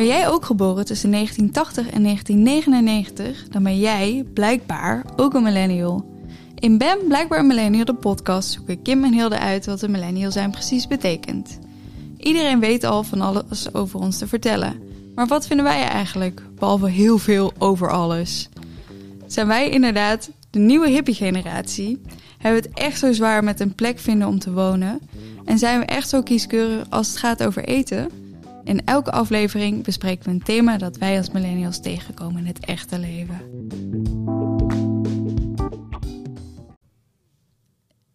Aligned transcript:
Ben 0.00 0.08
jij 0.08 0.28
ook 0.28 0.44
geboren 0.44 0.84
tussen 0.84 1.10
1980 1.10 1.94
en 1.94 2.02
1999, 2.02 3.48
dan 3.48 3.62
ben 3.62 3.78
jij 3.78 4.24
blijkbaar 4.34 5.04
ook 5.16 5.34
een 5.34 5.42
millennial. 5.42 6.22
In 6.58 6.78
Ben 6.78 6.98
Blijkbaar 7.08 7.38
een 7.38 7.46
Millennial, 7.46 7.84
de 7.84 7.94
podcast, 7.94 8.50
zoeken 8.50 8.82
Kim 8.82 9.04
en 9.04 9.12
Hilde 9.12 9.38
uit 9.38 9.66
wat 9.66 9.82
een 9.82 9.90
millennial 9.90 10.30
zijn 10.30 10.50
precies 10.50 10.86
betekent. 10.86 11.58
Iedereen 12.18 12.60
weet 12.60 12.84
al 12.84 13.02
van 13.02 13.20
alles 13.20 13.74
over 13.74 14.00
ons 14.00 14.18
te 14.18 14.26
vertellen. 14.26 14.82
Maar 15.14 15.26
wat 15.26 15.46
vinden 15.46 15.64
wij 15.64 15.82
eigenlijk, 15.82 16.42
behalve 16.58 16.88
heel 16.88 17.18
veel 17.18 17.52
over 17.58 17.90
alles? 17.90 18.48
Zijn 19.26 19.46
wij 19.46 19.70
inderdaad 19.70 20.30
de 20.50 20.58
nieuwe 20.58 20.88
hippie-generatie? 20.88 22.00
Hebben 22.38 22.62
we 22.62 22.68
het 22.68 22.78
echt 22.78 22.98
zo 22.98 23.12
zwaar 23.12 23.44
met 23.44 23.60
een 23.60 23.74
plek 23.74 23.98
vinden 23.98 24.28
om 24.28 24.38
te 24.38 24.52
wonen? 24.52 25.00
En 25.44 25.58
zijn 25.58 25.78
we 25.78 25.84
echt 25.84 26.08
zo 26.08 26.22
kieskeurig 26.22 26.86
als 26.90 27.08
het 27.08 27.16
gaat 27.16 27.42
over 27.42 27.64
eten? 27.64 28.29
In 28.64 28.84
elke 28.84 29.10
aflevering 29.12 29.84
bespreken 29.84 30.24
we 30.24 30.30
een 30.30 30.42
thema 30.42 30.76
dat 30.78 30.96
wij 30.96 31.16
als 31.18 31.30
millennials 31.30 31.80
tegenkomen 31.80 32.40
in 32.40 32.46
het 32.46 32.64
echte 32.64 32.98
leven. 32.98 33.40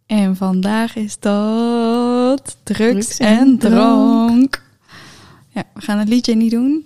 En 0.05 0.35
vandaag 0.35 0.95
is 0.95 1.19
dat 1.19 2.57
drugs, 2.63 3.17
en, 3.19 3.37
en 3.37 3.57
drank. 3.57 4.63
Ja, 5.49 5.63
we 5.73 5.81
gaan 5.81 5.97
het 5.99 6.07
liedje 6.09 6.35
niet 6.35 6.51
doen. 6.51 6.85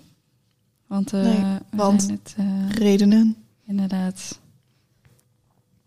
Want, 0.88 1.14
eh, 1.14 1.22
Nee, 1.22 1.36
we 1.70 1.78
want- 1.78 2.10
het 2.10 2.36
eh, 2.38 2.70
Redenen. 2.70 3.36
inderdaad. 3.68 4.40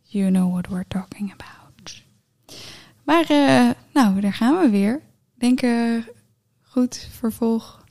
You 0.03 0.31
know 0.31 0.53
what 0.53 0.67
we're 0.69 0.84
talking 0.89 1.33
about. 1.33 2.03
Maar 3.05 3.25
eh, 3.29 3.70
nou, 3.93 4.20
daar 4.20 4.33
gaan 4.33 4.59
we 4.61 4.70
weer. 4.70 5.01
Denk 5.34 5.61
goed 6.73 7.09
vervolg 7.11 7.84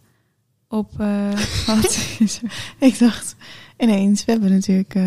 op 0.68 1.00
eh, 1.00 1.32
wat 1.68 2.16
is 2.20 2.42
er? 2.42 2.76
Ik 2.80 3.00
dacht 3.00 3.36
ineens, 3.78 4.26
we 4.26 4.32
hebben 4.32 4.52
natuurlijk 4.52 4.96
eh, 4.96 5.04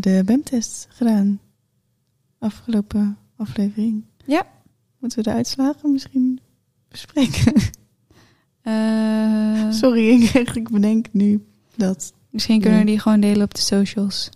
de 0.00 0.22
BEM-test 0.24 0.86
gedaan. 0.90 1.40
Afgelopen 2.38 3.18
aflevering. 3.36 4.04
Ja. 4.26 4.46
Moeten 4.98 5.18
we 5.18 5.24
de 5.24 5.32
uitslagen 5.34 5.92
misschien 5.92 6.40
bespreken? 6.88 7.52
Eh, 8.62 9.70
Sorry, 9.70 10.22
ik, 10.22 10.50
ik 10.54 10.70
bedenk 10.70 11.06
nu 11.12 11.46
dat... 11.76 12.12
misschien 12.30 12.60
kunnen 12.60 12.78
we 12.78 12.84
die 12.84 12.98
gewoon 12.98 13.20
delen 13.20 13.42
op 13.42 13.54
de 13.54 13.60
socials. 13.60 14.30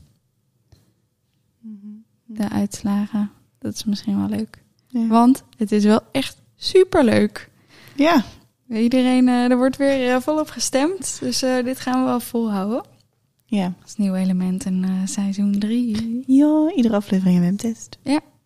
De 2.25 2.48
uitslagen. 2.48 3.30
Dat 3.58 3.75
is 3.75 3.84
misschien 3.84 4.19
wel 4.19 4.28
leuk. 4.28 4.62
Ja. 4.89 5.06
Want 5.06 5.45
het 5.56 5.73
is 5.73 5.84
wel 5.84 6.01
echt 6.12 6.42
super 6.56 7.05
leuk. 7.05 7.51
ja, 7.97 8.25
Iedereen, 8.69 9.28
eh, 9.28 9.50
er 9.50 9.56
wordt 9.56 9.77
weer 9.77 10.11
eh, 10.14 10.20
volop 10.20 10.48
gestemd. 10.48 11.17
Dus 11.20 11.42
eh, 11.42 11.64
dit 11.64 11.81
gaan 11.81 12.00
we 12.00 12.06
wel 12.06 12.20
volhouden. 12.20 12.84
ja. 13.45 13.73
Als 13.83 13.97
nieuw 13.97 14.14
element 14.14 14.64
in 14.64 14.84
eh, 14.84 14.91
seizoen 15.05 15.58
3. 15.58 16.23
Ja, 16.27 16.73
iedere 16.77 16.97
aflevering 16.97 17.36
een 17.36 17.42
BEM-test. 17.42 17.98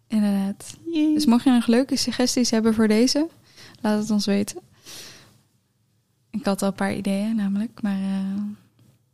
Inderdaad. 0.08 0.76
Yay. 0.86 1.14
Dus 1.14 1.26
mocht 1.26 1.44
je 1.44 1.50
nog 1.50 1.66
leuke 1.66 1.96
suggesties 1.96 2.50
hebben 2.50 2.74
voor 2.74 2.88
deze, 2.88 3.28
laat 3.80 4.00
het 4.00 4.10
ons 4.10 4.26
weten. 4.26 4.60
Ik 6.30 6.44
had 6.44 6.62
al 6.62 6.68
een 6.68 6.74
paar 6.74 6.94
ideeën 6.94 7.36
namelijk, 7.36 7.82
maar 7.82 8.00
eh, 8.00 8.42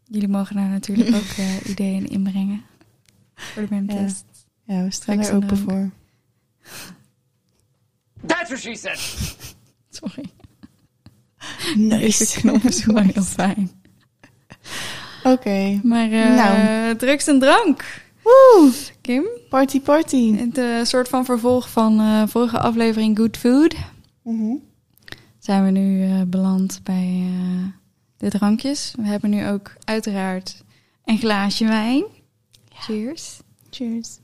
jullie 0.05 0.29
mogen 0.29 0.57
daar 0.57 0.69
natuurlijk 0.69 1.15
ook 1.21 1.37
eh, 1.37 1.67
ideeën 1.71 2.07
inbrengen. 2.09 2.63
Voor 3.35 3.63
de 3.63 3.69
BEM-test. 3.69 4.25
Ja, 4.65 4.83
we 4.85 4.91
staan 4.91 5.19
er 5.21 5.29
en 5.31 5.37
open 5.37 5.57
voor. 5.57 5.91
That's 8.27 8.49
what 8.49 8.59
she 8.61 8.75
said. 8.75 8.99
Sorry. 10.01 10.25
Nice. 11.77 11.99
Deze 11.99 12.41
knop 12.41 12.63
is 12.63 12.81
gewoon 12.81 13.05
heel 13.15 13.23
fijn. 13.23 13.71
Oké. 15.23 15.81
Maar 15.83 16.11
eh, 16.11 16.35
Nou. 16.35 16.97
drugs 16.97 17.27
en 17.27 17.39
drank. 17.39 18.05
Woe! 18.23 18.73
Kim? 19.01 19.25
Party, 19.49 19.81
party. 19.81 20.37
Het 20.37 20.59
eh, 20.59 20.83
soort 20.83 21.09
van 21.09 21.25
vervolg 21.25 21.71
van 21.71 22.01
eh 22.01 22.23
vorige 22.27 22.59
aflevering 22.59 23.17
Good 23.19 23.37
Food. 23.37 23.75
Mhm. 24.23 24.55
Zijn 25.39 25.65
we 25.65 25.71
nu 25.71 26.25
beland 26.25 26.81
bij 26.83 27.23
de 28.17 28.31
drankjes. 28.31 28.93
We 28.97 29.07
hebben 29.07 29.31
nu 29.31 29.47
ook 29.49 29.73
uiteraard 29.85 30.65
een 31.05 31.19
glaasje 31.19 31.65
wijn. 31.65 32.05
Cheers. 32.75 33.39
Cheers. 33.71 34.19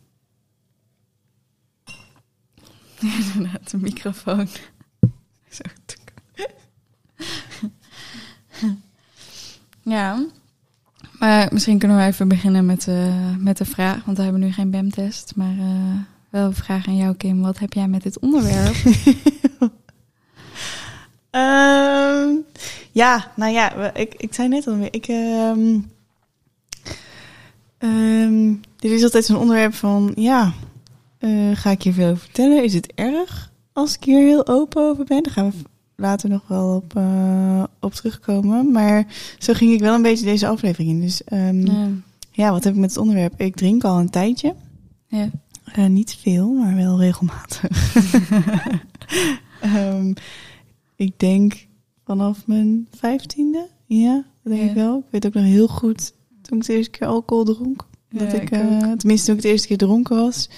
Inderdaad, 3.35 3.73
een 3.73 3.81
microfoon. 3.81 4.49
Zo. 5.51 5.63
ja. 9.83 10.27
Maar 11.19 11.49
misschien 11.53 11.79
kunnen 11.79 11.97
we 11.97 12.05
even 12.05 12.29
beginnen 12.29 12.67
met, 12.67 12.89
eh, 12.89 13.37
met 13.39 13.57
de 13.57 13.65
vraag. 13.65 14.05
Want 14.05 14.17
we 14.17 14.23
hebben 14.23 14.41
nu 14.41 14.53
geen 14.53 14.71
BEM-test. 14.71 15.33
Maar 15.37 15.59
eh, 15.59 15.97
wel 16.31 16.47
een 16.47 16.55
vraag 16.55 16.87
aan 16.87 16.97
jou, 16.97 17.15
Kim. 17.15 17.41
Wat 17.41 17.59
heb 17.59 17.73
jij 17.73 17.89
met 17.89 18.03
dit 18.03 18.19
onderwerp? 18.19 18.75
Ehm, 21.33 22.35
ja, 22.91 23.33
nou 23.37 23.53
ja, 23.53 23.95
ik, 23.95 24.15
ik 24.15 24.35
zei 24.35 24.49
net 24.49 24.67
al 24.67 24.77
weer. 24.77 24.95
Ik, 24.95 25.07
ehm, 25.07 25.79
ehm, 27.79 28.55
dit 28.77 28.91
is 28.91 29.03
altijd 29.03 29.25
zo'n 29.25 29.37
onderwerp 29.37 29.75
van, 29.75 30.13
ja, 30.15 30.53
eh, 31.19 31.51
ga 31.57 31.71
ik 31.71 31.83
hier 31.83 31.93
veel 31.93 32.17
vertellen? 32.17 32.65
Is 32.65 32.75
het 32.75 32.93
erg 32.95 33.53
als 33.73 33.95
ik 33.95 34.05
hier 34.05 34.19
heel 34.19 34.47
open 34.47 34.83
over 34.83 35.05
ben? 35.05 35.23
Daar 35.23 35.33
gaan 35.33 35.51
we 35.51 35.57
later 36.03 36.29
nog 36.29 36.43
wel 36.49 36.77
op, 36.77 36.97
eh, 36.97 37.63
op 37.81 37.95
terugkomen. 37.95 38.71
Maar 38.73 39.07
zo 39.39 39.53
ging 39.53 39.73
ik 39.73 39.81
wel 39.81 39.95
een 39.95 40.03
beetje 40.03 40.25
deze 40.25 40.47
aflevering 40.47 40.91
in. 40.91 41.01
Dus 41.01 41.25
ehm, 41.25 41.67
Ja. 41.67 41.89
ja, 42.31 42.51
wat 42.51 42.65
heb 42.65 42.75
ik 42.75 42.81
met 42.81 42.91
het 42.91 42.99
onderwerp? 42.99 43.41
Ik 43.41 43.55
drink 43.57 43.85
al 43.85 43.99
een 43.99 44.11
tijdje. 44.11 44.55
ja. 45.09 45.31
Eh, 45.65 45.87
niet 45.87 46.17
veel, 46.21 46.53
maar 46.53 46.75
wel 46.77 46.99
regelmatig. 47.01 47.63
Ehm, 49.61 50.13
ik 50.97 51.19
denk 51.19 51.67
vanaf 52.05 52.47
mijn 52.47 52.89
vijftiende. 52.97 53.69
Ja, 53.87 54.15
dat 54.43 54.53
denk 54.53 54.65
Ja. 54.65 54.69
ik 54.69 54.75
wel. 54.75 54.99
Ik 54.99 55.05
weet 55.11 55.27
ook 55.27 55.35
nog 55.35 55.45
heel 55.45 55.69
goed 55.69 56.13
toen 56.43 56.59
ik 56.59 56.67
de 56.67 56.77
eerste 56.77 56.91
keer 56.91 57.07
alcohol 57.07 57.45
dronk. 57.45 57.87
Dat 58.11 58.31
Ja, 58.33 58.37
ik, 58.37 58.43
ik 58.43 58.51
eh, 58.51 58.93
tenminste 58.93 59.27
toen 59.27 59.37
ik 59.37 59.43
de 59.43 59.49
eerste 59.49 59.67
keer 59.67 59.77
dronken 59.77 60.17
was. 60.17 60.49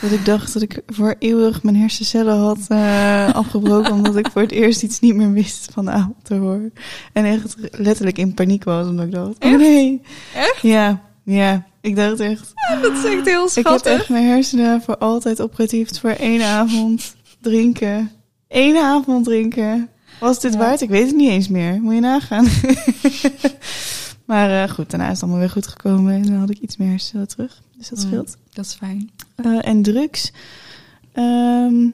Dat 0.00 0.10
ik 0.10 0.24
dacht 0.24 0.52
dat 0.52 0.62
ik 0.62 0.82
voor 0.86 1.14
eeuwig 1.18 1.62
mijn 1.62 1.76
hersencellen 1.76 2.36
had 2.38 2.58
eh, 2.68 3.34
afgebroken. 3.34 3.92
omdat 3.92 4.16
ik 4.16 4.30
voor 4.30 4.42
het 4.42 4.50
eerst 4.50 4.82
iets 4.82 5.00
niet 5.00 5.14
meer 5.14 5.32
wist 5.32 5.68
van 5.72 5.84
de 5.84 5.90
avond 5.90 6.28
ervoor. 6.30 6.70
En 7.12 7.24
echt 7.24 7.54
letterlijk 7.70 8.18
in 8.18 8.34
paniek 8.34 8.64
was. 8.64 8.86
Omdat 8.86 9.04
ik 9.06 9.12
dacht, 9.12 9.28
oh 9.28 9.34
Echt? 9.38 9.58
nee. 9.58 10.00
Echt? 10.34 10.58
Ja, 10.62 11.00
ja. 11.24 11.66
Ik 11.80 11.96
dacht 11.96 12.20
echt, 12.20 12.52
Dat 12.82 12.92
is 12.92 13.04
echt 13.04 13.24
heel 13.24 13.44
ik 13.46 13.54
heb 13.54 13.64
schattig. 13.66 13.92
echt 13.92 14.08
mijn 14.08 14.24
hersenen 14.26 14.82
voor 14.82 14.98
altijd 14.98 15.40
opgetiefd 15.40 15.98
voor 15.98 16.10
één 16.10 16.42
avond 16.42 17.16
drinken. 17.40 18.10
Eén 18.48 18.76
avond 18.76 19.24
drinken. 19.24 19.88
Was 20.20 20.40
dit 20.40 20.52
Ja. 20.52 20.58
waard? 20.58 20.80
Ik 20.80 20.88
weet 20.88 21.06
het 21.06 21.16
niet 21.16 21.30
eens 21.30 21.48
meer. 21.48 21.80
Moet 21.82 21.94
je 21.94 22.00
nagaan. 22.00 22.46
maar 24.26 24.62
eh, 24.62 24.70
goed, 24.70 24.90
daarna 24.90 25.06
is 25.06 25.12
het 25.12 25.22
allemaal 25.22 25.40
weer 25.40 25.50
goed 25.50 25.66
gekomen. 25.66 26.14
En 26.14 26.22
dan 26.22 26.34
had 26.34 26.50
ik 26.50 26.58
iets 26.58 26.76
meer 26.76 26.88
hersenen 26.88 27.28
terug. 27.28 27.60
Dus 27.76 27.88
dat 27.88 28.00
scheelt. 28.00 28.36
Dat 28.58 28.66
is 28.66 28.74
fijn. 28.74 29.10
Eh, 29.34 29.68
en 29.68 29.82
drugs. 29.82 30.32
Ehm 31.12 31.84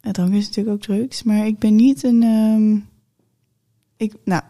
ja, 0.00 0.10
drank 0.12 0.32
is 0.34 0.46
natuurlijk 0.46 0.76
ook 0.76 0.82
drugs. 0.82 1.22
Maar 1.22 1.46
ik 1.46 1.58
ben 1.58 1.74
niet 1.76 2.02
een... 2.02 2.22
ehm, 2.22 2.76
ik, 3.96 4.12
nou, 4.24 4.42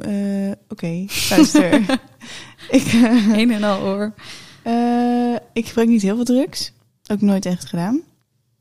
eh, 0.00 0.50
oké. 0.68 1.04
luister. 1.30 1.74
ik... 2.78 2.82
eh, 2.82 3.38
Een 3.38 3.50
en 3.50 3.62
al 3.64 3.80
oor. 3.82 4.14
eh, 4.62 5.34
ik 5.52 5.66
gebruik 5.66 5.88
niet 5.88 6.02
heel 6.02 6.14
veel 6.16 6.24
drugs. 6.24 6.72
Ook 7.10 7.20
nooit 7.20 7.46
echt 7.46 7.64
gedaan. 7.64 8.00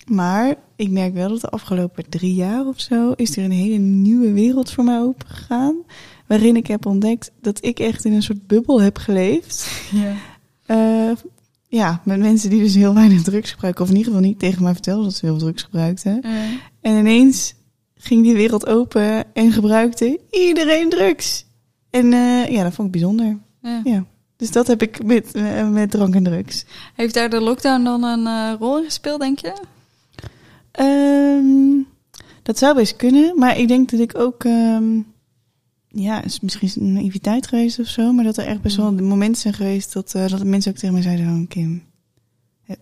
Maar 0.05 0.55
ik 0.75 0.89
merk 0.89 1.13
wel 1.13 1.29
dat 1.29 1.41
de 1.41 1.49
afgelopen 1.49 2.09
drie 2.09 2.33
jaar 2.33 2.65
of 2.65 2.79
zo... 2.79 3.11
is 3.11 3.37
er 3.37 3.43
een 3.43 3.51
hele 3.51 3.77
nieuwe 3.77 4.31
wereld 4.31 4.71
voor 4.71 4.83
mij 4.83 4.99
opengegaan. 4.99 5.75
Waarin 6.27 6.55
ik 6.55 6.67
heb 6.67 6.85
ontdekt 6.85 7.31
dat 7.41 7.65
ik 7.65 7.79
echt 7.79 8.05
in 8.05 8.13
een 8.13 8.23
soort 8.23 8.47
bubbel 8.47 8.81
heb 8.81 8.97
geleefd. 8.97 9.67
Ja. 9.91 10.13
Ja, 11.71 12.01
met 12.05 12.19
mensen 12.19 12.49
die 12.49 12.63
dus 12.63 12.75
heel 12.75 12.93
weinig 12.93 13.21
drugs 13.21 13.51
gebruiken. 13.51 13.83
Of 13.83 13.89
in 13.89 13.95
ieder 13.95 14.11
geval 14.11 14.27
niet 14.27 14.39
tegen 14.39 14.63
mij 14.63 14.73
vertelden 14.73 15.03
dat 15.03 15.13
ze 15.13 15.25
heel 15.25 15.35
veel 15.37 15.45
drugs 15.45 15.63
gebruikten. 15.63 16.21
En 16.81 16.97
ineens 16.97 17.53
ging 17.95 18.23
die 18.23 18.35
wereld 18.35 18.67
open 18.67 19.33
en 19.33 19.51
gebruikte 19.51 20.19
iedereen 20.31 20.89
drugs. 20.89 21.45
En 21.89 22.13
eh, 22.13 22.47
ja, 22.47 22.63
dat 22.63 22.73
vond 22.73 22.87
ik 22.87 22.93
bijzonder. 22.93 23.37
ja. 23.61 23.81
Ja. 23.83 24.05
Dus 24.39 24.51
dat 24.51 24.67
heb 24.67 24.81
ik 24.81 25.03
met, 25.03 25.31
eh, 25.31 25.69
met 25.69 25.91
drank 25.91 26.15
en 26.15 26.23
drugs. 26.23 26.65
Heeft 26.95 27.13
daar 27.13 27.29
de 27.29 27.39
lockdown 27.41 27.83
dan 27.83 28.03
een 28.03 28.27
eh, 28.27 28.59
rol 28.59 28.77
in 28.77 28.83
gespeeld, 28.83 29.19
denk 29.19 29.39
je? 29.39 29.53
Ehm, 30.71 31.83
dat 32.43 32.57
zou 32.57 32.75
best 32.75 32.95
kunnen, 32.95 33.39
maar 33.39 33.57
ik 33.57 33.67
denk 33.67 33.89
dat 33.91 33.99
ik 33.99 34.17
ook, 34.17 34.43
ehm, 34.43 34.99
ja, 35.89 36.23
is 36.23 36.39
misschien 36.39 36.71
een 36.75 36.93
naïviteit 36.93 37.47
geweest 37.47 37.79
of 37.79 37.87
zo, 37.87 38.11
maar 38.11 38.23
dat 38.23 38.37
er 38.37 38.45
echt 38.45 38.61
best 38.61 38.75
wel 38.75 38.95
de 38.95 39.01
momenten 39.01 39.41
zijn 39.41 39.53
geweest 39.53 39.93
dat, 39.93 40.13
eh, 40.15 40.27
dat 40.27 40.39
de 40.39 40.45
mensen 40.45 40.71
ook 40.71 40.77
tegen 40.77 40.93
mij 40.93 41.03
zeiden: 41.03 41.25
van, 41.25 41.47
Kim, 41.47 41.83
eh, 42.65 42.75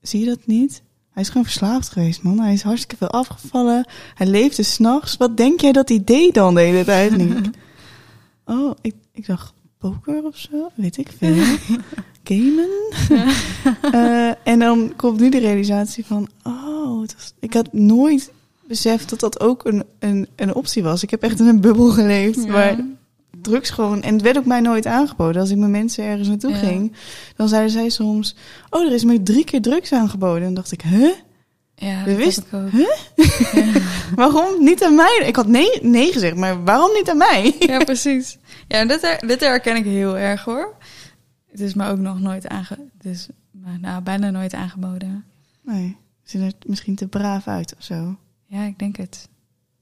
zie 0.00 0.20
je 0.20 0.26
dat 0.26 0.46
niet? 0.46 0.82
Hij 1.10 1.22
is 1.22 1.28
gewoon 1.28 1.44
verslaafd 1.44 1.88
geweest, 1.88 2.22
man. 2.22 2.40
Hij 2.40 2.52
is 2.52 2.62
hartstikke 2.62 2.96
veel 2.96 3.10
afgevallen. 3.10 3.86
Hij 4.14 4.26
leefde 4.26 4.62
s'nachts. 4.62 5.16
Wat 5.16 5.36
denk 5.36 5.60
jij 5.60 5.72
dat 5.72 5.88
hij 5.88 6.02
deed 6.04 6.34
dan 6.34 6.54
de 6.54 6.60
hele 6.60 6.84
tijd 6.84 7.16
niet? 7.16 7.50
Oh, 8.44 8.74
ik, 8.80 8.94
ik 9.12 9.26
dacht 9.26 9.52
poker 9.78 10.24
of 10.24 10.36
zo, 10.36 10.70
weet 10.74 10.96
ik 10.96 11.12
veel. 11.18 11.44
Gamen. 12.24 12.68
Eh, 13.92 14.30
en 14.44 14.58
dan 14.58 14.92
komt 14.96 15.20
nu 15.20 15.30
de 15.30 15.38
realisatie 15.38 16.06
van, 16.06 16.28
oh, 16.42 17.04
ik 17.40 17.54
had 17.54 17.72
nooit 17.72 18.32
beseft 18.66 19.08
dat 19.10 19.20
dat 19.20 19.40
ook 19.40 19.64
een, 19.64 19.84
een, 19.98 20.28
een 20.36 20.54
optie 20.54 20.82
was. 20.82 21.02
Ik 21.02 21.10
heb 21.10 21.22
echt 21.22 21.40
in 21.40 21.46
een 21.46 21.60
bubbel 21.60 21.88
geleefd 21.90 22.44
Ja. 22.44 22.50
waar 22.52 22.76
drugs 23.40 23.70
gewoon... 23.70 24.02
En 24.02 24.12
het 24.12 24.22
werd 24.22 24.38
ook 24.38 24.44
mij 24.46 24.60
nooit 24.60 24.86
aangeboden. 24.86 25.40
Als 25.40 25.50
ik 25.50 25.56
met 25.56 25.68
mensen 25.70 26.04
ergens 26.04 26.28
naartoe 26.28 26.50
Ja. 26.50 26.56
ging, 26.56 26.92
dan 27.36 27.48
zeiden 27.48 27.70
zij 27.70 27.88
soms... 27.88 28.36
Oh, 28.70 28.86
er 28.86 28.92
is 28.92 29.04
me 29.04 29.22
drie 29.22 29.44
keer 29.44 29.62
drugs 29.62 29.92
aangeboden. 29.92 30.38
En 30.38 30.44
dan 30.44 30.54
dacht 30.54 30.72
ik, 30.72 30.82
huh? 30.82 31.10
Ja, 31.74 32.04
We 32.04 32.10
dat 32.10 32.18
wist- 32.24 32.38
ik 32.38 32.52
ook. 32.52 32.70
Waarom 34.14 34.64
niet 34.64 34.84
aan 34.84 34.94
mij? 34.94 35.22
Ik 35.26 35.36
had 35.36 35.46
nee, 35.46 35.78
nee 35.82 36.12
gezegd, 36.12 36.36
maar 36.36 36.64
waarom 36.64 36.92
niet 36.92 37.10
aan 37.10 37.16
mij? 37.16 37.56
Ja, 37.58 37.84
precies. 37.84 38.38
Ja, 38.68 38.84
dit, 38.84 39.00
her- 39.02 39.26
dit 39.26 39.40
herken 39.40 39.76
ik 39.76 39.84
heel 39.84 40.18
erg 40.18 40.44
hoor. 40.44 40.74
Het 41.50 41.60
is 41.60 41.74
me 41.74 41.88
ook 41.88 41.98
nog 41.98 42.20
nooit 42.20 42.48
aange... 42.48 42.78
Het 42.98 43.04
is 43.12 43.28
me, 43.50 43.78
nou, 43.80 44.02
bijna 44.02 44.30
nooit 44.30 44.54
aangeboden. 44.54 45.24
Nee, 45.64 45.96
ze 46.24 46.30
zien 46.38 46.46
er 46.46 46.52
misschien 46.66 46.94
te 46.96 47.06
braaf 47.06 47.46
uit 47.46 47.74
of 47.78 47.84
zo. 47.84 48.16
Ja, 48.52 48.62
ik 48.64 48.78
denk 48.78 48.96
het. 48.96 49.28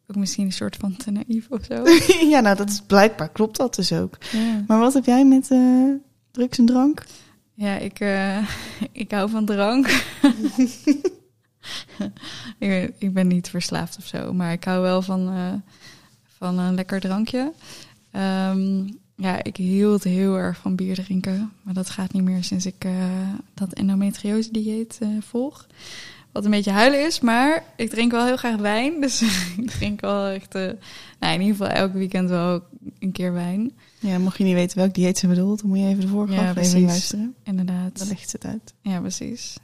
Ook 0.07 0.17
misschien 0.17 0.45
een 0.47 0.53
soort 0.53 0.77
van 0.77 0.97
te 0.97 1.11
naïef 1.11 1.47
of 1.49 1.65
zo. 1.65 1.83
ja, 2.35 2.41
nou, 2.41 2.57
dat 2.57 2.69
is 2.71 2.81
blijkbaar 2.81 3.29
klopt 3.29 3.57
dat 3.57 3.75
dus 3.75 3.93
ook. 3.93 4.17
Ja, 4.33 4.65
Maar 4.67 4.79
wat 4.79 4.95
heb 4.95 5.05
jij 5.05 5.25
met 5.25 5.51
eh, 5.51 5.89
drugs 6.31 6.59
en 6.59 6.67
drank? 6.67 7.05
ja 7.55 7.77
ik, 7.77 8.01
eh, 8.01 8.49
ik 8.93 9.11
hou 9.11 9.31
van 9.31 9.45
drank. 9.45 9.87
ik, 12.59 12.69
ben- 12.69 12.93
ik 12.99 13.13
ben 13.13 13.27
niet 13.27 13.49
verslaafd 13.49 13.97
of 13.99 14.07
zo, 14.07 14.33
maar 14.33 14.53
ik 14.53 14.65
hou 14.65 14.83
wel 14.83 15.03
van, 15.03 15.29
eh, 15.29 15.53
van 16.39 16.59
een 16.59 16.75
lekker 16.75 17.01
drankje. 17.01 17.53
Ehm, 18.11 18.87
ja, 19.17 19.43
ik 19.43 19.57
hield 19.57 20.05
heel 20.05 20.37
erg 20.37 20.59
van 20.59 20.75
bier 20.77 20.95
drinken. 20.95 21.53
Maar 21.63 21.75
dat 21.75 21.91
gaat 21.91 22.13
niet 22.13 22.23
meer 22.23 22.45
sinds 22.45 22.67
ik 22.67 22.87
dat 23.55 23.73
endometriose 23.73 24.53
dieet 24.53 24.99
volg. 25.21 25.67
Wat 26.32 26.44
een 26.44 26.50
beetje 26.50 26.71
huilen 26.71 27.06
is, 27.06 27.21
maar 27.21 27.65
ik 27.77 27.91
drink 27.91 28.11
wel 28.12 28.25
heel 28.27 28.37
graag 28.37 28.56
wijn. 28.56 29.00
Dus 29.00 29.23
ik 29.62 29.71
drink 29.71 30.00
wel 30.00 30.27
echt, 30.27 30.55
eh, 30.55 30.62
nou, 31.21 31.35
in 31.35 31.41
ieder 31.41 31.56
geval 31.56 31.69
elk 31.77 31.93
weekend 31.93 32.29
wel 32.29 32.62
een 32.99 33.12
keer 33.12 33.32
wijn. 33.32 33.73
Ja, 33.99 34.19
mocht 34.19 34.38
je 34.38 34.44
niet 34.44 34.55
weten 34.55 34.79
welk 34.79 34.94
dieet 34.94 35.19
ze 35.19 35.27
bedoelt, 35.27 35.61
dan 35.61 35.69
moet 35.69 35.79
je 35.79 35.87
even 35.87 36.00
de 36.00 36.09
vorige 36.09 36.32
Ja, 36.32 36.38
aflevering 36.38 36.71
precies. 36.71 36.87
luisteren. 36.88 37.35
Inderdaad. 37.44 37.99
Dan 37.99 38.09
legt 38.09 38.31
ze 38.31 38.37
het 38.41 38.47
uit. 38.50 38.75
Ja, 38.82 39.00
precies. 39.00 39.56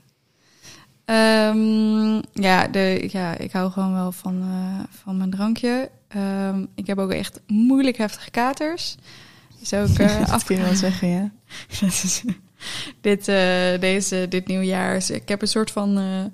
Ehm, 1.04 2.14
ja, 2.32 2.68
de, 2.68 3.08
ja, 3.12 3.38
ik 3.38 3.52
hou 3.52 3.70
gewoon 3.70 3.92
wel 3.92 4.12
van, 4.12 4.40
eh, 4.42 4.84
van 5.02 5.16
mijn 5.16 5.30
drankje. 5.30 5.90
Ehm, 6.08 6.64
ik 6.74 6.86
heb 6.86 6.98
ook 6.98 7.10
echt 7.10 7.40
moeilijk 7.46 7.96
heftige 7.96 8.30
katers. 8.30 8.96
Is 9.60 9.72
ook 9.74 9.88
eh, 9.98 10.26
dat 10.30 10.44
kun 10.44 10.56
je 10.56 10.62
wel 10.62 10.74
zeggen, 10.74 11.08
ja. 11.08 11.30
Dat 11.80 11.88
is- 11.88 12.22
dit, 13.00 13.28
eh, 13.28 13.80
deze, 13.80 14.26
dit 14.28 14.46
nieuwjaar. 14.46 14.96
is- 14.96 15.10
Ik 15.10 15.28
heb 15.28 15.42
een 15.42 15.48
soort 15.48 15.70
van 15.70 15.98
eh 15.98 16.24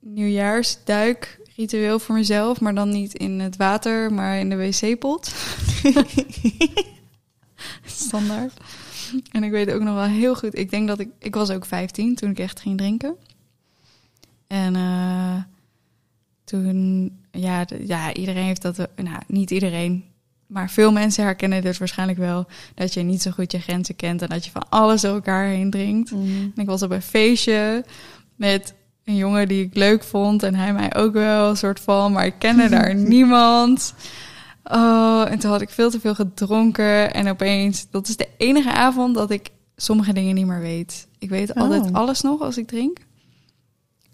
nieuwjaarsduikritueel 0.00 1.98
voor 1.98 2.14
mezelf. 2.14 2.60
Maar 2.60 2.74
dan 2.74 2.88
niet 2.90 3.14
in 3.14 3.40
het 3.40 3.56
water, 3.56 4.12
maar 4.12 4.38
in 4.38 4.48
de 4.48 4.56
wc-pot. 4.56 5.32
Standaard. 7.84 8.60
En 9.30 9.44
ik 9.44 9.50
weet 9.50 9.70
ook 9.72 9.82
nog 9.82 9.94
wel 9.94 10.04
heel 10.04 10.34
goed. 10.34 10.58
Ik 10.58 10.70
denk 10.70 10.88
dat 10.88 10.98
ik... 10.98 11.08
Ik 11.18 11.34
was 11.34 11.50
ook 11.50 11.64
15 11.64 12.14
toen 12.14 12.30
ik 12.30 12.38
echt 12.38 12.60
ging 12.60 12.78
drinken. 12.78 13.16
En 14.46 14.76
eh, 14.76 15.36
toen... 16.44 17.10
Ja, 17.30 17.66
ja, 17.86 18.14
iedereen 18.14 18.44
heeft 18.44 18.62
dat... 18.62 18.76
Nou, 18.96 19.18
niet 19.26 19.50
iedereen. 19.50 20.04
Maar 20.52 20.70
veel 20.70 20.92
mensen 20.92 21.24
herkennen 21.24 21.62
dit 21.62 21.78
waarschijnlijk 21.78 22.18
wel. 22.18 22.46
Dat 22.74 22.94
je 22.94 23.02
niet 23.02 23.22
zo 23.22 23.30
goed 23.30 23.52
je 23.52 23.58
grenzen 23.58 23.96
kent. 23.96 24.22
En 24.22 24.28
dat 24.28 24.44
je 24.44 24.50
van 24.50 24.68
alles 24.68 25.00
door 25.00 25.14
elkaar 25.14 25.46
heen 25.46 25.70
drinkt. 25.70 26.10
En 26.10 26.52
ik 26.56 26.66
was 26.66 26.82
op 26.82 26.90
een 26.90 27.02
feestje 27.02 27.84
met 28.36 28.74
een 29.04 29.16
jongen 29.16 29.48
die 29.48 29.64
ik 29.64 29.74
leuk 29.74 30.04
vond. 30.04 30.42
En 30.42 30.54
hij 30.54 30.72
mij 30.72 30.94
ook 30.94 31.12
wel, 31.12 31.50
een 31.50 31.56
soort 31.56 31.80
van. 31.80 32.12
Maar 32.12 32.26
ik 32.26 32.34
kende 32.38 32.68
daar 32.78 32.94
niemand. 32.94 33.94
Oh, 34.64 35.24
en 35.30 35.38
toen 35.38 35.50
had 35.50 35.60
ik 35.60 35.70
veel 35.70 35.90
te 35.90 36.00
veel 36.00 36.14
gedronken. 36.14 37.14
En 37.14 37.28
opeens, 37.28 37.86
dat 37.90 38.08
is 38.08 38.16
de 38.16 38.28
enige 38.36 38.72
avond 38.72 39.14
dat 39.14 39.30
ik 39.30 39.48
sommige 39.76 40.12
dingen 40.12 40.34
niet 40.34 40.46
meer 40.46 40.60
weet. 40.60 41.06
Ik 41.18 41.28
weet 41.28 41.54
altijd 41.54 41.82
Oh. 41.82 41.92
alles 41.92 42.20
nog 42.20 42.40
als 42.40 42.56
ik 42.58 42.66
drink. 42.66 42.98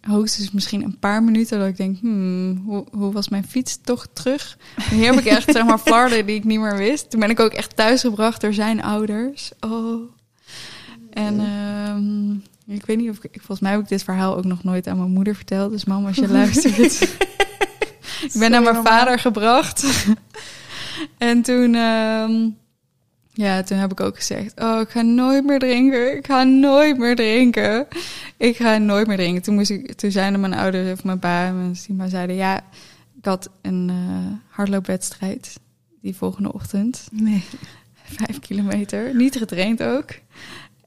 Hoogstens 0.00 0.50
misschien 0.50 0.84
een 0.84 0.98
paar 0.98 1.22
minuten 1.22 1.58
dat 1.58 1.68
ik 1.68 1.76
denk, 1.76 1.98
hmm, 2.00 2.62
hoe, 2.66 2.84
hoe 2.90 3.12
was 3.12 3.28
mijn 3.28 3.46
fiets 3.48 3.80
toch 3.80 4.06
terug? 4.12 4.58
Hier 4.90 5.10
heb 5.10 5.20
ik 5.20 5.24
echt, 5.24 5.52
zeg 5.52 5.64
maar, 5.64 5.78
flarden 5.78 6.26
die 6.26 6.36
ik 6.36 6.44
niet 6.44 6.60
meer 6.60 6.76
wist. 6.76 7.10
Toen 7.10 7.20
ben 7.20 7.30
ik 7.30 7.40
ook 7.40 7.52
echt 7.52 7.76
thuisgebracht 7.76 8.40
door 8.40 8.54
zijn 8.54 8.82
ouders. 8.82 9.50
Oh. 9.60 10.10
En 11.10 11.40
ehm, 11.40 12.32
ik 12.74 12.86
weet 12.86 12.96
niet 12.96 13.10
of 13.10 13.24
ik, 13.24 13.30
volgens 13.36 13.60
mij 13.60 13.70
heb 13.70 13.80
ik 13.80 13.88
dit 13.88 14.02
verhaal 14.02 14.36
ook 14.36 14.44
nog 14.44 14.64
nooit 14.64 14.86
aan 14.86 14.98
mijn 14.98 15.10
moeder 15.10 15.34
verteld. 15.34 15.70
Dus 15.70 15.84
mam, 15.84 16.06
als 16.06 16.16
je 16.16 16.28
luistert. 16.28 17.02
ik 18.32 18.38
ben 18.38 18.50
naar 18.50 18.62
mijn 18.62 18.84
vader 18.84 19.18
gebracht. 19.18 20.06
en 21.18 21.42
toen, 21.42 21.74
ehm, 21.74 22.48
ja, 23.38 23.62
toen 23.62 23.78
heb 23.78 23.90
ik 23.90 24.00
ook 24.00 24.16
gezegd: 24.16 24.60
Oh, 24.60 24.80
ik 24.80 24.88
ga 24.88 25.02
nooit 25.02 25.44
meer 25.44 25.58
drinken. 25.58 26.16
Ik 26.16 26.26
ga 26.26 26.42
nooit 26.42 26.98
meer 26.98 27.16
drinken. 27.16 27.86
Ik 28.36 28.56
ga 28.56 28.78
nooit 28.78 29.06
meer 29.06 29.16
drinken. 29.16 29.42
Toen, 29.42 29.54
moest 29.54 29.70
ik, 29.70 29.92
toen 29.92 30.10
zeiden 30.10 30.40
mijn 30.40 30.54
ouders 30.54 30.92
of 30.92 31.04
mijn 31.04 31.18
pa 31.18 31.46
en 31.46 31.56
mijn 31.58 31.76
Sima 31.76 32.08
zeiden: 32.08 32.36
Ja, 32.36 32.56
ik 33.18 33.24
had 33.24 33.50
een 33.62 33.90
eh, 33.90 34.54
hardloopwedstrijd 34.56 35.60
die 36.00 36.16
volgende 36.16 36.52
ochtend. 36.52 37.08
Nee. 37.12 37.44
Vijf 38.18 38.38
kilometer. 38.38 39.14
Niet 39.14 39.36
getraind 39.36 39.82
ook. 39.82 40.10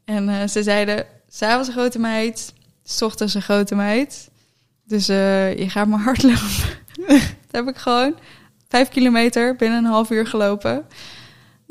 En 0.06 0.30
eh, 0.30 0.48
ze 0.48 0.64
zeiden, 0.64 1.06
s'avonds 1.30 1.68
een 1.68 1.74
grote 1.74 2.00
meid, 2.00 2.54
s 2.84 3.02
ochtends 3.02 3.34
een 3.34 3.42
grote 3.42 3.76
meid. 3.76 4.30
Dus 4.88 5.10
eh, 5.10 5.58
je 5.58 5.70
gaat 5.70 5.88
maar 5.88 6.00
hardlopen. 6.00 6.80
dat 7.08 7.52
heb 7.52 7.68
ik 7.68 7.78
gewoon 7.78 8.16
vijf 8.68 8.90
kilometer 8.90 9.56
binnen 9.56 9.78
een 9.78 9.92
half 9.92 10.10
uur 10.10 10.28
gelopen. 10.28 10.86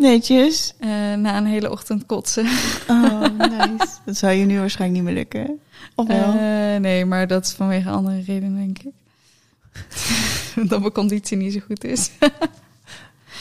Netjes. 0.00 0.74
Eh, 0.78 0.88
na 1.14 1.36
een 1.36 1.46
hele 1.46 1.70
ochtend 1.70 2.06
kotsen. 2.06 2.46
Oh, 2.88 3.20
nice. 3.38 3.98
dat 4.04 4.16
zou 4.16 4.32
je 4.32 4.44
nu 4.44 4.58
waarschijnlijk 4.58 5.02
niet 5.02 5.12
meer 5.12 5.18
lukken. 5.18 5.60
Of 5.94 6.06
wel? 6.06 6.34
Eh, 6.34 6.80
nee, 6.80 7.04
maar 7.04 7.26
dat 7.26 7.44
is 7.44 7.52
vanwege 7.52 7.90
andere 7.90 8.20
redenen, 8.20 8.56
denk 8.56 8.78
ik. 8.78 8.92
dat 10.70 10.80
mijn 10.80 10.92
conditie 10.92 11.36
niet 11.36 11.52
zo 11.52 11.60
goed 11.60 11.84
is. 11.84 12.10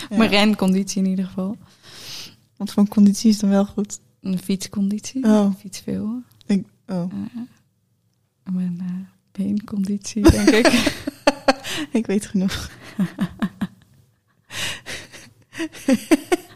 Ja. 0.09 0.17
Mijn 0.17 0.29
renconditie 0.29 1.03
in 1.03 1.09
ieder 1.09 1.25
geval. 1.25 1.57
Wat 2.57 2.71
voor 2.71 2.87
conditie 2.87 3.29
is 3.29 3.39
dan 3.39 3.49
wel 3.49 3.65
goed? 3.65 3.99
Een 4.21 4.39
fietsconditie. 4.39 5.23
Oh. 5.23 5.55
Fiets 5.59 5.79
veel. 5.79 6.21
Ik, 6.45 6.65
oh. 6.87 7.11
Eh, 8.43 8.53
mijn 8.53 9.09
beenconditie, 9.31 10.31
denk 10.31 10.49
ik. 10.49 10.95
ik 11.99 12.05
weet 12.05 12.25
genoeg. 12.25 12.69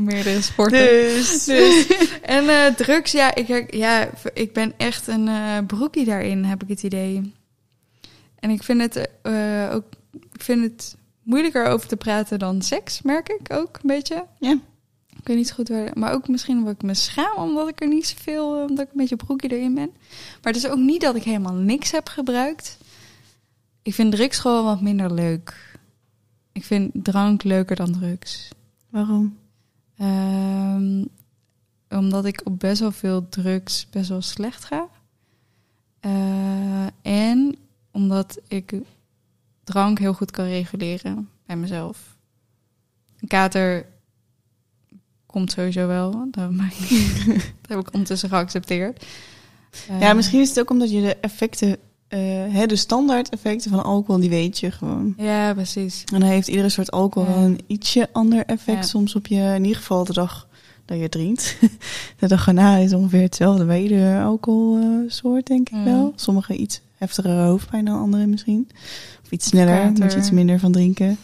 Meerdere 0.00 0.42
sporten. 0.42 0.78
Dus. 0.78 1.44
Dus. 1.44 1.86
En 2.22 2.48
eh, 2.48 2.74
drugs, 2.74 3.12
ja 3.12 3.34
ik, 3.34 3.74
ja, 3.74 4.10
ik 4.34 4.52
ben 4.52 4.72
echt 4.76 5.06
een 5.06 5.28
eh, 5.28 5.58
broekie 5.66 6.04
daarin, 6.04 6.44
heb 6.44 6.62
ik 6.62 6.68
het 6.68 6.82
idee. 6.82 7.32
En 8.38 8.50
ik 8.50 8.62
vind 8.62 8.80
het 8.80 9.08
eh, 9.22 9.70
ook 9.72 9.84
ik 10.32 10.42
vind 10.42 10.62
het 10.62 10.96
moeilijker 11.22 11.66
over 11.66 11.88
te 11.88 11.96
praten 11.96 12.38
dan 12.38 12.62
seks, 12.62 13.02
merk 13.02 13.28
ik 13.28 13.52
ook 13.52 13.74
een 13.76 13.88
beetje. 13.88 14.26
Ja. 14.38 14.58
Ik 15.18 15.26
weet 15.26 15.36
niet 15.36 15.52
goed 15.52 15.68
waar, 15.68 15.90
maar 15.94 16.12
ook 16.12 16.28
misschien 16.28 16.58
omdat 16.58 16.74
ik 16.74 16.82
me 16.82 16.94
schaam, 16.94 17.36
omdat 17.36 17.68
ik 17.68 17.80
er 17.80 17.88
niet 17.88 18.06
zoveel, 18.06 18.66
omdat 18.68 18.84
ik 18.84 18.90
een 18.92 18.98
beetje 18.98 19.16
broekie 19.16 19.52
erin 19.52 19.74
ben. 19.74 19.90
Maar 20.42 20.52
het 20.52 20.56
is 20.56 20.68
ook 20.68 20.78
niet 20.78 21.00
dat 21.00 21.16
ik 21.16 21.22
helemaal 21.22 21.54
niks 21.54 21.90
heb 21.90 22.08
gebruikt. 22.08 22.78
Ik 23.82 23.94
vind 23.94 24.12
drugs 24.12 24.38
gewoon 24.38 24.64
wat 24.64 24.80
minder 24.80 25.12
leuk. 25.12 25.76
Ik 26.52 26.64
vind 26.64 26.90
drank 26.92 27.42
leuker 27.42 27.76
dan 27.76 27.92
drugs. 27.92 28.48
Waarom? 28.90 29.36
Ehm, 29.98 31.04
omdat 31.88 32.24
ik 32.24 32.40
op 32.44 32.58
best 32.58 32.80
wel 32.80 32.92
veel 32.92 33.28
drugs 33.28 33.86
best 33.90 34.08
wel 34.08 34.22
slecht 34.22 34.64
ga. 34.64 34.88
Eh, 36.00 36.86
en 37.02 37.56
omdat 37.90 38.38
ik 38.48 38.74
drank 39.64 39.98
heel 39.98 40.12
goed 40.14 40.30
kan 40.30 40.44
reguleren 40.44 41.28
bij 41.46 41.56
mezelf. 41.56 42.16
Een 43.20 43.28
kater 43.28 43.86
komt 45.26 45.50
sowieso 45.50 45.86
wel. 45.86 46.10
Dat, 46.30 46.50
dat 47.60 47.68
heb 47.68 47.78
ik 47.78 47.92
ondertussen 47.92 48.28
geaccepteerd. 48.28 49.06
ja, 49.88 50.08
Eh, 50.08 50.14
misschien 50.14 50.40
is 50.40 50.48
het 50.48 50.60
ook 50.60 50.70
omdat 50.70 50.90
je 50.90 51.00
de 51.00 51.16
effecten, 51.16 51.76
hè, 52.50 52.66
de 52.66 52.76
standaard 52.76 53.28
effecten 53.28 53.70
van 53.70 53.84
alcohol, 53.84 54.20
die 54.20 54.30
weet 54.30 54.58
je 54.58 54.70
gewoon. 54.70 55.14
Ja, 55.16 55.54
precies. 55.54 56.04
En 56.12 56.20
dan 56.20 56.28
heeft 56.28 56.48
iedere 56.48 56.68
soort 56.68 56.90
alcohol 56.90 57.28
Ja. 57.28 57.34
wel 57.34 57.44
een 57.44 57.60
ietsje 57.66 58.08
ander 58.12 58.44
effect 58.46 58.78
Ja. 58.78 58.82
soms 58.82 59.14
op 59.14 59.26
je, 59.26 59.52
in 59.54 59.62
ieder 59.64 59.76
geval 59.78 60.04
de 60.04 60.12
dag 60.12 60.48
dat 60.84 60.98
je 61.00 61.08
drinkt. 61.08 61.56
De 62.18 62.28
dag 62.28 62.46
erna 62.46 62.76
is 62.76 62.92
ongeveer 62.92 63.20
hetzelfde 63.22 63.64
bij 63.64 63.82
iedere 63.82 64.22
alcoholsoort, 64.22 65.46
denk 65.46 65.68
ik 65.68 65.74
Ja. 65.76 65.84
wel. 65.84 66.12
Sommige 66.16 66.56
iets 66.56 66.80
heftigere 66.96 67.42
hoofdpijn 67.42 67.84
dan 67.84 67.98
andere 68.00 68.26
misschien. 68.26 68.68
Of 69.24 69.30
iets 69.30 69.46
sneller, 69.46 69.78
Kater. 69.78 70.02
moet 70.04 70.12
je 70.12 70.18
iets 70.18 70.30
minder 70.30 70.58
van 70.58 70.72
drinken. 70.72 71.16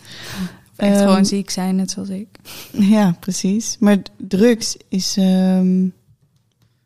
Echt 0.77 0.97
Ehm, 0.97 1.07
gewoon 1.09 1.27
ziek 1.27 1.51
zijn, 1.51 1.77
net 1.77 1.91
zoals 1.91 2.09
ik. 2.09 2.27
Ja, 2.95 3.17
precies. 3.21 3.77
Maar 3.81 3.97
drugs 4.17 4.77
is, 4.89 5.17
ehm, 5.17 5.85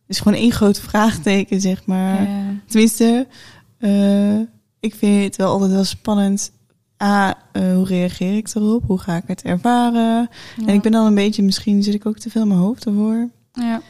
is 0.07 0.19
gewoon 0.19 0.39
één 0.39 0.53
groot 0.53 0.81
vraagteken, 0.89 1.61
zeg 1.61 1.87
maar. 1.87 2.29
Tenminste, 2.67 3.27
eh, 3.79 4.39
ik 4.81 4.95
vind 4.95 5.25
het 5.25 5.37
wel 5.37 5.51
altijd 5.51 5.71
wel 5.71 5.85
spannend. 5.85 6.53
A, 7.03 7.37
eh, 7.53 7.75
hoe 7.75 7.85
reageer 7.85 8.37
ik 8.37 8.55
erop? 8.55 8.85
Hoe 8.87 8.99
ga 8.99 9.17
ik 9.17 9.23
het 9.27 9.43
ervaren? 9.43 10.29
En 10.67 10.75
ik 10.75 10.83
ben 10.83 10.93
dan 10.93 11.07
een 11.07 11.15
beetje, 11.15 11.43
misschien 11.43 11.83
zit 11.83 11.95
ik 11.95 12.07
ook 12.07 12.19
te 12.19 12.31
veel 12.31 12.43
in 12.43 12.49
mijn 12.49 12.61
hoofd 12.61 12.87
ervoor. 12.87 13.29
Ja. 13.53 13.81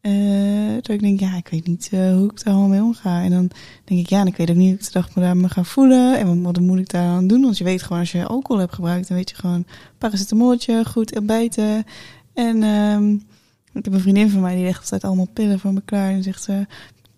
Eh, 0.00 0.74
dat 0.74 0.88
ik 0.88 1.00
denk, 1.00 1.20
ja, 1.20 1.36
ik 1.36 1.48
weet 1.48 1.66
niet 1.66 1.90
hoe 1.90 2.30
ik 2.30 2.40
er 2.40 2.46
allemaal 2.46 2.68
mee 2.68 2.82
omga. 2.82 3.22
En 3.22 3.30
dan 3.30 3.50
denk 3.84 4.00
ik, 4.00 4.08
ja, 4.08 4.20
en 4.20 4.26
ik 4.26 4.36
weet 4.36 4.50
ook 4.50 4.56
niet 4.56 4.68
hoe 4.68 4.78
ik 4.78 4.84
de 4.84 4.92
dag 4.92 5.14
me 5.14 5.22
daar 5.22 5.36
me 5.36 5.48
ga 5.48 5.64
voelen. 5.64 6.18
En 6.18 6.26
wat, 6.26 6.54
wat 6.56 6.60
moet 6.60 6.78
ik 6.78 6.90
daar 6.90 7.08
aan 7.08 7.26
doen? 7.26 7.42
Want 7.42 7.58
je 7.58 7.64
weet 7.64 7.82
gewoon, 7.82 7.98
als 7.98 8.12
je 8.12 8.26
alcohol 8.26 8.60
hebt 8.60 8.74
gebruikt, 8.74 9.08
dan 9.08 9.16
weet 9.16 9.30
je 9.30 9.36
gewoon 9.36 9.66
paracetamolletje, 9.98 10.84
goed 10.84 11.16
ontbijten. 11.16 11.84
En 12.34 12.62
ehm, 12.62 13.12
ik 13.72 13.84
heb 13.84 13.92
een 13.92 14.00
vriendin 14.00 14.30
van 14.30 14.40
mij, 14.40 14.54
die 14.54 14.64
legt 14.64 14.80
altijd 14.80 15.04
allemaal 15.04 15.28
pillen 15.32 15.58
voor 15.58 15.72
me 15.72 15.82
klaar. 15.84 16.10
En 16.10 16.22
zegt 16.22 16.42
ze, 16.42 16.66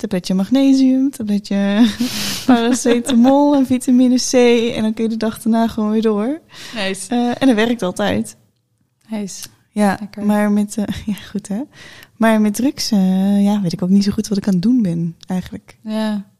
tabletje 0.08 0.34
magnesium, 0.34 1.10
tabletje 1.10 1.86
paracetamol 2.46 3.54
en 3.54 3.66
vitamine 3.66 4.16
C. 4.16 4.32
En 4.76 4.82
dan 4.82 4.94
kun 4.94 5.04
je 5.04 5.10
de 5.10 5.16
dag 5.16 5.42
daarna 5.42 5.68
gewoon 5.68 5.90
weer 5.90 6.02
door. 6.02 6.40
Nice. 6.74 7.08
Eh, 7.14 7.28
en 7.42 7.46
dat 7.46 7.54
werkt 7.54 7.82
altijd. 7.82 8.36
Nice. 9.08 9.46
Ja, 9.70 9.96
Lekker. 10.00 10.24
maar 10.24 10.52
met, 10.52 10.76
eh, 10.76 10.84
ja, 11.14 11.14
goed 11.30 11.48
hè. 11.48 11.60
Maar 12.16 12.40
met 12.40 12.54
drugs, 12.54 12.90
eh, 12.90 13.44
ja, 13.44 13.60
weet 13.60 13.72
ik 13.72 13.82
ook 13.82 13.88
niet 13.88 14.04
zo 14.04 14.12
goed 14.12 14.28
wat 14.28 14.38
ik 14.38 14.46
aan 14.46 14.52
het 14.52 14.62
doen 14.62 14.82
ben, 14.82 15.16
eigenlijk. 15.26 15.78
Ja. 15.82 16.32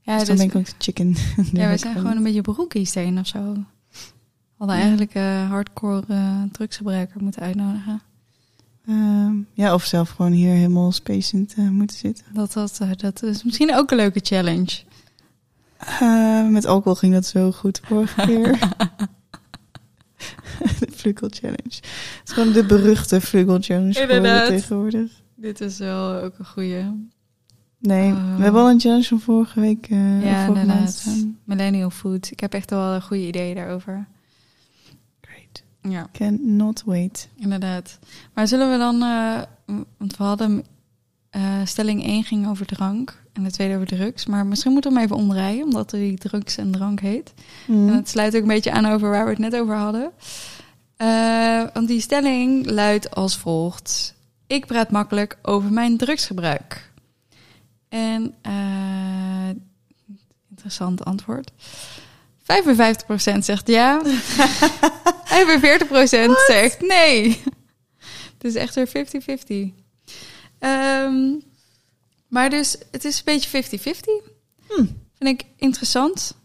Ja, 0.00 0.18
dus 0.18 0.26
dus, 0.26 0.26
dan 0.28 0.36
ben 0.36 0.46
ik 0.46 0.54
ook 0.54 0.66
de 0.66 0.84
chicken. 0.84 1.14
ja, 1.52 1.70
we 1.70 1.76
zijn 1.76 1.94
gewoon 1.96 2.16
een 2.16 2.22
beetje 2.22 2.40
broekies 2.40 2.94
heen 2.94 3.18
of 3.18 3.26
zo. 3.26 3.52
We 3.52 3.60
hadden 4.56 4.76
Ja. 4.76 4.82
eigenlijk 4.82 5.12
hardcore 5.50 6.04
drugsgebruiker 6.52 7.22
moeten 7.22 7.42
uitnodigen. 7.42 8.00
Ehm, 8.88 9.32
ja, 9.52 9.74
of 9.74 9.84
zelf 9.84 10.10
gewoon 10.10 10.32
hier 10.32 10.52
helemaal 10.54 10.92
spacend 10.92 11.54
eh, 11.56 11.68
moeten 11.68 11.96
zitten. 11.96 12.24
Dat, 12.32 12.52
dat, 12.52 12.78
eh, 12.82 12.90
dat 12.96 13.22
is 13.22 13.44
misschien 13.44 13.74
ook 13.76 13.90
een 13.90 13.96
leuke 13.96 14.20
challenge. 14.22 14.78
Eh, 15.78 16.48
met 16.48 16.66
alcohol 16.66 16.94
ging 16.94 17.12
dat 17.12 17.26
zo 17.26 17.52
goed 17.52 17.80
vorige 17.84 18.20
keer. 18.26 18.58
de 20.78 20.86
Vlugel 20.90 21.28
Challenge. 21.30 21.62
Het 21.62 22.22
is 22.24 22.32
gewoon 22.32 22.52
de 22.52 22.64
beruchte 22.64 23.20
Vlugel 23.20 23.58
Challenge 23.60 24.00
Inderdaad. 24.00 24.46
tegenwoordig. 24.48 25.10
Dit 25.34 25.60
is 25.60 25.78
wel 25.78 26.20
ook 26.22 26.38
een 26.38 26.46
goede. 26.46 26.94
Nee, 27.78 28.12
Oh. 28.12 28.36
we 28.36 28.42
hebben 28.42 28.60
al 28.60 28.70
een 28.70 28.80
challenge 28.80 29.04
van 29.04 29.20
vorige 29.20 29.60
week. 29.60 29.86
eh 29.90 30.24
Ja, 30.24 30.46
inderdaad. 30.46 31.04
Millennial 31.44 31.90
food. 31.90 32.30
Ik 32.30 32.40
heb 32.40 32.54
echt 32.54 32.70
wel 32.70 32.92
een 32.94 33.02
goede 33.02 33.26
ideeën 33.26 33.54
daarover. 33.54 34.06
Ja, 35.88 36.08
Cannot 36.12 36.82
wait. 36.86 37.28
inderdaad. 37.36 37.98
Maar 38.34 38.48
zullen 38.48 38.70
we 38.70 38.78
dan... 38.78 39.02
eh, 39.02 39.40
want 39.98 40.16
we 40.16 40.24
hadden... 40.24 40.64
eh, 41.30 41.60
stelling 41.64 42.04
1 42.04 42.24
ging 42.24 42.48
over 42.48 42.66
drank. 42.66 43.22
En 43.32 43.42
de 43.44 43.50
tweede 43.50 43.74
over 43.74 43.86
drugs. 43.86 44.26
Maar 44.26 44.46
misschien 44.46 44.72
moeten 44.72 44.90
we 44.92 44.96
hem 44.96 45.06
even 45.06 45.16
omdraaien. 45.22 45.64
Omdat 45.64 45.90
die 45.90 46.18
drugs 46.18 46.56
en 46.56 46.70
drank 46.70 47.00
heet. 47.00 47.34
Mm. 47.66 47.88
En 47.88 47.94
het 47.94 48.08
sluit 48.08 48.34
ook 48.36 48.42
een 48.42 48.48
beetje 48.48 48.72
aan 48.72 48.86
over 48.86 49.10
waar 49.10 49.24
we 49.24 49.30
het 49.30 49.38
net 49.38 49.56
over 49.56 49.74
hadden. 49.76 50.10
Eh, 50.96 51.62
want 51.72 51.88
die 51.88 52.00
stelling 52.00 52.66
luidt 52.70 53.14
als 53.14 53.36
volgt. 53.36 54.14
Ik 54.46 54.66
praat 54.66 54.90
makkelijk 54.90 55.38
over 55.42 55.72
mijn 55.72 55.96
drugsgebruik. 55.96 56.90
En 57.88 58.34
eh, 58.42 59.48
interessant 60.50 61.04
antwoord. 61.04 61.50
55% 62.44 63.38
zegt 63.38 63.68
ja. 63.68 64.02
45% 64.04 64.06
zegt 66.46 66.80
nee. 66.80 67.42
Dus 68.38 68.54
echt 68.54 68.74
weer 68.74 68.88
50-50. 69.72 69.82
Ehm, 70.58 71.32
maar 72.28 72.50
dus, 72.50 72.76
het 72.90 73.04
is 73.04 73.16
een 73.16 73.24
beetje 73.24 73.62
50-50. 73.62 74.32
Hm. 74.68 74.84
Vind 75.18 75.40
ik 75.40 75.44
interessant. 75.56 76.36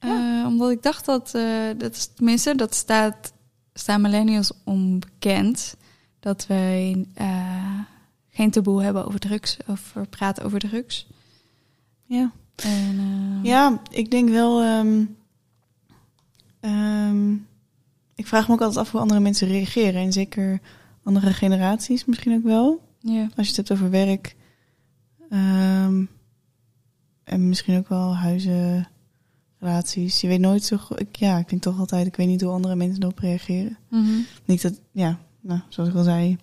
Ja. 0.00 0.40
Eh, 0.40 0.46
omdat 0.46 0.70
ik 0.70 0.82
dacht 0.82 1.04
dat, 1.04 1.34
eh, 1.34 1.68
dat 1.76 1.94
is 1.94 2.06
tenminste, 2.06 2.54
dat 2.54 2.74
staat, 2.74 3.32
staan 3.72 4.00
millennials 4.00 4.52
onbekend. 4.64 5.76
Dat 6.20 6.46
wij 6.46 7.06
eh, 7.14 7.80
geen 8.30 8.50
taboe 8.50 8.82
hebben 8.82 9.06
over 9.06 9.20
drugs, 9.20 9.56
over 9.66 10.08
praten 10.08 10.44
over 10.44 10.58
drugs. 10.58 11.06
Ja. 12.04 12.32
En, 12.64 12.98
eh, 12.98 13.44
Ja, 13.44 13.80
ik 13.90 14.10
denk 14.10 14.28
wel. 14.28 14.62
ehm, 14.62 15.04
ehm, 16.60 17.32
ik 18.14 18.26
vraag 18.26 18.48
me 18.48 18.54
ook 18.54 18.60
altijd 18.60 18.78
af 18.86 18.90
hoe 18.92 19.00
andere 19.00 19.20
mensen 19.20 19.48
reageren. 19.48 20.00
En 20.00 20.12
zeker 20.12 20.60
andere 21.02 21.32
generaties 21.32 22.04
misschien 22.04 22.34
ook 22.36 22.42
wel. 22.44 22.84
ja. 23.00 23.22
Als 23.36 23.48
je 23.48 23.56
het 23.56 23.56
hebt 23.56 23.72
over 23.72 23.90
werk. 23.90 24.36
ehm, 25.30 26.04
en 27.24 27.48
misschien 27.48 27.78
ook 27.78 27.88
wel 27.88 28.16
huizen, 28.16 28.88
relaties. 29.58 30.20
Je 30.20 30.28
weet 30.28 30.40
nooit 30.40 30.64
zo 30.64 30.76
goed. 30.76 31.00
ik- 31.00 31.16
Ja, 31.16 31.38
ik 31.38 31.48
denk 31.48 31.62
toch 31.62 31.78
altijd, 31.78 32.06
ik 32.06 32.16
weet 32.16 32.26
niet 32.26 32.40
hoe 32.40 32.52
andere 32.52 32.76
mensen 32.76 33.02
erop 33.02 33.18
reageren. 33.18 33.76
Mhm. 33.90 34.10
Niet 34.44 34.62
dat, 34.62 34.80
ja, 34.92 35.18
nou, 35.40 35.60
zoals 35.68 35.88
ik 35.90 35.96
al 35.96 36.02
zei. 36.02 36.36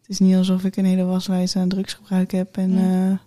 Het 0.00 0.08
is 0.08 0.18
niet 0.18 0.36
alsof 0.36 0.64
ik 0.64 0.76
een 0.76 0.84
hele 0.84 1.04
waslijst 1.04 1.56
aan 1.56 1.68
drugsgebruik 1.68 2.30
heb. 2.30 2.56
En 2.56 2.72
Ja. 2.72 3.08
ja, 3.08 3.20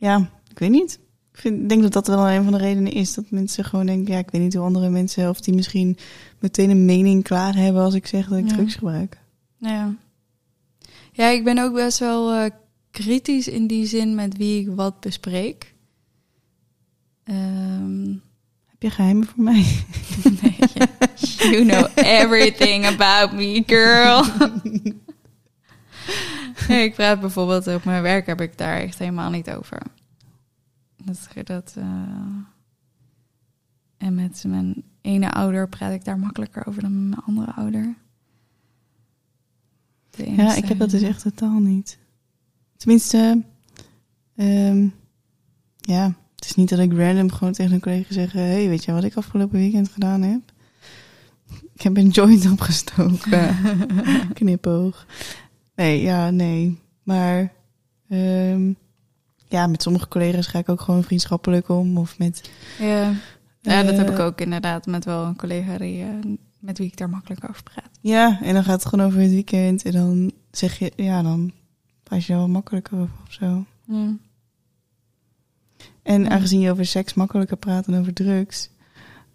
ja 0.00 0.30
ik 0.50 0.58
weet 0.58 0.70
niet. 0.70 0.98
Ik 1.32 1.38
vind, 1.40 1.68
denk 1.68 1.82
dat 1.82 1.92
dat 1.92 2.06
wel 2.06 2.28
een 2.30 2.42
van 2.42 2.52
de 2.52 2.58
redenen 2.58 2.92
is. 2.92 3.14
Dat 3.14 3.30
mensen 3.30 3.64
gewoon 3.64 3.86
denken, 3.86 4.12
ja, 4.12 4.18
ik 4.18 4.30
weet 4.30 4.40
niet 4.42 4.54
hoe 4.54 4.64
andere 4.64 4.88
mensen... 4.88 5.28
of 5.28 5.40
die 5.40 5.54
misschien 5.54 5.96
meteen 6.38 6.70
een 6.70 6.84
mening 6.84 7.22
klaar 7.22 7.54
hebben 7.56 7.82
als 7.82 7.94
ik 7.94 8.06
zeg 8.06 8.28
dat 8.28 8.38
ik 8.38 8.48
Ja. 8.48 8.54
drugs 8.56 8.74
gebruik. 8.74 9.18
Ja. 9.58 9.94
ja, 11.12 11.28
ik 11.28 11.44
ben 11.44 11.58
ook 11.58 11.74
best 11.74 11.98
wel 11.98 12.32
eh, 12.32 12.50
kritisch 12.90 13.48
in 13.48 13.66
die 13.66 13.86
zin 13.86 14.14
met 14.14 14.36
wie 14.36 14.60
ik 14.60 14.68
wat 14.74 15.00
bespreek. 15.00 15.74
Ehm, 17.24 18.08
Heb 18.66 18.82
je 18.82 18.90
geheimen 18.90 19.26
voor 19.26 19.42
mij? 19.44 19.64
nee, 20.42 20.56
you 21.38 21.64
know 21.66 21.88
everything 21.94 22.86
about 22.86 23.32
me, 23.32 23.62
girl. 23.66 24.24
nee, 26.68 26.84
ik 26.84 26.94
praat 26.94 27.20
bijvoorbeeld 27.20 27.66
op 27.66 27.84
mijn 27.84 28.02
werk 28.02 28.26
heb 28.26 28.40
ik 28.40 28.58
daar 28.58 28.76
echt 28.76 28.98
helemaal 28.98 29.30
niet 29.30 29.50
over. 29.50 29.82
Dat, 31.04 31.28
dat, 31.44 31.74
eh, 31.76 31.84
en 33.96 34.14
met 34.14 34.44
mijn 34.46 34.82
ene 35.00 35.32
ouder 35.32 35.68
praat 35.68 35.92
ik 35.92 36.04
daar 36.04 36.18
makkelijker 36.18 36.66
over 36.66 36.82
dan 36.82 36.92
met 37.00 37.08
mijn 37.08 37.22
andere 37.26 37.52
ouder. 37.52 37.94
De 40.10 40.32
Ja, 40.32 40.54
ik 40.54 40.64
heb 40.64 40.78
dat 40.78 40.90
dus 40.90 41.02
echt 41.02 41.22
totaal 41.22 41.58
niet. 41.58 41.98
Tenminste, 42.76 43.42
ehm, 44.36 44.88
ja, 45.76 46.14
het 46.34 46.44
is 46.44 46.54
niet 46.54 46.68
dat 46.68 46.78
ik 46.78 46.92
random 46.92 47.32
gewoon 47.32 47.52
tegen 47.52 47.72
een 47.72 47.80
collega 47.80 48.12
zeg... 48.14 48.32
hey, 48.32 48.68
weet 48.68 48.84
je 48.84 48.92
wat 48.92 49.04
ik 49.04 49.16
afgelopen 49.16 49.58
weekend 49.58 49.88
gedaan 49.88 50.22
heb? 50.22 50.40
Ik 51.74 51.82
heb 51.82 51.96
een 51.96 52.08
joint 52.08 52.50
opgestoken. 52.50 53.56
Knipoog. 54.34 55.06
Nee, 55.80 56.02
ja, 56.02 56.30
nee. 56.30 56.78
Maar 57.02 57.52
ehm, 58.08 58.72
ja, 59.48 59.66
met 59.66 59.82
sommige 59.82 60.08
collega's 60.08 60.46
ga 60.46 60.58
ik 60.58 60.68
ook 60.68 60.80
gewoon 60.80 61.02
vriendschappelijk 61.02 61.68
om. 61.68 61.98
Of 61.98 62.18
met... 62.18 62.50
Ja, 62.78 63.12
ja 63.60 63.82
dat 63.82 63.96
heb 63.96 64.06
eh, 64.06 64.12
ik 64.12 64.18
ook 64.18 64.40
inderdaad 64.40 64.86
met 64.86 65.04
wel 65.04 65.24
een 65.24 65.36
collega 65.36 65.78
die, 65.78 66.02
eh, 66.02 66.08
met 66.58 66.78
wie 66.78 66.86
ik 66.86 66.96
daar 66.96 67.08
makkelijk 67.08 67.48
over 67.50 67.62
praat. 67.62 67.98
Ja, 68.00 68.38
en 68.42 68.54
dan 68.54 68.64
gaat 68.64 68.82
het 68.82 68.88
gewoon 68.88 69.06
over 69.06 69.20
het 69.20 69.30
weekend. 69.30 69.84
En 69.84 69.92
dan 69.92 70.32
zeg 70.50 70.78
je, 70.78 70.92
ja, 70.96 71.22
dan 71.22 71.52
praat 72.02 72.24
je 72.24 72.32
wel 72.32 72.48
makkelijker 72.48 72.98
over 72.98 73.14
of 73.26 73.32
zo. 73.32 73.64
Ja. 73.86 74.16
En 76.02 76.30
aangezien 76.30 76.60
je 76.60 76.70
over 76.70 76.86
seks 76.86 77.14
makkelijker 77.14 77.56
praat 77.56 77.86
dan 77.86 77.98
over 77.98 78.12
drugs. 78.12 78.70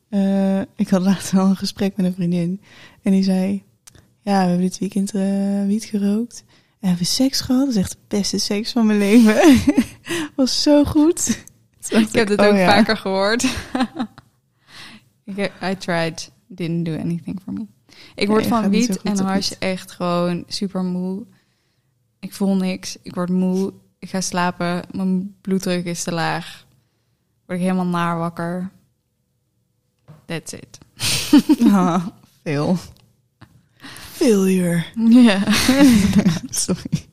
eh, 0.10 0.60
ik 0.60 0.90
had 0.90 1.02
laatst 1.02 1.32
wel 1.32 1.46
een 1.46 1.56
gesprek 1.56 1.98
met 1.98 2.06
een 2.06 2.14
vriendin. 2.14 2.62
En 3.02 3.12
die 3.12 3.24
zei: 3.24 3.64
Ja, 4.25 4.41
we 4.41 4.48
hebben 4.48 4.60
dit 4.60 4.77
weekend 4.77 5.13
eh, 5.13 5.65
wiet 5.65 5.84
gerookt. 5.84 6.44
En 6.79 6.88
hebben 6.88 7.05
seks 7.05 7.41
gehad. 7.41 7.65
Dat 7.65 7.75
is 7.75 7.82
echt 7.82 7.91
de 7.91 7.98
beste 8.08 8.38
seks 8.38 8.72
van 8.72 8.86
mijn 8.86 9.00
leven. 9.00 9.62
Was 10.36 10.62
zo 10.62 10.84
goed. 10.84 11.27
Ik 11.89 12.12
heb 12.12 12.27
dit 12.27 12.39
oh 12.39 12.46
ook 12.46 12.55
ja. 12.55 12.65
vaker 12.65 12.98
gehoord. 12.98 13.44
I 15.62 15.75
tried, 15.77 16.32
didn't 16.48 16.86
do 16.86 16.98
anything 16.98 17.39
for 17.44 17.53
me. 17.53 17.65
Ik 18.15 18.27
word 18.27 18.39
Nee, 18.39 18.50
van 18.50 18.70
wiet 18.70 19.01
en 19.01 19.17
hash 19.17 19.50
wiet. 19.50 19.58
echt 19.60 19.91
gewoon 19.91 20.44
super 20.48 20.84
moe. 20.84 21.25
Ik 22.20 22.34
voel 22.34 22.55
niks, 22.55 22.98
ik 23.01 23.15
word 23.15 23.29
moe, 23.29 23.74
ik 24.00 24.10
ga 24.10 24.22
slapen, 24.22 24.84
mijn 24.91 25.36
bloeddruk 25.41 25.86
is 25.86 26.03
te 26.03 26.12
laag. 26.12 26.65
Word 27.46 27.60
ik 27.60 27.65
helemaal 27.65 27.86
naar 27.86 28.17
wakker. 28.17 28.72
That's 30.25 30.53
it. 30.53 30.77
Ah, 31.72 32.08
veel. 32.44 32.77
Failure. 34.15 34.84
Ja. 34.95 35.39
Sorry. 36.50 37.05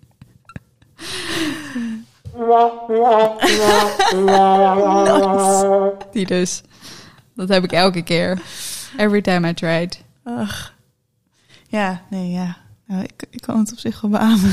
Die 6.13 6.27
dus. 6.27 6.63
Dat 7.35 7.49
heb 7.49 7.65
ik 7.65 7.73
elke 7.73 8.03
keer. 8.03 8.41
Every 8.97 9.21
time 9.21 9.49
I 9.49 9.55
tried. 9.55 10.05
Ach. 10.25 10.75
Ja, 11.69 12.03
nee, 12.11 12.31
ja. 12.31 12.57
Nou, 12.87 13.03
ik, 13.03 13.27
ik 13.31 13.41
kan 13.41 13.59
het 13.59 13.73
op 13.73 13.79
zich 13.79 14.01
wel 14.01 14.11
beamen. 14.11 14.53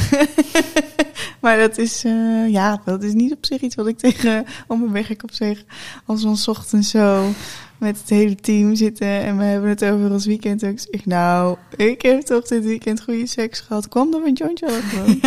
maar 1.41 1.57
dat 1.57 1.77
is, 1.77 2.03
eh, 2.03 2.47
ja, 2.47 2.81
dat 2.85 3.03
is 3.03 3.13
niet 3.13 3.33
op 3.33 3.45
zich 3.45 3.61
iets 3.61 3.75
wat 3.75 3.87
ik 3.87 3.97
tegen 3.97 4.45
op 4.67 4.79
mijn 4.79 4.91
werk 4.91 5.23
op 5.23 5.33
zich. 5.33 5.63
Als 6.05 6.21
we 6.21 6.27
ons 6.27 6.47
ochtends 6.47 6.89
zo 6.89 7.33
met 7.79 7.99
het 7.99 8.09
hele 8.09 8.35
team 8.35 8.75
zitten 8.75 9.07
en 9.07 9.37
we 9.37 9.43
hebben 9.43 9.69
het 9.69 9.85
over 9.85 10.11
ons 10.11 10.25
weekend. 10.25 10.63
En 10.63 10.69
ik 10.69 10.79
zeg, 10.79 11.05
nou, 11.05 11.57
ik 11.75 12.01
heb 12.01 12.21
toch 12.21 12.47
dit 12.47 12.63
weekend 12.63 13.01
goede 13.01 13.27
seks 13.27 13.59
gehad. 13.59 13.87
Kwam 13.87 14.11
dan 14.11 14.33
jointje 14.33 14.65
wel 14.65 14.81
gewoon. 14.81 15.19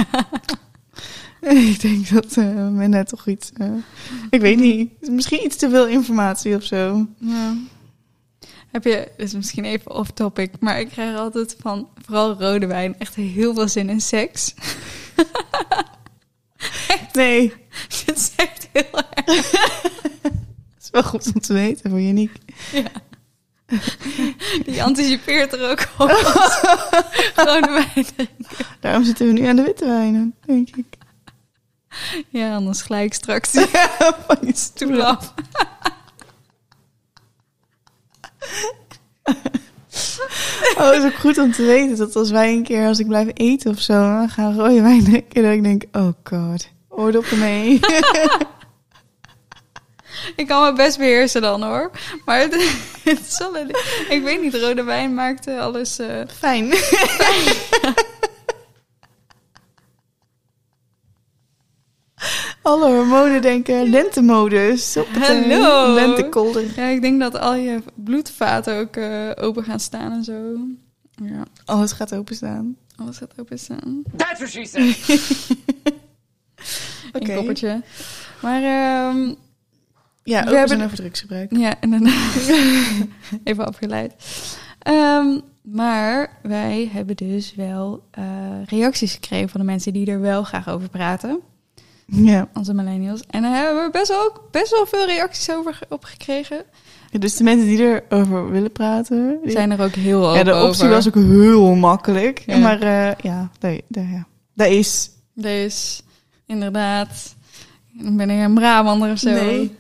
ik 1.71 1.81
denk 1.81 2.09
dat 2.09 2.37
uh, 2.37 2.69
men 2.69 2.91
net 2.91 3.09
toch 3.09 3.27
iets, 3.27 3.53
uh, 3.57 3.73
ik 4.31 4.41
weet 4.41 4.59
niet, 4.59 4.91
misschien 5.01 5.45
iets 5.45 5.57
te 5.57 5.71
veel 5.71 5.87
informatie 5.87 6.57
of 6.57 6.63
zo. 6.63 7.07
Ja. 7.19 7.57
Heb 8.71 8.85
je, 8.85 9.09
dus 9.17 9.33
misschien 9.33 9.65
even 9.65 9.91
off 9.91 10.11
topic, 10.11 10.51
maar 10.61 10.81
ik 10.81 10.89
krijg 10.89 11.17
altijd 11.17 11.57
van 11.61 11.89
vooral 12.05 12.41
rode 12.41 12.67
wijn 12.67 12.99
echt 12.99 13.15
heel 13.15 13.55
veel 13.55 13.69
zin 13.69 13.89
in 13.89 14.01
seks. 14.01 14.55
nee. 17.13 17.53
Het 17.89 18.17
is 18.17 18.33
echt 18.37 18.69
heel 18.73 19.03
erg. 19.15 19.51
Wel 20.93 21.03
goed 21.03 21.33
om 21.35 21.41
te 21.41 21.53
weten 21.53 21.91
voor 21.91 22.01
Janiek. 22.01 22.33
Ja. 22.73 22.83
Die 24.67 24.83
anticipeert 24.83 25.53
er 25.53 25.71
ook 25.71 25.89
op. 25.99 26.11
rode 27.35 27.71
wijn 27.71 28.07
drinken. 28.15 28.49
Daarom 28.81 29.05
zitten 29.05 29.27
we 29.27 29.33
nu 29.33 29.47
aan 29.47 29.57
de 29.57 29.63
witte 29.63 29.87
wijnen, 29.87 30.35
denk 30.47 30.69
ik. 30.77 30.87
Ja, 32.29 32.55
anders 32.55 32.83
gelijk 32.83 33.15
straks 33.15 33.51
van 34.27 34.37
je 34.41 34.53
stoel 34.55 35.03
af. 35.05 35.35
Oh, 40.77 40.91
het 40.91 41.03
is 41.03 41.05
ook 41.05 41.15
goed 41.19 41.39
om 41.39 41.53
te 41.53 41.65
weten 41.65 41.97
dat 41.97 42.17
als 42.17 42.31
wij 42.31 42.53
een 42.53 42.63
keer, 42.63 42.87
als 42.87 42.99
ik 42.99 43.07
blijf 43.07 43.29
eten 43.35 43.71
of 43.71 43.81
zo, 43.81 43.93
dan 43.93 44.29
gaan 44.29 44.55
rode 44.55 44.83
wijn 44.83 45.05
drinken, 45.05 45.43
dat 45.43 45.53
ik 45.53 45.63
denk, 45.63 45.85
oh 45.93 46.13
god, 46.25 46.69
oordoppen 46.89 47.39
mee. 47.39 47.81
ik 50.37 50.47
kan 50.47 50.63
me 50.63 50.73
best 50.73 50.99
beheersen 50.99 51.41
dan 51.43 51.63
hoor. 51.63 51.91
Maar 52.25 52.39
het, 52.41 52.55
het 53.05 53.21
is 53.29 53.39
wel 53.39 53.57
een- 53.57 53.71
ik 54.09 54.23
weet 54.23 54.41
niet, 54.43 54.55
rode 54.55 54.83
wijn 54.83 55.15
maakt 55.15 55.47
eh, 55.47 55.61
alles 55.61 55.99
eh, 55.99 56.21
Fijn. 56.39 56.73
Alle 62.63 62.87
hormonen 62.91 63.43
denken 63.43 63.89
lentemodus. 63.91 64.97
Hallo. 65.19 65.95
Lentekolder. 65.95 66.65
Ja, 66.77 66.87
ik 66.87 67.01
denk 67.03 67.21
dat 67.21 67.39
al 67.39 67.55
je 67.55 67.83
bloedvaten 67.95 68.79
ook 68.79 68.97
eh, 68.97 69.31
open 69.35 69.65
gaan 69.65 69.81
staan 69.81 70.13
en 70.13 70.25
zo. 70.25 70.57
Ja, 71.25 71.43
Alles 71.65 71.93
gaat 71.93 72.15
openstaan. 72.15 72.77
alles 72.97 73.17
gaat 73.17 73.33
open 73.41 73.59
staan. 73.59 74.03
That's 74.17 74.39
what 74.39 74.51
she 74.51 74.65
said. 74.65 75.19
Oké. 77.13 77.31
Een 77.31 77.37
koppertje. 77.37 77.83
Maar 78.43 78.63
ehm, 78.63 79.35
Ja, 80.25 80.41
We 80.41 80.47
open 80.47 80.59
hebben- 80.59 80.85
over 80.85 80.97
drugsgebruik. 80.97 81.57
ja, 81.57 81.75
inderdaad. 81.81 82.35
Even 83.45 83.67
afgeleid. 83.67 84.15
Ehm, 84.79 85.39
maar 85.63 86.39
wij 86.43 86.91
hebben 86.93 87.17
dus 87.17 87.55
wel 87.55 88.03
eh, 88.11 88.25
reacties 88.67 89.13
gekregen 89.13 89.49
van 89.49 89.61
de 89.61 89.67
mensen 89.67 89.93
die 89.93 90.07
er 90.11 90.21
wel 90.21 90.43
graag 90.43 90.69
over 90.69 90.89
praten. 90.89 91.39
Ja. 92.07 92.49
Onze 92.55 92.75
millennials. 92.75 93.23
En 93.31 93.43
daar 93.43 93.65
hebben 93.65 93.85
we 93.85 93.91
best 93.91 94.09
wel, 94.09 94.25
ook 94.25 94.49
best 94.51 94.71
wel 94.71 94.87
veel 94.87 95.07
reacties 95.07 95.51
over 95.51 95.79
op 95.89 96.05
gekregen. 96.05 96.63
Ja, 97.11 97.19
Dus 97.19 97.37
de 97.37 97.45
mensen 97.45 97.67
die 97.67 98.03
erover 98.09 98.51
willen 98.51 98.73
praten. 98.73 99.39
die- 99.43 99.51
Zijn 99.51 99.71
er 99.71 99.81
ook 99.83 99.95
heel 99.95 100.27
open 100.27 100.39
ja, 100.39 100.45
de 100.45 100.51
optie 100.67 100.83
over. 100.83 100.89
was 100.89 101.07
ook 101.09 101.15
heel 101.15 101.75
makkelijk. 101.75 102.43
Ja. 102.47 102.57
Maar 102.59 102.81
eh, 102.83 103.15
ja, 103.21 103.51
daar, 103.59 103.79
daar, 103.89 104.11
ja, 104.11 104.27
daar 104.55 104.71
is. 104.71 105.11
Inderdaad, 106.47 107.35
dan 107.93 108.17
ben 108.17 108.31
ik 108.31 108.45
een 108.45 108.55
Brabander 108.55 109.11
of 109.11 109.19
zo. 109.19 109.31
Nee. 109.31 109.75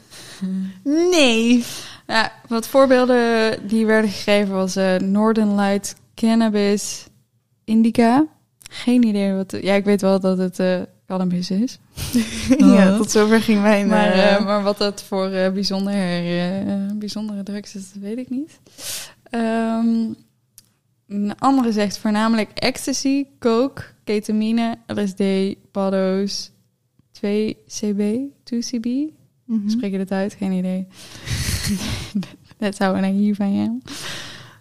Nee. 0.84 1.64
Ja, 2.06 2.32
wat 2.48 2.66
voorbeelden 2.66 3.58
die 3.68 3.86
werden 3.86 4.10
gegeven 4.10 4.54
was 4.54 4.76
eh, 4.76 4.96
Northern 4.96 5.54
Light 5.54 5.94
Cannabis 6.14 7.06
Indica. 7.64 8.26
Geen 8.70 9.02
idee 9.04 9.32
wat... 9.32 9.56
Ja, 9.60 9.74
ik 9.74 9.84
weet 9.84 10.00
wel 10.00 10.20
dat 10.20 10.38
het 10.38 10.58
eh 10.58 10.80
cannabis 11.06 11.50
is. 11.50 11.78
ja, 12.58 12.96
tot 12.96 13.10
zover 13.10 13.40
ging 13.40 13.62
mijn... 13.62 13.86
Maar, 13.86 14.12
eh, 14.12 14.44
maar 14.44 14.62
wat 14.62 14.78
dat 14.78 15.02
voor 15.02 15.30
bijzonder, 15.30 15.94
bijzondere 16.98 17.42
drugs 17.42 17.74
is, 17.74 17.92
dat 17.92 18.02
weet 18.02 18.18
ik 18.18 18.30
niet. 18.30 18.60
Ehm, 19.22 20.12
een 21.08 21.38
andere 21.38 21.72
zegt 21.72 21.98
voornamelijk 21.98 22.50
ecstasy, 22.54 23.26
coke, 23.38 23.82
ketamine, 24.04 24.78
LSD, 24.86 25.22
paddo's, 25.70 26.50
2CB, 27.12 28.02
2CB. 28.44 28.88
Mhm. 29.56 29.68
Spreek 29.68 29.92
je 29.92 29.98
dat 29.98 30.10
uit? 30.10 30.34
Geen 30.34 30.52
idee. 30.52 30.86
Dat 32.58 32.76
zou 32.76 32.98
een 32.98 33.14
hier 33.14 33.34
van. 33.34 33.82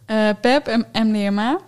Eh 0.05 0.29
PEP 0.41 0.67
en 0.67 1.07
MDMA. 1.07 1.59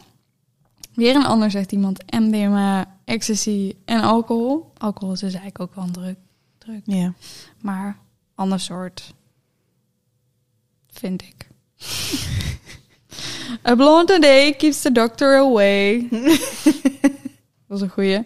Weer 0.93 1.15
een 1.15 1.25
ander 1.25 1.51
zegt 1.51 1.71
iemand 1.71 2.11
MDMA, 2.11 2.97
ecstasy 3.05 3.75
en 3.85 4.01
alcohol. 4.01 4.71
Alcohol 4.77 5.13
is 5.13 5.19
dus 5.19 5.33
eigenlijk 5.33 5.59
ook 5.59 5.75
wel 5.75 5.83
een 5.83 5.91
druk, 5.91 6.17
druk. 6.57 6.81
Ja. 6.83 7.13
maar 7.61 7.97
ander 8.35 8.59
soort. 8.59 9.13
Vind 10.87 11.21
ik. 11.21 11.47
A 13.67 13.75
blonde 13.75 14.19
day 14.19 14.53
keeps 14.53 14.81
the 14.81 14.91
doctor 14.91 15.37
away. 15.37 16.07
Dat 17.67 17.77
is 17.77 17.81
een 17.81 17.89
goeie. 17.89 18.19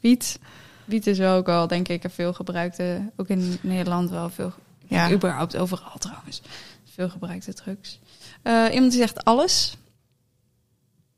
Wiet. 0.00 0.38
Wiet 0.88 1.06
is 1.06 1.20
ook 1.20 1.46
wel, 1.46 1.66
denk 1.66 1.88
ik, 1.88 2.04
een 2.04 2.10
veel 2.10 2.32
gebruikte... 2.32 3.10
Ook 3.16 3.28
in 3.28 3.58
Nederland 3.60 4.10
wel 4.10 4.30
veel... 4.30 4.52
Ja. 4.86 5.12
Überhaupt 5.12 5.56
overal 5.56 5.98
trouwens. 5.98 6.42
Veel 6.84 7.08
gebruikte 7.08 7.54
drugs. 7.54 8.00
Eh, 8.42 8.64
iemand 8.72 8.90
die 8.90 9.00
zegt 9.00 9.24
alles. 9.24 9.76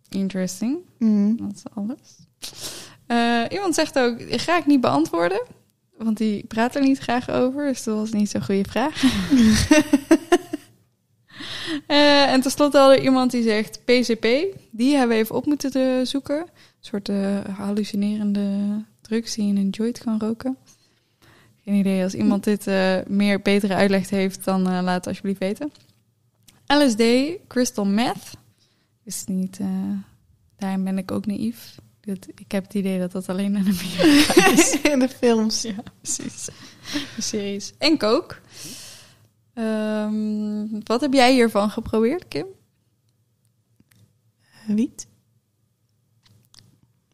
Interesting. 0.08 0.78
Mhm. 0.98 1.36
Dat 1.36 1.52
is 1.54 1.62
alles. 1.74 2.16
Eh, 3.06 3.44
iemand 3.50 3.74
zegt 3.74 3.98
ook, 3.98 4.16
ga 4.28 4.58
ik 4.58 4.66
niet 4.66 4.80
beantwoorden. 4.80 5.42
Want 5.96 6.16
die 6.16 6.44
praat 6.46 6.74
er 6.74 6.82
niet 6.82 6.98
graag 6.98 7.28
over. 7.28 7.66
Dus 7.66 7.82
dat 7.82 7.96
was 7.96 8.10
niet 8.10 8.30
zo'n 8.30 8.44
goede 8.44 8.68
vraag. 8.68 9.02
Eh, 11.86 12.32
en 12.32 12.40
tenslotte 12.40 12.78
had 12.78 12.90
er 12.90 13.02
iemand 13.02 13.30
die 13.30 13.42
zegt 13.42 13.84
PCP. 13.84 14.26
Die 14.70 14.96
hebben 14.96 15.16
we 15.16 15.22
even 15.22 15.34
op 15.34 15.46
moeten 15.46 16.06
zoeken. 16.06 16.38
Een 16.38 16.46
soort 16.80 17.10
hallucinerende 17.56 18.84
drugs 19.10 19.34
die 19.34 19.44
je 19.44 19.50
in 19.50 19.56
een 19.56 19.68
joint 19.70 19.98
kan 19.98 20.18
roken. 20.20 20.56
Geen 21.64 21.74
idee. 21.74 22.02
Als 22.02 22.14
iemand 22.14 22.44
dit 22.44 22.66
eh, 22.66 22.98
meer 23.06 23.40
betere 23.42 23.74
uitleg 23.74 24.10
heeft, 24.10 24.44
dan 24.44 24.68
eh, 24.68 24.82
laat 24.82 24.94
het 24.94 25.06
alsjeblieft 25.06 25.38
weten. 25.38 25.72
LSD, 26.66 27.02
crystal 27.48 27.84
meth. 27.86 28.30
Is 29.04 29.24
niet... 29.26 29.58
eh, 29.58 29.68
daarin 30.56 30.84
ben 30.84 30.98
ik 30.98 31.10
ook 31.10 31.26
naïef. 31.26 31.78
Dat, 32.00 32.26
ik 32.34 32.52
heb 32.52 32.64
het 32.64 32.74
idee 32.74 32.98
dat 32.98 33.12
dat 33.12 33.28
alleen 33.28 33.56
in 33.56 33.66
Amerika 33.66 34.46
is. 34.52 34.80
In 34.80 34.98
de 34.98 35.08
films. 35.08 35.62
ja, 35.62 35.82
precies. 36.00 36.44
De 37.16 37.22
series. 37.22 37.72
En 37.78 37.98
coke. 37.98 38.34
Ehm, 39.54 40.66
wat 40.84 41.00
heb 41.00 41.12
jij 41.12 41.32
hiervan 41.32 41.70
geprobeerd, 41.70 42.28
Kim? 42.28 42.46
Wiet. 44.66 45.06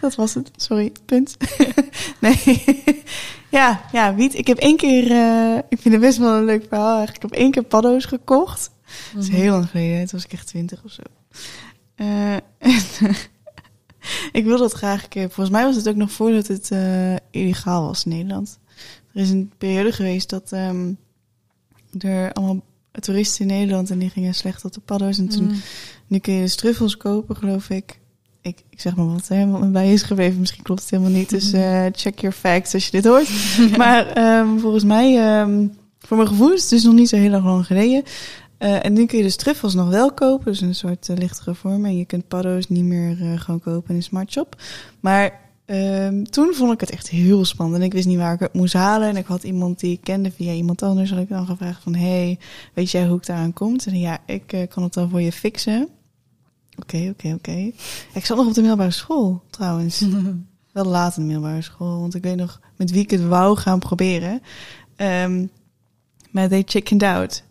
Dat 0.00 0.14
was 0.14 0.34
het. 0.34 0.50
Sorry. 0.56 0.92
Punt. 1.04 1.36
nee. 2.20 3.04
ja, 3.50 3.84
ja, 3.92 4.14
wiet. 4.14 4.34
Ik 4.34 4.46
heb 4.46 4.58
één 4.58 4.76
keer... 4.76 5.10
eh, 5.10 5.56
ik 5.68 5.80
vind 5.80 5.94
het 5.94 6.02
best 6.02 6.18
wel 6.18 6.34
een 6.36 6.44
leuk 6.44 6.64
verhaal 6.68 6.96
eigenlijk. 6.96 7.24
Ik 7.24 7.30
heb 7.30 7.40
één 7.40 7.50
keer 7.50 7.62
paddo's 7.62 8.04
gekocht. 8.04 8.70
Dat 9.14 9.22
is 9.22 9.28
heel 9.28 9.52
lang 9.52 9.68
geleden. 9.70 9.98
Toen 9.98 10.08
was 10.12 10.24
ik 10.24 10.32
echt 10.32 10.46
twintig 10.46 10.84
of 10.84 10.90
zo. 10.92 11.02
Eh, 11.94 12.34
en, 12.58 13.14
ik 14.32 14.44
wil 14.44 14.58
dat 14.58 14.72
graag 14.72 15.02
een 15.02 15.08
keer. 15.08 15.30
Volgens 15.30 15.56
mij 15.56 15.64
was 15.64 15.76
het 15.76 15.88
ook 15.88 15.96
nog 15.96 16.10
voordat 16.12 16.46
het 16.46 16.70
eh, 16.70 17.14
illegaal 17.30 17.86
was 17.86 18.04
in 18.04 18.10
Nederland. 18.10 18.58
Er 19.14 19.20
is 19.20 19.30
een 19.30 19.52
periode 19.58 19.92
geweest 19.92 20.30
dat 20.30 20.52
ehm, 20.52 20.92
er 21.98 22.32
allemaal 22.32 22.62
toeristen 22.92 23.48
in 23.48 23.56
Nederland 23.56 23.90
en 23.90 23.98
die 23.98 24.10
gingen 24.10 24.34
slecht 24.34 24.64
op 24.64 24.72
de 24.72 24.80
paddo's. 24.80 25.18
En 25.18 25.28
toen, 25.28 25.44
Mm. 25.44 25.60
Nu 26.06 26.18
kun 26.18 26.34
je 26.34 26.40
dus 26.40 26.56
truffels 26.56 26.96
kopen, 26.96 27.36
geloof 27.36 27.70
ik. 27.70 27.98
Ik, 28.40 28.62
ik 28.70 28.80
zeg 28.80 28.96
maar 28.96 29.06
wat, 29.06 29.28
hè, 29.28 29.46
me 29.46 29.66
bij 29.66 29.92
is 29.92 30.02
gebleven. 30.02 30.40
Misschien 30.40 30.62
klopt 30.62 30.80
het 30.80 30.90
helemaal 30.90 31.12
niet. 31.12 31.30
Dus 31.30 31.52
eh, 31.62 31.84
check 31.92 32.18
your 32.18 32.36
facts 32.36 32.74
als 32.74 32.84
je 32.84 32.90
dit 32.90 33.04
hoort. 33.04 33.28
Maar 33.76 34.06
ehm, 34.06 34.58
volgens 34.58 34.84
mij, 34.84 35.16
ehm, 35.18 35.66
voor 35.98 36.16
mijn 36.16 36.28
gevoel 36.28 36.52
is 36.52 36.60
het 36.60 36.70
dus 36.70 36.84
nog 36.84 36.94
niet 36.94 37.08
zo 37.08 37.16
heel 37.16 37.32
erg 37.32 37.44
lang 37.44 37.66
geleden. 37.66 38.04
Eh, 38.58 38.84
en 38.84 38.92
nu 38.92 39.06
kun 39.06 39.18
je 39.18 39.24
dus 39.24 39.36
truffels 39.36 39.74
nog 39.74 39.88
wel 39.88 40.12
kopen. 40.12 40.44
Dus 40.46 40.60
een 40.60 40.74
soort 40.74 41.08
eh, 41.08 41.16
lichtere 41.16 41.54
vorm. 41.54 41.84
En 41.84 41.96
je 41.96 42.04
kunt 42.04 42.28
paddo's 42.28 42.68
niet 42.68 42.84
meer 42.84 43.22
eh, 43.22 43.40
gewoon 43.40 43.60
kopen 43.60 43.90
in 43.90 43.96
een 43.96 44.02
smartshop. 44.02 44.56
Maar 45.00 45.40
ehm, 45.64 46.24
toen 46.24 46.54
vond 46.54 46.72
ik 46.72 46.80
het 46.80 46.90
echt 46.90 47.08
heel 47.08 47.44
spannend. 47.44 47.80
En 47.80 47.86
ik 47.86 47.92
wist 47.92 48.06
niet 48.06 48.18
waar 48.18 48.34
ik 48.34 48.40
het 48.40 48.52
moest 48.52 48.72
halen. 48.72 49.08
En 49.08 49.16
ik 49.16 49.26
had 49.26 49.42
iemand 49.42 49.80
die 49.80 49.92
ik 49.92 50.00
kende 50.00 50.30
via 50.30 50.52
iemand 50.52 50.82
anders. 50.82 51.10
Had 51.10 51.20
ik 51.20 51.28
dan 51.28 51.46
gevraagd 51.46 51.82
van, 51.82 51.94
hey, 51.94 52.38
weet 52.74 52.90
jij 52.90 53.06
hoe 53.06 53.16
ik 53.16 53.26
daaraan 53.26 53.52
kom? 53.52 53.76
En 53.84 53.98
ja, 53.98 54.18
ik 54.26 54.66
kan 54.68 54.82
het 54.82 54.94
dan 54.94 55.10
voor 55.10 55.20
je 55.20 55.32
fixen. 55.32 55.88
Oké, 56.78 57.08
oké, 57.10 57.32
oké. 57.34 57.70
Ik 58.12 58.24
zat 58.24 58.36
nog 58.36 58.46
op 58.46 58.54
de 58.54 58.60
middelbare 58.60 58.90
school, 58.90 59.42
trouwens. 59.50 60.04
Wel 60.72 60.84
laat 60.84 61.16
in 61.16 61.22
de 61.22 61.32
middelbare 61.32 61.62
school. 61.62 62.00
Want 62.00 62.14
ik 62.14 62.22
weet 62.22 62.36
nog 62.36 62.60
met 62.76 62.90
wie 62.90 63.02
ik 63.02 63.10
het 63.10 63.26
wou 63.26 63.56
gaan 63.56 63.78
proberen. 63.78 64.42
Ehm 64.96 65.46
maar 66.36 66.48
they 66.48 66.62
chickened 66.66 67.02
out. 67.02 67.42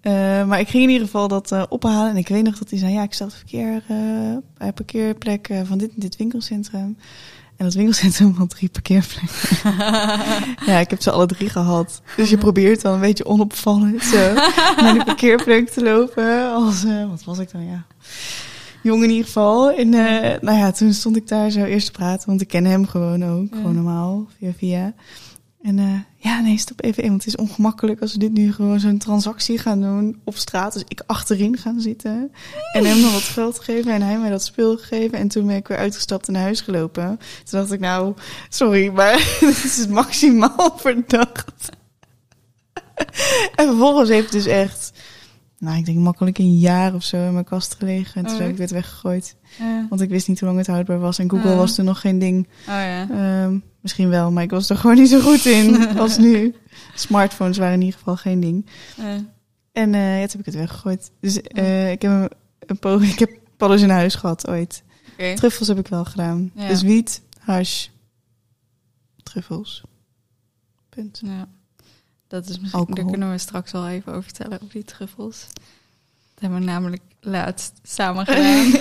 Eh, 0.00 0.12
maar 0.44 0.60
ik 0.60 0.68
ging 0.68 0.82
in 0.82 0.90
ieder 0.90 1.06
geval 1.06 1.28
dat 1.28 1.52
eh, 1.52 1.62
ophalen. 1.68 2.10
En 2.10 2.16
ik 2.16 2.28
weet 2.28 2.44
nog 2.44 2.58
dat 2.58 2.70
hij 2.70 2.78
zei, 2.78 2.92
ja, 2.92 3.02
ik 3.02 3.12
sta 3.12 3.24
op 3.24 3.32
verkeer, 3.32 3.82
eh, 3.88 4.36
bij 4.58 4.72
parkeerplek 4.72 5.48
van 5.64 5.78
dit 5.78 5.88
en 5.88 6.00
dit 6.00 6.16
winkelcentrum. 6.16 6.96
En 7.56 7.64
dat 7.64 7.74
winkelcentrum 7.74 8.34
had 8.36 8.50
drie 8.50 8.68
parkeerplekken. 8.68 9.74
ja, 10.72 10.78
ik 10.78 10.90
heb 10.90 11.02
ze 11.02 11.10
alle 11.10 11.26
drie 11.26 11.48
gehad. 11.48 12.02
Dus 12.16 12.30
je 12.30 12.38
probeert 12.38 12.82
dan 12.82 12.94
een 12.94 13.00
beetje 13.00 13.26
onopvallend 13.26 14.02
zo 14.02 14.34
naar 14.76 14.92
die 14.92 15.04
parkeerplek 15.14 15.68
te 15.70 15.82
lopen. 15.82 16.52
Als, 16.52 16.84
wat 17.08 17.24
was 17.24 17.38
ik 17.38 17.52
dan, 17.52 17.66
ja. 17.66 17.84
Jong 18.84 19.02
in 19.02 19.10
ieder 19.10 19.24
geval. 19.24 19.72
En 19.72 19.94
eh, 19.94 20.40
nou 20.40 20.58
ja, 20.58 20.72
toen 20.72 20.92
stond 20.92 21.16
ik 21.16 21.28
daar 21.28 21.50
zo 21.50 21.64
eerst 21.64 21.86
te 21.86 21.92
praten. 21.92 22.28
Want 22.28 22.40
ik 22.40 22.48
ken 22.48 22.64
hem 22.64 22.86
gewoon 22.86 23.24
ook. 23.24 23.50
Ja. 23.50 23.56
Gewoon 23.56 23.74
normaal, 23.74 24.28
via 24.38 24.52
via. 24.56 24.94
En 25.62 25.78
eh, 25.78 26.00
ja, 26.16 26.40
nee, 26.40 26.58
stop 26.58 26.84
even 26.84 27.02
in. 27.02 27.08
Want 27.08 27.24
het 27.24 27.34
is 27.34 27.40
ongemakkelijk 27.40 28.00
als 28.00 28.12
we 28.12 28.18
dit 28.18 28.32
nu 28.32 28.52
gewoon 28.52 28.80
zo'n 28.80 28.98
transactie 28.98 29.58
gaan 29.58 29.80
doen 29.80 30.20
op 30.24 30.36
straat. 30.36 30.72
Dus 30.72 30.84
ik 30.88 31.02
achterin 31.06 31.56
gaan 31.56 31.80
zitten. 31.80 32.32
En 32.72 32.84
hem 32.84 33.00
dan 33.00 33.12
wat 33.12 33.22
geld 33.22 33.60
geven. 33.60 33.92
En 33.92 34.02
hij 34.02 34.18
mij 34.18 34.30
dat 34.30 34.44
spul 34.44 34.76
gegeven. 34.76 35.18
En 35.18 35.28
toen 35.28 35.46
ben 35.46 35.56
ik 35.56 35.68
weer 35.68 35.78
uitgestapt 35.78 36.26
en 36.26 36.32
naar 36.32 36.42
huis 36.42 36.60
gelopen. 36.60 37.18
Toen 37.44 37.58
dacht 37.58 37.72
ik, 37.72 37.80
nou, 37.80 38.14
sorry, 38.48 38.88
maar 38.88 39.16
dit 39.40 39.64
is 39.64 39.76
het 39.76 39.90
maximaal 39.90 40.74
verdacht. 40.86 41.68
en 43.54 43.66
vervolgens 43.66 44.08
heeft 44.08 44.32
het 44.32 44.44
dus 44.44 44.46
echt, 44.46 44.92
nou, 45.64 45.78
ik 45.78 45.84
denk 45.84 45.98
makkelijk 45.98 46.38
een 46.38 46.58
jaar 46.58 46.94
of 46.94 47.02
zo 47.04 47.26
in 47.26 47.32
mijn 47.32 47.44
kast 47.44 47.74
gelegen. 47.74 48.14
En 48.14 48.24
toen 48.26 48.34
Oh, 48.36 48.40
heb 48.40 48.50
ik 48.50 48.56
werd 48.56 48.70
weggegooid. 48.70 49.36
Ja. 49.58 49.86
Want 49.88 50.00
ik 50.00 50.08
wist 50.08 50.28
niet 50.28 50.38
hoe 50.38 50.48
lang 50.48 50.58
het 50.60 50.66
houdbaar 50.68 50.98
was. 50.98 51.18
En 51.18 51.30
Google 51.30 51.50
Ja. 51.50 51.56
was 51.56 51.74
toen 51.74 51.84
nog 51.84 52.00
geen 52.00 52.18
ding. 52.18 52.46
Oh 52.60 52.66
ja. 52.66 53.10
Ehm, 53.10 53.58
misschien 53.80 54.08
wel, 54.08 54.30
maar 54.32 54.42
ik 54.42 54.50
was 54.50 54.70
er 54.70 54.76
gewoon 54.82 54.96
niet 54.96 55.08
zo 55.08 55.20
goed 55.20 55.44
in 55.44 55.88
als 55.98 56.18
nu. 56.18 56.54
Smartphones 56.94 57.58
waren 57.58 57.74
in 57.74 57.82
ieder 57.82 57.98
geval 57.98 58.16
geen 58.16 58.40
ding. 58.40 58.66
En 59.72 59.92
ja, 59.92 60.20
toen 60.20 60.30
heb 60.30 60.38
ik 60.38 60.44
het 60.44 60.54
weggegooid. 60.54 61.10
Dus 61.20 61.40
eh, 61.42 61.90
ik 61.90 62.02
heb 62.02 62.10
een, 62.10 62.30
een 62.66 62.78
poging. 62.78 63.12
Ik 63.16 63.18
heb 63.18 63.30
paddo's 63.56 63.80
in 63.82 63.90
huis 63.90 64.14
gehad 64.14 64.48
ooit. 64.48 64.82
Truffels 65.34 65.68
heb 65.68 65.78
ik 65.78 65.88
wel 65.88 66.04
gedaan. 66.04 66.50
Dus 66.54 66.82
wiet, 66.82 67.22
hash, 67.38 67.86
truffels. 69.22 69.82
Punt. 70.88 71.20
Ja. 71.24 71.48
Dat 72.34 72.48
is 72.48 72.58
misschien, 72.58 72.80
Alcohol. 72.80 72.94
daar 73.02 73.10
kunnen 73.10 73.30
we 73.30 73.38
straks 73.38 73.72
wel 73.72 73.88
even 73.88 74.12
over 74.12 74.22
vertellen, 74.24 74.60
over 74.62 74.72
die 74.74 74.84
truffels. 74.84 75.46
Dat 76.34 76.40
hebben 76.40 76.58
we 76.58 76.64
namelijk 76.64 77.02
laatst 77.20 77.72
samen 77.82 78.26
gedaan. 78.26 78.72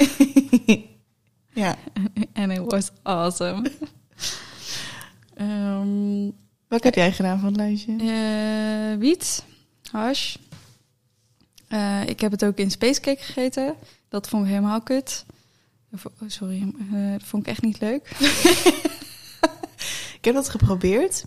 ja. 1.63 1.75
En 2.33 2.51
it 2.51 2.71
was 2.71 2.91
awesome. 3.03 3.71
Ehm, 5.33 6.29
Wat 6.67 6.83
heb 6.83 6.95
jij 6.95 7.11
gedaan 7.13 7.39
van 7.39 7.47
het 7.47 7.55
lijstje? 7.57 7.95
eh, 7.99 8.99
wiet, 8.99 9.43
hash. 9.91 10.35
Eh, 11.67 12.07
ik 12.07 12.19
heb 12.19 12.31
het 12.31 12.45
ook 12.45 12.57
in 12.57 12.71
Spacecake 12.71 13.23
gegeten. 13.23 13.75
Dat 14.09 14.29
vond 14.29 14.43
ik 14.43 14.49
helemaal 14.49 14.81
kut. 14.81 15.25
Oh, 15.91 16.01
sorry, 16.27 16.73
eh, 16.93 17.11
dat 17.11 17.23
vond 17.23 17.43
ik 17.43 17.49
echt 17.49 17.61
niet 17.61 17.79
leuk. 17.81 18.09
Ik 20.17 20.25
heb 20.25 20.33
dat 20.33 20.49
geprobeerd. 20.49 21.25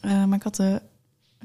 Maar 0.00 0.32
ik 0.34 0.42
had, 0.42 0.58
er, 0.58 0.82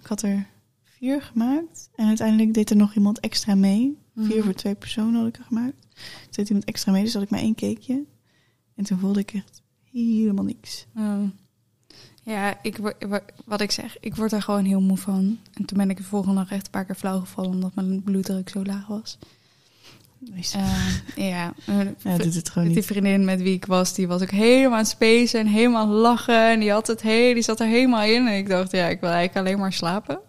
ik 0.01 0.07
had 0.07 0.21
er 0.21 0.47
vier 0.83 1.21
gemaakt. 1.21 1.89
En 1.95 2.07
uiteindelijk 2.07 2.53
deed 2.53 2.69
er 2.69 2.75
nog 2.75 2.95
iemand 2.95 3.19
extra 3.19 3.55
mee. 3.55 3.97
Vier 4.15 4.35
Mhm. 4.35 4.43
voor 4.43 4.53
twee 4.53 4.75
personen 4.75 5.15
had 5.19 5.27
ik 5.27 5.37
er 5.37 5.43
gemaakt. 5.43 5.81
Toen 5.81 6.29
deed 6.31 6.47
iemand 6.47 6.65
extra 6.67 6.91
mee, 6.91 7.03
dus 7.03 7.13
had 7.13 7.23
ik 7.23 7.29
maar 7.29 7.39
één 7.39 7.55
cakeje. 7.55 8.03
En 8.75 8.83
toen 8.83 8.99
voelde 8.99 9.19
ik 9.19 9.33
echt 9.33 9.61
helemaal 9.91 10.43
niks. 10.45 10.85
Oh. 10.95 11.23
Ja, 12.23 12.59
ik, 12.63 12.77
wat 13.45 13.61
ik 13.61 13.71
zeg, 13.71 13.99
ik 13.99 14.15
word 14.15 14.31
er 14.31 14.41
gewoon 14.41 14.65
heel 14.65 14.81
moe 14.81 14.97
van. 14.97 15.39
En 15.53 15.65
toen 15.65 15.77
ben 15.77 15.89
ik 15.89 15.97
de 15.97 16.03
volgende 16.03 16.35
dag 16.35 16.51
echt 16.51 16.65
een 16.65 16.71
paar 16.71 16.85
keer 16.85 16.95
flauw 16.95 17.19
gevallen 17.19 17.51
omdat 17.51 17.75
mijn 17.75 18.03
bloeddruk 18.03 18.49
zo 18.49 18.63
laag 18.63 18.87
was. 18.87 19.17
Nice. 20.19 20.57
Eh, 20.57 21.29
ja, 21.29 21.53
eh, 21.65 21.79
ja, 21.97 22.17
doet 22.17 22.33
het 22.33 22.49
gewoon 22.49 22.67
die 22.67 22.77
niet. 22.77 22.85
vriendin 22.85 23.25
met 23.25 23.41
wie 23.41 23.53
ik 23.53 23.65
was, 23.65 23.93
die 23.93 24.07
was 24.07 24.21
ook 24.21 24.31
helemaal 24.31 24.71
aan 24.71 24.77
het 24.77 24.87
spacen 24.87 25.39
en 25.39 25.47
helemaal 25.47 25.87
lachen. 25.87 26.49
En 26.49 26.59
die, 26.59 26.71
had 26.71 26.87
het 26.87 27.01
he 27.01 27.33
die 27.33 27.43
zat 27.43 27.59
er 27.59 27.67
helemaal 27.67 28.03
in. 28.03 28.27
En 28.27 28.37
ik 28.37 28.49
dacht, 28.49 28.71
ja, 28.71 28.87
ik 28.87 28.99
wil 28.99 29.09
eigenlijk 29.09 29.47
alleen 29.47 29.59
maar 29.59 29.73
slapen. 29.73 30.19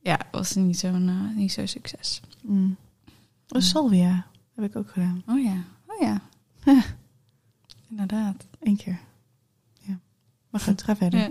Ja, 0.00 0.18
was 0.30 0.54
niet 0.54 0.78
zo'n 0.78 1.08
eh, 1.08 1.36
niet 1.36 1.52
zo'n 1.52 1.66
succes. 1.66 2.20
Mm. 2.42 2.76
Oh, 3.48 3.60
salvia 3.60 4.26
heb 4.54 4.64
ik 4.64 4.76
ook 4.76 4.90
gedaan. 4.90 5.22
Oh 5.26 5.42
ja, 5.42 5.64
oh 5.86 6.00
ja. 6.00 6.20
Ja. 6.64 6.82
Inderdaad. 7.90 8.46
Eén 8.60 8.76
keer. 8.76 8.98
Ja. 9.80 9.98
Maar 10.50 10.60
goed, 10.60 10.82
ga 10.82 10.96
verder. 10.96 11.20
Ja. 11.20 11.30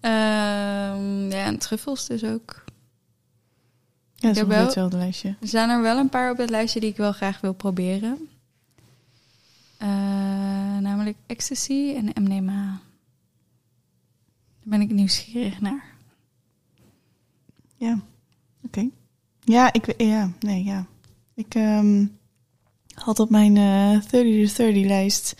Ehm, 0.00 1.30
ja, 1.30 1.44
en 1.44 1.58
truffels 1.58 2.06
dus 2.06 2.24
ook. 2.24 2.63
Ja, 4.28 4.34
dat 4.34 4.42
is 4.42 4.54
wel- 4.54 4.64
hetzelfde 4.64 4.96
lijstje. 4.96 5.28
Er 5.40 5.48
zijn 5.48 5.70
er 5.70 5.82
wel 5.82 5.98
een 5.98 6.08
paar 6.08 6.30
op 6.30 6.36
het 6.36 6.50
lijstje 6.50 6.80
die 6.80 6.90
ik 6.90 6.96
wel 6.96 7.12
graag 7.12 7.40
wil 7.40 7.52
proberen. 7.52 8.28
Eh, 9.78 9.88
namelijk 10.78 11.16
ecstasy 11.26 11.94
en 11.96 12.22
MDMA. 12.22 12.80
Daar 14.62 14.78
ben 14.78 14.80
ik 14.80 14.90
nieuwsgierig 14.90 15.60
naar. 15.60 15.84
Ja, 17.76 18.00
oké. 18.64 18.88
Ja, 19.40 19.72
ik 19.72 20.00
ja, 20.00 20.30
nee, 20.40 20.64
ja. 20.64 20.86
Ik 21.34 21.54
ehm, 21.54 22.06
had 22.94 23.18
op 23.18 23.30
mijn 23.30 23.56
eh 23.56 23.90
30 24.10 24.52
to 24.52 24.64
30 24.64 24.84
lijst 24.86 25.34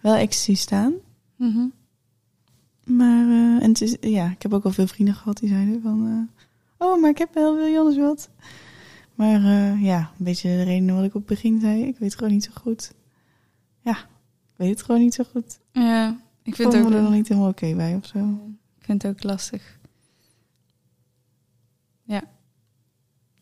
wel 0.00 0.14
ecstasy 0.14 0.54
staan. 0.54 0.92
Mhm. 1.36 1.66
Maar, 2.84 3.26
eh, 3.28 3.62
en 3.62 3.68
het 3.68 3.80
is, 3.80 3.96
ja, 4.00 4.30
ik 4.30 4.42
heb 4.42 4.52
ook 4.54 4.64
al 4.64 4.70
veel 4.72 4.86
vrienden 4.86 5.14
gehad 5.14 5.36
die 5.36 5.48
zeiden 5.48 5.82
van, 5.82 6.28
oh, 6.84 7.00
maar 7.00 7.10
ik 7.10 7.18
heb 7.18 7.34
wel, 7.34 7.76
anders 7.78 7.96
wat? 7.96 8.30
Maar 9.14 9.44
eh, 9.44 9.82
ja, 9.82 9.98
een 10.18 10.24
beetje 10.24 10.48
de 10.48 10.62
reden 10.62 10.94
wat 10.94 11.04
ik 11.04 11.14
op 11.14 11.20
het 11.20 11.26
begin 11.26 11.60
zei, 11.60 11.82
ik 11.82 11.98
weet 11.98 12.08
het 12.10 12.14
gewoon 12.14 12.32
niet 12.32 12.44
zo 12.44 12.50
goed. 12.54 12.92
Ja, 13.80 13.96
ik 14.52 14.56
weet 14.56 14.70
het 14.70 14.82
gewoon 14.82 15.00
niet 15.00 15.14
zo 15.14 15.24
goed. 15.30 15.58
Ja, 15.72 16.20
ik 16.42 16.54
vind, 16.54 16.72
het 16.72 16.82
me 16.82 16.88
er 16.88 17.00
nog 17.00 17.08
ook, 17.08 17.14
niet 17.14 17.28
helemaal 17.28 17.50
oké 17.50 17.74
bij 17.74 17.94
of 17.94 18.06
zo. 18.06 18.18
ik 18.78 18.84
vind 18.84 19.02
het 19.02 19.10
ook 19.10 19.22
lastig. 19.22 19.78
Ja. 22.02 22.22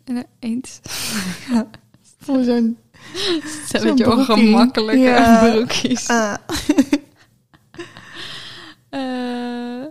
En, 0.05 0.26
eens. 0.38 0.81
Voor 2.18 2.42
zo'n... 2.42 2.78
Zo'n 3.72 3.94
broekie. 3.94 4.11
ongemakkelijke 4.11 5.02
Ja. 5.02 5.40
broekjes. 5.50 6.09
Ah. 6.09 6.35
Eh, 8.88 9.85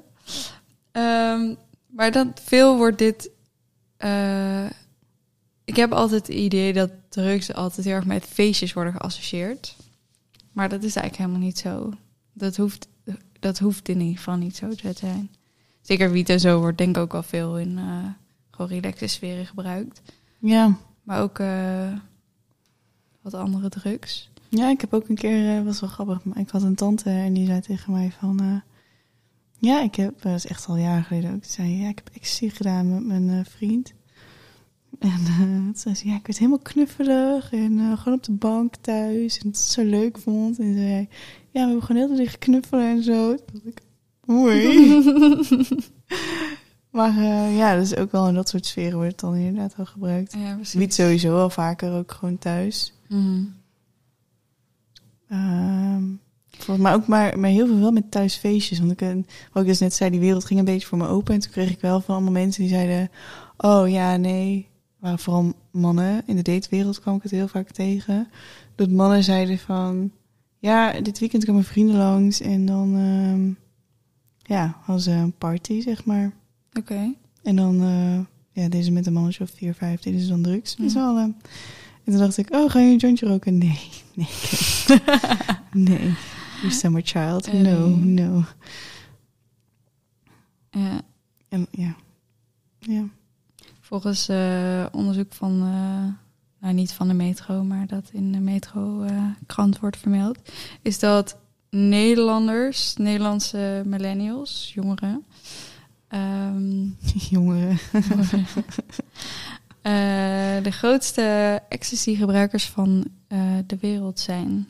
ehm, 0.92 1.56
maar 1.88 2.12
dan 2.12 2.32
veel 2.44 2.78
wordt 2.78 2.98
dit. 2.98 3.30
Eh, 4.02 4.66
ik 5.64 5.76
heb 5.76 5.92
altijd 5.92 6.28
het 6.28 6.38
idee 6.38 6.74
dat 6.74 6.92
drugs 7.10 7.54
altijd 7.54 7.86
heel 7.86 7.96
erg 7.96 8.06
met 8.06 8.26
feestjes 8.26 8.74
worden 8.74 8.94
geassocieerd. 8.94 9.76
Maar 10.52 10.70
dat 10.70 10.84
is 10.84 10.96
eigenlijk 10.96 11.18
helemaal 11.18 11.48
niet 11.48 11.60
zo. 11.60 11.94
Dat 12.34 12.56
hoeft, 12.56 12.88
dat 13.40 13.60
hoeft 13.60 13.90
in 13.90 14.00
ieder 14.00 14.18
geval 14.18 14.36
niet 14.36 14.56
zo 14.56 14.70
te 14.70 14.94
zijn. 14.96 15.30
Zeker 15.82 16.12
wiet 16.12 16.30
en 16.30 16.40
zo 16.40 16.60
wordt 16.60 16.78
denk 16.78 16.96
ik 16.96 17.02
ook 17.02 17.14
al 17.14 17.24
veel 17.24 17.60
in 17.60 17.78
eh 17.78 18.06
gewoon 18.52 18.82
relaxe 18.82 19.08
sferen 19.08 19.46
gebruikt. 19.46 20.02
Ja. 20.40 20.78
Maar 21.04 21.22
ook 21.22 21.40
eh, 21.40 21.94
wat 23.22 23.34
andere 23.34 23.70
drugs. 23.70 24.30
Ja, 24.50 24.70
ik 24.70 24.82
heb 24.82 24.94
ook 24.94 25.10
een 25.10 25.16
keer, 25.16 25.64
was 25.64 25.80
wel 25.80 25.90
grappig, 25.90 26.24
maar 26.24 26.38
ik 26.40 26.50
had 26.50 26.64
een 26.64 26.76
tante 26.76 27.10
en 27.10 27.34
die 27.34 27.46
zei 27.46 27.62
tegen 27.62 27.92
mij 27.94 28.12
van, 28.20 28.62
ja, 29.62 29.82
ik 29.82 29.96
heb, 29.96 30.22
dat 30.22 30.36
is 30.36 30.48
echt 30.48 30.68
al 30.68 30.76
jaren 30.76 31.04
geleden 31.04 31.34
ook, 31.34 31.44
zei, 31.44 31.82
ja, 31.82 31.90
ik 31.90 32.02
heb 32.04 32.16
ecstasy 32.16 32.50
gedaan 32.50 32.94
met 32.94 33.06
mijn 33.06 33.30
eh, 33.30 33.52
vriend. 33.52 33.94
En 35.00 35.10
eh, 35.10 35.38
toen 35.38 35.72
zei 35.76 35.96
ze, 35.96 36.08
ja, 36.08 36.16
ik 36.16 36.26
werd 36.26 36.38
helemaal 36.38 36.60
knuffelig 36.60 37.54
en 37.54 37.80
eh, 37.80 37.98
gewoon 37.98 38.18
op 38.18 38.24
de 38.24 38.32
bank 38.32 38.76
thuis 38.76 39.38
en 39.38 39.48
het 39.48 39.58
zo 39.58 39.84
leuk 39.84 40.18
vond. 40.18 40.60
En 40.60 40.74
zei 40.74 41.08
ja, 41.52 41.60
we 41.60 41.60
hebben 41.60 41.82
gewoon 41.84 42.02
heel 42.02 42.16
de 42.16 42.16
tijd 42.16 42.38
knuffelen 42.38 42.86
en 42.86 43.04
zo. 43.04 43.36
Toen 43.36 43.46
dacht 43.52 43.66
ik, 43.66 43.82
oei. 44.30 45.04
maar 46.98 47.18
eh, 47.18 47.58
ja, 47.58 47.76
dus 47.76 47.96
ook 47.96 48.12
wel 48.12 48.28
in 48.28 48.34
dat 48.34 48.50
soort 48.50 48.66
sferen 48.66 48.96
wordt 48.98 49.12
het 49.12 49.20
dan 49.20 49.36
inderdaad 49.36 49.76
wel 49.76 49.86
gebruikt. 49.86 50.34
Ja. 50.34 50.58
Wiet 50.74 50.94
sowieso 50.94 51.34
wel 51.34 51.50
vaker, 51.50 51.94
ook 51.94 52.12
gewoon 52.12 52.38
thuis. 52.38 52.94
Ehm, 55.28 56.04
volgens 56.64 56.86
mij 56.86 56.96
ook 56.96 57.08
maar, 57.08 57.40
maar 57.40 57.50
heel 57.50 57.68
veel 57.68 57.80
wel 57.80 57.92
met 57.92 58.12
thuisfeestjes. 58.12 58.80
Want 58.80 58.92
ik, 58.92 59.02
eh, 59.02 59.14
wat 59.52 59.64
ik 59.64 59.70
dus 59.70 59.80
net 59.80 59.94
zei, 59.94 60.10
die 60.10 60.20
wereld 60.20 60.46
ging 60.46 60.60
een 60.60 60.66
beetje 60.66 60.88
voor 60.88 60.98
me 60.98 61.08
open. 61.08 61.34
En 61.34 61.40
toen 61.40 61.52
kreeg 61.52 61.70
ik 61.70 61.82
wel 61.82 62.02
van 62.02 62.16
allemaal 62.16 62.32
mensen 62.32 62.62
die 62.62 62.72
zeiden... 62.72 63.10
Oh 63.58 63.90
ja, 63.90 64.18
nee. 64.18 64.68
waren 65.00 65.20
vooral 65.20 65.54
mannen. 65.72 66.24
In 66.26 66.36
de 66.36 66.42
datewereld 66.42 67.00
kwam 67.00 67.16
ik 67.16 67.24
het 67.24 67.32
heel 67.32 67.48
vaak 67.48 67.70
tegen. 67.70 68.28
Dat 68.76 68.90
mannen 68.90 69.24
zeiden 69.24 69.60
van... 69.60 70.12
ja, 70.58 71.02
dit 71.02 71.20
weekend 71.20 71.46
komen 71.46 71.64
vrienden 71.64 71.96
langs 71.96 72.42
en 72.42 72.66
dan 72.66 72.96
ehm, 72.96 73.52
ja, 74.54 74.78
hadden 74.82 75.04
ze 75.04 75.12
een 75.12 75.34
party, 75.38 75.82
zeg 75.82 76.06
maar. 76.06 76.32
Oké. 76.74 77.14
En 77.44 77.56
dan, 77.56 77.82
eh, 77.82 78.64
ja, 78.64 78.70
deze 78.70 78.92
met 78.92 79.06
een 79.06 79.14
mannetje 79.14 79.44
of 79.44 79.52
vier, 79.56 79.74
vijf, 79.74 80.02
deden 80.02 80.20
ze 80.20 80.28
dan 80.28 80.42
drugs 80.42 80.78
met 80.78 80.92
z'n 80.92 80.98
allen. 80.98 81.36
En 82.04 82.12
toen 82.12 82.18
dacht 82.18 82.38
ik, 82.38 82.54
oh, 82.54 82.70
ga 82.70 82.80
je 82.80 82.92
een 82.92 82.98
jointje 82.98 83.28
roken? 83.28 83.58
Nee, 83.58 83.80
nee, 84.14 84.28
nee. 85.98 86.14
You 86.62 86.72
summer 86.72 87.02
child, 87.04 87.54
no, 87.54 87.88
no. 87.88 88.44
Ja. 90.70 91.02
En 91.50 91.68
ja, 91.72 91.96
ja. 92.80 93.04
Volgens 93.80 94.30
eh, 94.30 94.86
onderzoek 94.92 95.34
van, 95.34 95.52
eh, 95.52 96.14
nou 96.60 96.74
niet 96.74 96.94
van 96.94 97.08
de 97.08 97.14
metro, 97.14 97.64
maar 97.64 97.88
dat 97.88 98.10
in 98.12 98.32
de 98.32 98.40
metro 98.40 99.02
eh, 99.02 99.24
krant 99.46 99.80
wordt 99.80 99.98
vermeld, 99.98 100.40
is 100.82 101.00
dat 101.00 101.38
Nederlanders, 101.70 102.96
Nederlandse 102.96 103.82
millennials, 103.86 104.72
jongeren, 104.74 105.26
ehm, 106.08 106.86
Jongeren. 107.30 107.70
eh, 109.82 110.64
de 110.64 110.72
grootste 110.72 111.60
ecstasy-gebruikers 111.70 112.66
van 112.66 113.06
de 113.66 113.78
wereld 113.80 114.20
zijn. 114.20 114.68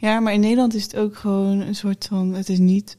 Ja, 0.00 0.20
maar 0.20 0.32
in 0.32 0.40
Nederland 0.40 0.74
is 0.74 0.82
het 0.82 0.96
ook 0.96 1.16
gewoon 1.16 1.60
een 1.60 1.74
soort 1.74 2.06
van, 2.06 2.34
het 2.34 2.48
is 2.48 2.58
niet 2.58 2.96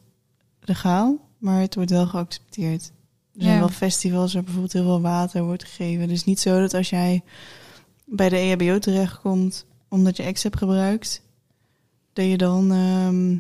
legaal, 0.60 1.30
maar 1.38 1.62
het 1.62 1.76
wordt 1.76 1.90
wel 1.90 2.08
geaccepteerd. 2.08 2.92
Er 3.34 3.42
zijn 3.42 3.54
Ja. 3.54 3.60
wel 3.60 3.70
festivals 3.70 4.34
waar 4.34 4.44
bijvoorbeeld 4.44 4.74
heel 4.74 4.84
veel 4.84 5.02
water 5.02 5.44
wordt 5.44 5.64
gegeven. 5.64 6.08
Dus 6.08 6.24
niet 6.24 6.40
zo 6.40 6.60
dat 6.60 6.74
als 6.74 6.90
jij 6.90 7.24
bij 8.06 8.30
de 8.30 8.36
EHBO 8.36 8.80
terechtkomt 8.80 9.66
omdat 9.88 10.18
je 10.18 10.24
ex 10.24 10.44
hebt 10.44 10.58
gebruikt, 10.58 11.22
dat 12.14 12.26
je 12.26 12.38
dan 12.38 12.72
ehm, 12.72 13.38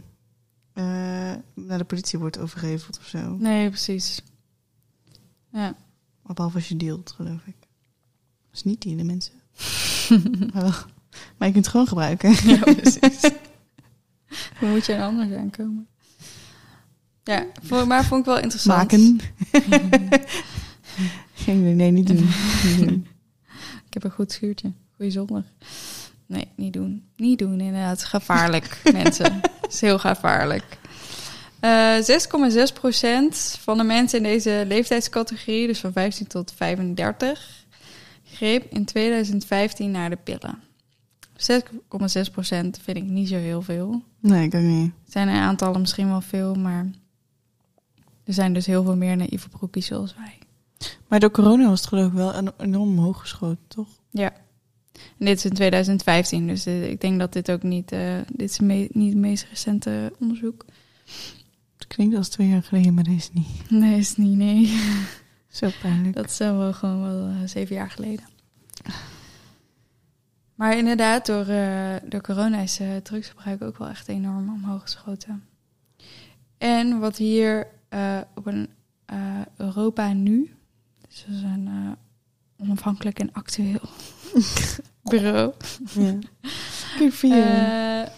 eh, 0.73 1.35
naar 1.55 1.77
de 1.77 1.83
politie 1.83 2.19
wordt 2.19 2.37
overgeheveld 2.39 2.97
of 2.97 3.05
zo. 3.05 3.35
Nee, 3.37 3.67
precies. 3.69 4.21
Ja. 5.51 5.75
Behalve 6.23 6.55
als 6.57 6.67
je 6.67 6.75
dealt, 6.77 7.11
geloof 7.11 7.41
ik. 7.45 7.55
Dus 8.51 8.63
niet 8.63 8.81
die 8.81 8.95
de 8.95 9.03
mensen. 9.03 9.33
maar, 10.53 10.61
wel- 10.63 10.71
maar 11.37 11.47
je 11.47 11.53
kunt 11.53 11.55
het 11.55 11.67
gewoon 11.67 11.87
gebruiken. 11.87 12.31
Ja, 12.49 12.57
precies. 12.73 13.31
Hoe 14.59 14.69
moet 14.69 14.85
je 14.85 14.93
er 14.93 15.03
anders 15.03 15.33
aankomen? 15.33 15.87
Ja, 17.23 17.45
vo- 17.63 17.85
maar 17.85 18.05
vond 18.05 18.19
ik 18.19 18.25
wel 18.25 18.39
interessant. 18.39 18.77
Maken. 18.77 19.19
Idee, 21.41 21.55
nee, 21.75 21.91
niet 21.91 22.07
doen. 22.07 22.29
Niet 22.65 22.77
doen. 22.87 23.07
Ik 23.87 23.93
heb 23.93 24.03
een 24.03 24.11
goed 24.11 24.31
schuurtje. 24.31 24.71
Goeie 24.95 25.11
zondag. 25.11 25.43
Nee, 26.25 26.47
niet 26.55 26.73
doen. 26.73 27.03
Niet 27.15 27.39
doen, 27.39 27.59
inderdaad. 27.61 28.03
Gevaarlijk, 28.03 28.81
mensen. 28.93 29.33
Het 29.61 29.73
is 29.73 29.81
heel 29.81 29.99
gevaarlijk. 29.99 30.77
Eh 31.59 31.95
6,6% 31.97 33.59
van 33.61 33.77
de 33.77 33.83
mensen 33.83 34.17
in 34.17 34.23
deze 34.23 34.63
leeftijdscategorie, 34.67 35.67
dus 35.67 35.79
van 35.79 35.91
15 35.91 36.27
tot 36.27 36.53
35, 36.55 37.65
greep 38.23 38.65
in 38.73 38.85
2015 38.85 39.91
naar 39.91 40.09
de 40.09 40.17
pillen. 40.23 40.59
6,6% 41.39 41.45
vind 42.81 42.97
ik 42.97 43.03
niet 43.03 43.27
zo 43.27 43.35
heel 43.35 43.61
veel. 43.61 44.01
Nee, 44.19 44.45
ik 44.45 44.55
ook 44.55 44.61
niet. 44.61 44.91
Er 45.05 45.11
zijn 45.11 45.27
een 45.27 45.35
aantallen 45.41 45.79
misschien 45.81 46.07
wel 46.07 46.21
veel, 46.21 46.55
maar 46.55 46.89
er 48.23 48.33
zijn 48.33 48.53
dus 48.53 48.65
heel 48.65 48.83
veel 48.83 48.95
meer 48.95 49.17
naïeve 49.17 49.49
broekies 49.49 49.85
zoals 49.85 50.15
wij. 50.15 50.37
Maar 51.07 51.19
door 51.19 51.31
corona 51.31 51.67
was 51.69 51.79
het 51.79 51.89
geloof 51.89 52.07
ik 52.07 52.13
wel 52.13 52.33
en- 52.33 52.53
enorm 52.57 52.89
omhoog 52.89 53.19
geschoten, 53.19 53.67
toch? 53.67 53.87
Ja. 54.11 54.31
En 54.93 55.25
dit 55.25 55.37
is 55.37 55.45
in 55.45 55.53
2015, 55.53 56.47
dus 56.47 56.65
eh, 56.65 56.89
ik 56.89 57.01
denk 57.01 57.19
dat 57.19 57.33
dit 57.33 57.51
ook 57.51 57.63
niet, 57.63 57.91
eh, 57.91 58.15
dit 58.33 58.49
is 58.49 58.59
me- 58.59 58.89
niet 58.91 59.09
het 59.13 59.21
meest 59.21 59.45
recente 59.49 60.13
onderzoek. 60.19 60.65
Het 61.77 61.87
klinkt 61.87 62.15
als 62.15 62.29
twee 62.29 62.47
jaar 62.49 62.63
geleden, 62.63 62.93
maar 62.93 63.03
dat 63.03 63.13
is 63.13 63.29
niet. 63.33 63.69
Nee, 63.69 63.97
is 63.97 64.15
niet, 64.15 64.37
nee. 64.37 64.79
Zo 65.49 65.69
pijnlijk. 65.81 66.15
Dat 66.15 66.29
is 66.29 66.37
wel 66.37 66.73
gewoon 66.73 67.01
wel 67.01 67.27
eh, 67.27 67.35
zeven 67.45 67.75
jaar 67.75 67.91
geleden. 67.91 68.25
Maar 70.59 70.77
inderdaad, 70.77 71.25
door, 71.25 71.45
eh, 71.47 71.95
door 72.03 72.21
corona 72.21 72.57
is 72.57 72.79
eh 72.79 72.95
drugsgebruik 72.95 73.61
ook 73.61 73.77
wel 73.77 73.87
echt 73.87 74.07
enorm 74.07 74.49
omhoog 74.49 74.81
geschoten. 74.81 75.45
En 76.57 76.99
wat 76.99 77.17
hier 77.17 77.67
eh, 77.89 78.17
op 78.35 78.45
een 78.45 78.69
Europa 79.55 80.13
nu, 80.13 80.55
dus 81.07 81.25
dat 81.27 81.35
is 81.35 81.41
een 81.41 81.95
onafhankelijk 82.57 83.19
en 83.19 83.33
actueel 83.33 83.81
bureau, 85.09 85.53
Ja. 87.21 88.11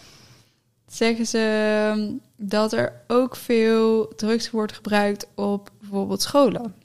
Zeggen 0.87 1.25
ze 1.27 1.91
ehm, 1.91 2.11
dat 2.35 2.73
er 2.73 2.93
ook 3.07 3.35
veel 3.35 4.07
drugs 4.15 4.49
wordt 4.49 4.73
gebruikt 4.73 5.27
op 5.35 5.71
bijvoorbeeld 5.79 6.21
scholen. 6.21 6.75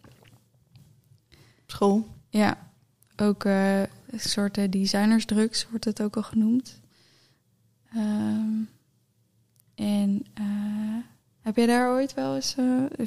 School. 1.66 2.07
Ja, 2.29 2.59
ook 3.16 3.45
soorten 4.18 4.70
designersdrugs 4.70 5.66
wordt 5.70 5.85
het 5.85 6.02
ook 6.02 6.16
al 6.16 6.22
genoemd. 6.22 6.81
Ehm, 7.94 8.61
en 9.74 10.24
eh, 10.35 10.44
heb 11.42 11.57
je 11.57 11.66
daar 11.66 11.90
ooit 11.90 12.14
wel 12.14 12.35
eens... 12.35 12.55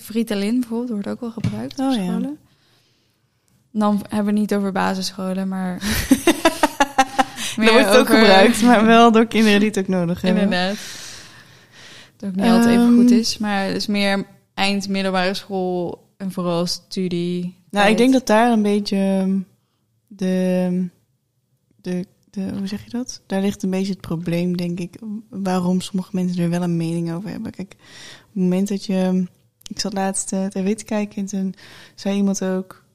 Ritalin 0.08 0.60
bijvoorbeeld 0.60 0.90
wordt 0.90 1.08
ook 1.08 1.20
wel 1.20 1.32
gebruikt 1.32 1.80
op 1.80 1.86
Oh, 1.86 1.96
ja. 1.96 2.04
scholen. 2.04 2.38
Dan 3.72 3.96
hebben 3.96 4.34
we 4.34 4.40
het 4.40 4.40
niet 4.40 4.54
over 4.54 4.72
basisscholen, 4.72 5.48
maar... 5.48 5.82
Er 7.58 7.72
wordt 7.72 7.88
het 7.88 7.98
ook 7.98 8.08
gebruikt, 8.10 8.62
maar 8.62 8.86
wel 8.86 9.12
door 9.12 9.26
kinderen 9.26 9.60
die 9.60 9.68
het 9.70 9.78
ook 9.80 9.88
nodig 9.88 10.22
hebben. 10.22 10.44
Inderdaad. 10.44 10.78
Dat 12.18 12.30
ook 12.30 12.36
niet 12.36 12.46
altijd 12.46 12.66
even 12.68 12.82
Ehm. 12.86 12.96
goed 12.96 13.12
is. 13.12 13.38
Maar 13.38 13.66
het 13.66 13.76
is 13.76 13.88
meer 13.88 14.26
eind 14.54 14.88
middelbare 14.88 15.34
school 15.34 16.08
en 16.18 16.32
vooral 16.32 16.66
studie. 16.66 17.58
Nou, 17.70 17.90
ik 17.90 17.98
denk 17.98 18.14
dat 18.14 18.28
daar 18.28 18.52
een 18.52 18.62
beetje 18.62 18.98
ehm, 18.98 19.38
de, 20.08 20.88
de, 21.82 22.06
de, 22.30 22.52
hoe 22.58 22.68
zeg 22.68 22.84
je 22.84 22.90
dat? 22.90 23.22
Daar 23.26 23.42
ligt 23.42 23.64
een 23.64 23.70
beetje 23.70 23.92
het 23.92 24.02
probleem, 24.02 24.58
denk 24.58 24.80
ik, 24.80 25.00
waarom 25.30 25.82
sommige 25.82 26.10
mensen 26.14 26.44
er 26.44 26.50
wel 26.50 26.62
een 26.62 26.78
mening 26.78 27.12
over 27.12 27.30
hebben. 27.30 27.52
Kijk, 27.52 27.72
op 27.74 28.34
het 28.34 28.44
moment 28.44 28.68
dat 28.68 28.86
je, 28.86 29.28
ik 29.68 29.80
zat 29.80 29.94
laatst 29.94 30.34
uh, 30.34 30.46
tv 30.46 30.76
te 30.76 30.84
kijken 30.84 31.18
en 31.18 31.26
toen 31.26 31.56
zei 31.96 32.16
iemand 32.16 32.44
ook, 32.44 32.86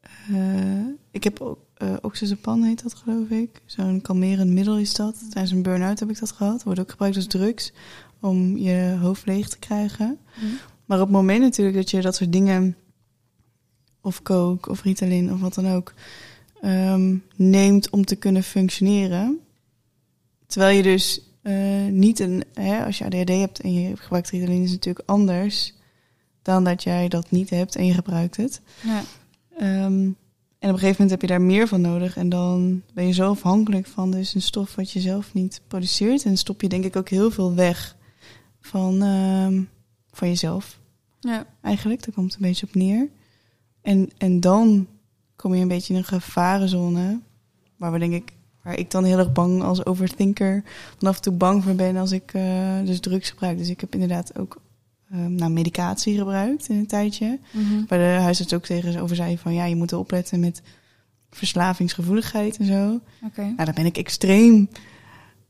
eh, 0.00 0.86
ik 1.10 1.24
heb 1.24 1.40
ook, 1.40 1.58
uh, 1.82 1.96
oxazepam 2.00 2.62
heet 2.62 2.82
dat 2.82 2.94
geloof 2.94 3.28
ik, 3.28 3.62
zo'n 3.64 4.00
kalmerend 4.00 4.50
middel 4.50 4.78
is 4.78 4.94
dat. 4.94 5.30
Tijdens 5.30 5.52
een 5.52 5.62
burn-out 5.62 6.00
heb 6.00 6.10
ik 6.10 6.18
dat 6.18 6.32
gehad, 6.32 6.62
wordt 6.62 6.80
ook 6.80 6.90
gebruikt 6.90 7.16
als 7.16 7.26
drugs 7.26 7.72
om 8.20 8.56
je 8.56 8.96
hoofd 9.00 9.26
leeg 9.26 9.48
te 9.48 9.58
krijgen. 9.58 10.18
Mm. 10.40 10.58
Maar 10.84 10.98
op 10.98 11.06
het 11.06 11.16
moment 11.16 11.40
natuurlijk 11.40 11.76
dat 11.76 11.90
je 11.90 12.00
dat 12.00 12.14
soort 12.16 12.32
dingen 12.32 12.76
of 14.00 14.22
coke 14.22 14.70
of 14.70 14.82
Ritalin 14.82 15.32
of 15.32 15.40
wat 15.40 15.54
dan 15.54 15.68
ook 15.68 15.94
um, 16.64 17.24
neemt 17.36 17.90
om 17.90 18.04
te 18.04 18.16
kunnen 18.16 18.42
functioneren. 18.42 19.40
Terwijl 20.46 20.76
je 20.76 20.82
dus 20.82 21.20
uh, 21.42 21.86
niet 21.86 22.18
een, 22.18 22.44
hè, 22.54 22.84
als 22.84 22.98
je 22.98 23.04
ADHD 23.04 23.28
hebt 23.28 23.60
en 23.60 23.72
je 23.72 23.96
gebruikt 23.96 24.30
Ritalin 24.30 24.62
is 24.62 24.70
het 24.70 24.78
natuurlijk 24.78 25.08
anders 25.08 25.74
dan 26.42 26.64
dat 26.64 26.82
jij 26.82 27.08
dat 27.08 27.30
niet 27.30 27.50
hebt 27.50 27.76
en 27.76 27.86
je 27.86 27.94
gebruikt 27.94 28.36
het. 28.36 28.60
Ja. 28.82 29.02
Um, 29.84 30.16
en 30.58 30.68
op 30.68 30.74
een 30.74 30.80
gegeven 30.80 31.02
moment 31.02 31.10
heb 31.10 31.20
je 31.20 31.36
daar 31.36 31.46
meer 31.46 31.68
van 31.68 31.80
nodig 31.80 32.16
en 32.16 32.28
dan 32.28 32.82
ben 32.94 33.06
je 33.06 33.12
zo 33.12 33.30
afhankelijk 33.30 33.86
van 33.86 34.10
dus 34.10 34.34
een 34.34 34.42
stof 34.42 34.74
wat 34.74 34.90
je 34.90 35.00
zelf 35.00 35.34
niet 35.34 35.60
produceert 35.66 36.24
en 36.24 36.36
stop 36.36 36.60
je 36.60 36.68
denk 36.68 36.84
ik 36.84 36.96
ook 36.96 37.08
heel 37.08 37.30
veel 37.30 37.54
weg 37.54 37.96
van, 38.60 39.02
um, 39.02 39.68
van 40.10 40.28
jezelf. 40.28 40.80
Ja. 41.20 41.46
Eigenlijk, 41.60 42.04
daar 42.04 42.14
komt 42.14 42.32
het 42.32 42.42
een 42.42 42.48
beetje 42.48 42.66
op 42.66 42.74
neer. 42.74 43.08
En, 43.82 44.10
en 44.18 44.40
dan 44.40 44.86
kom 45.40 45.54
je 45.54 45.62
een 45.62 45.68
beetje 45.68 45.92
in 45.92 45.98
een 45.98 46.04
gevarenzone. 46.04 47.20
Waar 47.76 47.92
we 47.92 47.98
denk 47.98 48.12
ik, 48.12 48.32
waar 48.62 48.78
ik 48.78 48.90
dan 48.90 49.04
heel 49.04 49.18
erg 49.18 49.32
bang 49.32 49.62
als 49.62 49.84
overthinker 49.86 50.62
van 50.98 51.08
af 51.08 51.16
en 51.16 51.22
toe 51.22 51.32
bang 51.32 51.64
voor 51.64 51.74
ben 51.74 51.96
als 51.96 52.12
ik 52.12 52.32
uh, 52.34 52.42
dus 52.84 53.00
drugs 53.00 53.30
gebruik. 53.30 53.58
Dus 53.58 53.68
ik 53.68 53.80
heb 53.80 53.92
inderdaad 53.92 54.38
ook 54.38 54.60
um, 55.12 55.34
nou, 55.34 55.52
medicatie 55.52 56.18
gebruikt 56.18 56.68
in 56.68 56.76
een 56.76 56.86
tijdje. 56.86 57.38
Mm-hmm. 57.52 57.84
Waar 57.88 57.98
de 57.98 58.04
huisarts 58.04 58.54
ook 58.54 58.64
tegen 58.64 59.02
over 59.02 59.16
zei 59.16 59.38
van 59.38 59.54
ja, 59.54 59.64
je 59.64 59.76
moet 59.76 59.92
opletten 59.92 60.40
met 60.40 60.62
verslavingsgevoeligheid 61.30 62.56
en 62.56 62.66
zo. 62.66 62.84
Oké. 62.86 63.00
Okay. 63.26 63.44
Nou, 63.44 63.64
daar 63.64 63.74
ben 63.74 63.86
ik 63.86 63.96
extreem 63.96 64.68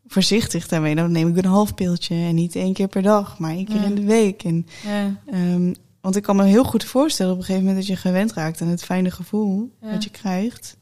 voorzichtig 0.06 0.68
daarmee. 0.68 0.94
Dan 0.94 1.12
neem 1.12 1.28
ik 1.28 1.36
een 1.36 1.44
half 1.44 1.74
piltje 1.74 2.14
en 2.14 2.34
niet 2.34 2.56
één 2.56 2.72
keer 2.72 2.88
per 2.88 3.02
dag, 3.02 3.38
maar 3.38 3.50
één 3.50 3.64
keer 3.64 3.80
Ja. 3.80 3.84
in 3.84 3.94
de 3.94 4.04
week. 4.04 4.42
En 4.44 4.66
Ja. 4.86 5.20
Um, 5.54 5.74
want 6.00 6.16
ik 6.16 6.22
kan 6.22 6.36
me 6.36 6.44
heel 6.44 6.64
goed 6.64 6.84
voorstellen 6.84 7.32
op 7.32 7.38
een 7.38 7.44
gegeven 7.44 7.66
moment 7.66 7.86
dat 7.86 7.96
je 7.96 8.02
gewend 8.02 8.32
raakt 8.32 8.60
aan 8.60 8.68
het 8.68 8.84
fijne 8.84 9.10
gevoel 9.10 9.70
Ja. 9.80 9.90
dat 9.90 10.04
je 10.04 10.10
krijgt. 10.10 10.76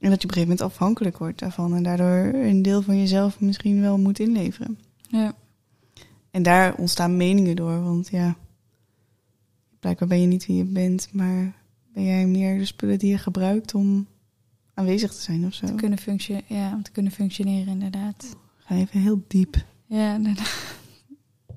En 0.00 0.10
dat 0.10 0.22
je 0.22 0.28
op 0.28 0.34
een 0.34 0.42
gegeven 0.42 0.56
moment 0.56 0.60
afhankelijk 0.60 1.18
wordt 1.18 1.38
daarvan. 1.38 1.74
En 1.74 1.82
daardoor 1.82 2.40
een 2.40 2.62
deel 2.62 2.82
van 2.82 2.98
jezelf 2.98 3.40
misschien 3.40 3.80
wel 3.80 3.98
moet 3.98 4.18
inleveren. 4.18 4.78
Ja. 5.08 5.34
En 6.30 6.42
daar 6.42 6.74
ontstaan 6.74 7.16
meningen 7.16 7.56
door. 7.56 7.82
Want 7.82 8.08
ja, 8.08 8.36
blijkbaar 9.80 10.08
ben 10.08 10.20
je 10.20 10.26
niet 10.26 10.46
wie 10.46 10.56
je 10.56 10.64
bent. 10.64 11.08
Maar 11.12 11.52
ben 11.92 12.04
jij 12.04 12.26
meer 12.26 12.58
de 12.58 12.64
spullen 12.64 12.98
die 12.98 13.10
je 13.10 13.18
gebruikt 13.18 13.74
om 13.74 14.06
aanwezig 14.74 15.12
te 15.14 15.20
zijn 15.20 15.46
of 15.46 15.54
zo. 15.54 15.66
Te 15.66 15.74
kunnen 15.74 15.98
functioneren, 15.98 16.56
ja, 16.56 16.72
om 16.74 16.82
te 16.82 16.90
kunnen 16.90 17.12
functioneren 17.12 17.72
inderdaad. 17.72 18.36
Ga 18.58 18.74
even 18.74 19.00
heel 19.00 19.24
diep. 19.28 19.56
Ja, 19.86 20.16
nee. 20.16 20.34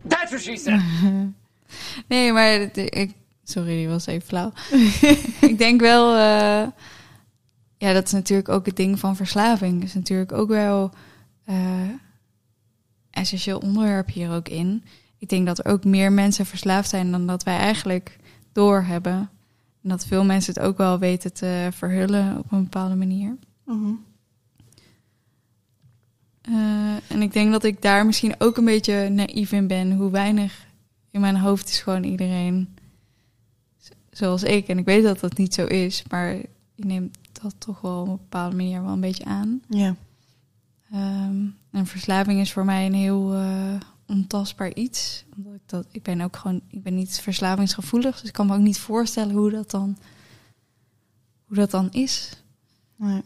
That's 0.07 0.29
what 0.31 0.41
she 0.41 0.57
said. 0.57 0.81
Nee, 2.07 2.33
maar 2.33 2.53
ik, 2.75 3.13
sorry, 3.43 3.75
die 3.75 3.87
was 3.87 4.05
even 4.05 4.27
flauw. 4.27 4.51
ik 5.49 5.57
denk 5.57 5.81
wel, 5.81 6.13
eh, 6.13 6.67
ja, 7.77 7.93
dat 7.93 8.05
is 8.05 8.11
natuurlijk 8.11 8.49
ook 8.49 8.65
het 8.65 8.75
ding 8.75 8.99
van 8.99 9.15
verslaving. 9.15 9.83
is 9.83 9.93
natuurlijk 9.93 10.31
ook 10.31 10.49
wel 10.49 10.91
eh 11.45 11.55
essentieel 13.17 13.59
onderwerp 13.59 14.09
hier 14.09 14.31
ook 14.31 14.49
in. 14.49 14.83
Ik 15.17 15.29
denk 15.29 15.45
dat 15.45 15.59
er 15.59 15.65
ook 15.65 15.83
meer 15.83 16.11
mensen 16.11 16.45
verslaafd 16.45 16.89
zijn 16.89 17.11
dan 17.11 17.27
dat 17.27 17.43
wij 17.43 17.57
eigenlijk 17.57 18.17
doorhebben. 18.51 19.29
En 19.83 19.89
dat 19.89 20.05
veel 20.05 20.25
mensen 20.25 20.53
het 20.53 20.63
ook 20.63 20.77
wel 20.77 20.99
weten 20.99 21.33
te 21.33 21.69
verhullen 21.71 22.37
op 22.37 22.51
een 22.51 22.63
bepaalde 22.63 22.95
manier. 22.95 23.37
Mhm. 23.65 23.93
Eh, 26.41 26.95
en 27.07 27.21
ik 27.21 27.33
denk 27.33 27.51
dat 27.51 27.63
ik 27.63 27.81
daar 27.81 28.05
misschien 28.05 28.35
ook 28.37 28.57
een 28.57 28.65
beetje 28.65 29.09
naïef 29.09 29.51
in 29.51 29.67
ben. 29.67 29.91
Hoe 29.91 30.11
weinig 30.11 30.66
in 31.11 31.21
mijn 31.21 31.37
hoofd 31.37 31.69
is 31.69 31.79
gewoon 31.79 32.03
iedereen 32.03 32.77
zoals 34.17 34.43
ik. 34.43 34.67
En 34.67 34.77
ik 34.77 34.85
weet 34.85 35.03
dat 35.03 35.19
dat 35.19 35.37
niet 35.37 35.53
zo 35.53 35.65
is, 35.65 36.03
maar 36.09 36.33
ik 36.75 36.85
neem 36.85 37.11
dat 37.31 37.55
toch 37.57 37.81
wel 37.81 38.01
op 38.01 38.07
een 38.07 38.15
bepaalde 38.15 38.55
manier 38.55 38.83
wel 38.83 38.91
een 38.91 38.99
beetje 38.99 39.25
aan. 39.25 39.61
Ja. 39.69 39.95
Ehm, 40.91 41.45
en 41.71 41.85
verslaving 41.85 42.39
is 42.39 42.51
voor 42.51 42.65
mij 42.65 42.85
een 42.85 42.93
heel 42.93 43.33
eh, 43.33 43.75
ontastbaar 44.05 44.73
iets. 44.73 45.25
Omdat 45.35 45.53
ik, 45.53 45.61
dat, 45.65 45.87
ik 45.91 46.03
ben 46.03 46.21
ook 46.21 46.35
gewoon, 46.35 46.61
ik 46.67 46.83
ben 46.83 46.95
niet 46.95 47.19
verslavingsgevoelig, 47.19 48.19
dus 48.19 48.27
ik 48.27 48.33
kan 48.33 48.47
me 48.47 48.55
ook 48.55 48.61
niet 48.61 48.79
voorstellen 48.79 49.35
hoe 49.35 49.51
dat 49.51 49.71
dan, 49.71 49.97
hoe 51.45 51.55
dat 51.55 51.71
dan 51.71 51.91
is. 51.91 52.43
Nee. 52.95 53.23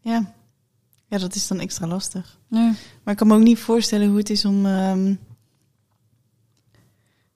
Ja. 0.00 0.34
Ja, 1.06 1.18
dat 1.18 1.34
is 1.34 1.46
dan 1.46 1.60
extra 1.60 1.86
lastig. 1.86 2.39
Ja. 2.50 2.72
Maar 3.02 3.12
ik 3.12 3.16
kan 3.16 3.26
me 3.26 3.34
ook 3.34 3.42
niet 3.42 3.58
voorstellen 3.58 4.08
hoe 4.08 4.18
het 4.18 4.30
is 4.30 4.44
om, 4.44 4.66
ehm, 4.66 5.14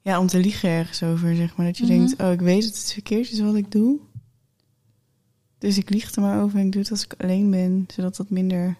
ja, 0.00 0.18
om 0.20 0.26
te 0.26 0.38
liegen 0.38 0.68
ergens 0.68 1.02
over, 1.02 1.36
zeg 1.36 1.56
maar. 1.56 1.66
Dat 1.66 1.78
je 1.78 1.84
Mhm. 1.84 1.92
denkt, 1.96 2.22
oh, 2.22 2.32
ik 2.32 2.40
weet 2.40 2.62
dat 2.62 2.74
het 2.78 2.92
verkeerd 2.92 3.30
is 3.30 3.40
wat 3.40 3.54
ik 3.54 3.70
doe. 3.72 3.98
Dus 5.58 5.78
ik 5.78 5.90
lieg 5.90 6.14
er 6.14 6.22
maar 6.22 6.42
over 6.42 6.58
en 6.58 6.66
ik 6.66 6.72
doe 6.72 6.82
het 6.82 6.90
als 6.90 7.04
ik 7.04 7.14
alleen 7.18 7.50
ben, 7.50 7.84
zodat 7.94 8.16
dat 8.16 8.30
minder 8.30 8.76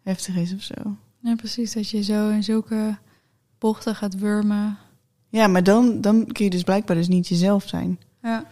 heftig 0.00 0.36
is 0.36 0.54
of 0.54 0.62
zo. 0.62 0.74
ja, 1.20 1.34
precies. 1.34 1.72
Dat 1.72 1.88
je 1.90 2.02
zo 2.02 2.30
in 2.30 2.44
zulke 2.44 2.98
bochten 3.58 3.94
gaat 3.94 4.18
wurmen. 4.18 4.78
Ja, 5.28 5.46
maar 5.46 5.62
dan, 5.62 6.00
dan 6.00 6.26
kun 6.32 6.44
je 6.44 6.50
dus 6.50 6.62
blijkbaar 6.62 6.96
dus 6.96 7.08
niet 7.08 7.28
jezelf 7.28 7.68
zijn. 7.68 7.98
Ja. 8.22 8.44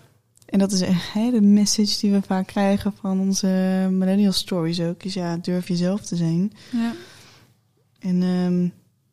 En 0.50 0.58
dat 0.58 0.72
is 0.72 0.80
echt 0.80 1.12
hè, 1.12 1.30
de 1.30 1.40
message 1.40 1.98
die 2.00 2.10
we 2.12 2.22
vaak 2.22 2.46
krijgen 2.46 2.92
van 2.92 3.20
onze 3.20 3.46
millennial 3.90 4.32
stories 4.32 4.80
ook. 4.80 5.02
Is 5.02 5.14
ja, 5.14 5.36
durf 5.36 5.68
jezelf 5.68 6.00
te 6.06 6.16
zijn. 6.16 6.52
Ja. 6.72 6.92
En 7.98 8.22
ehm, 8.22 8.64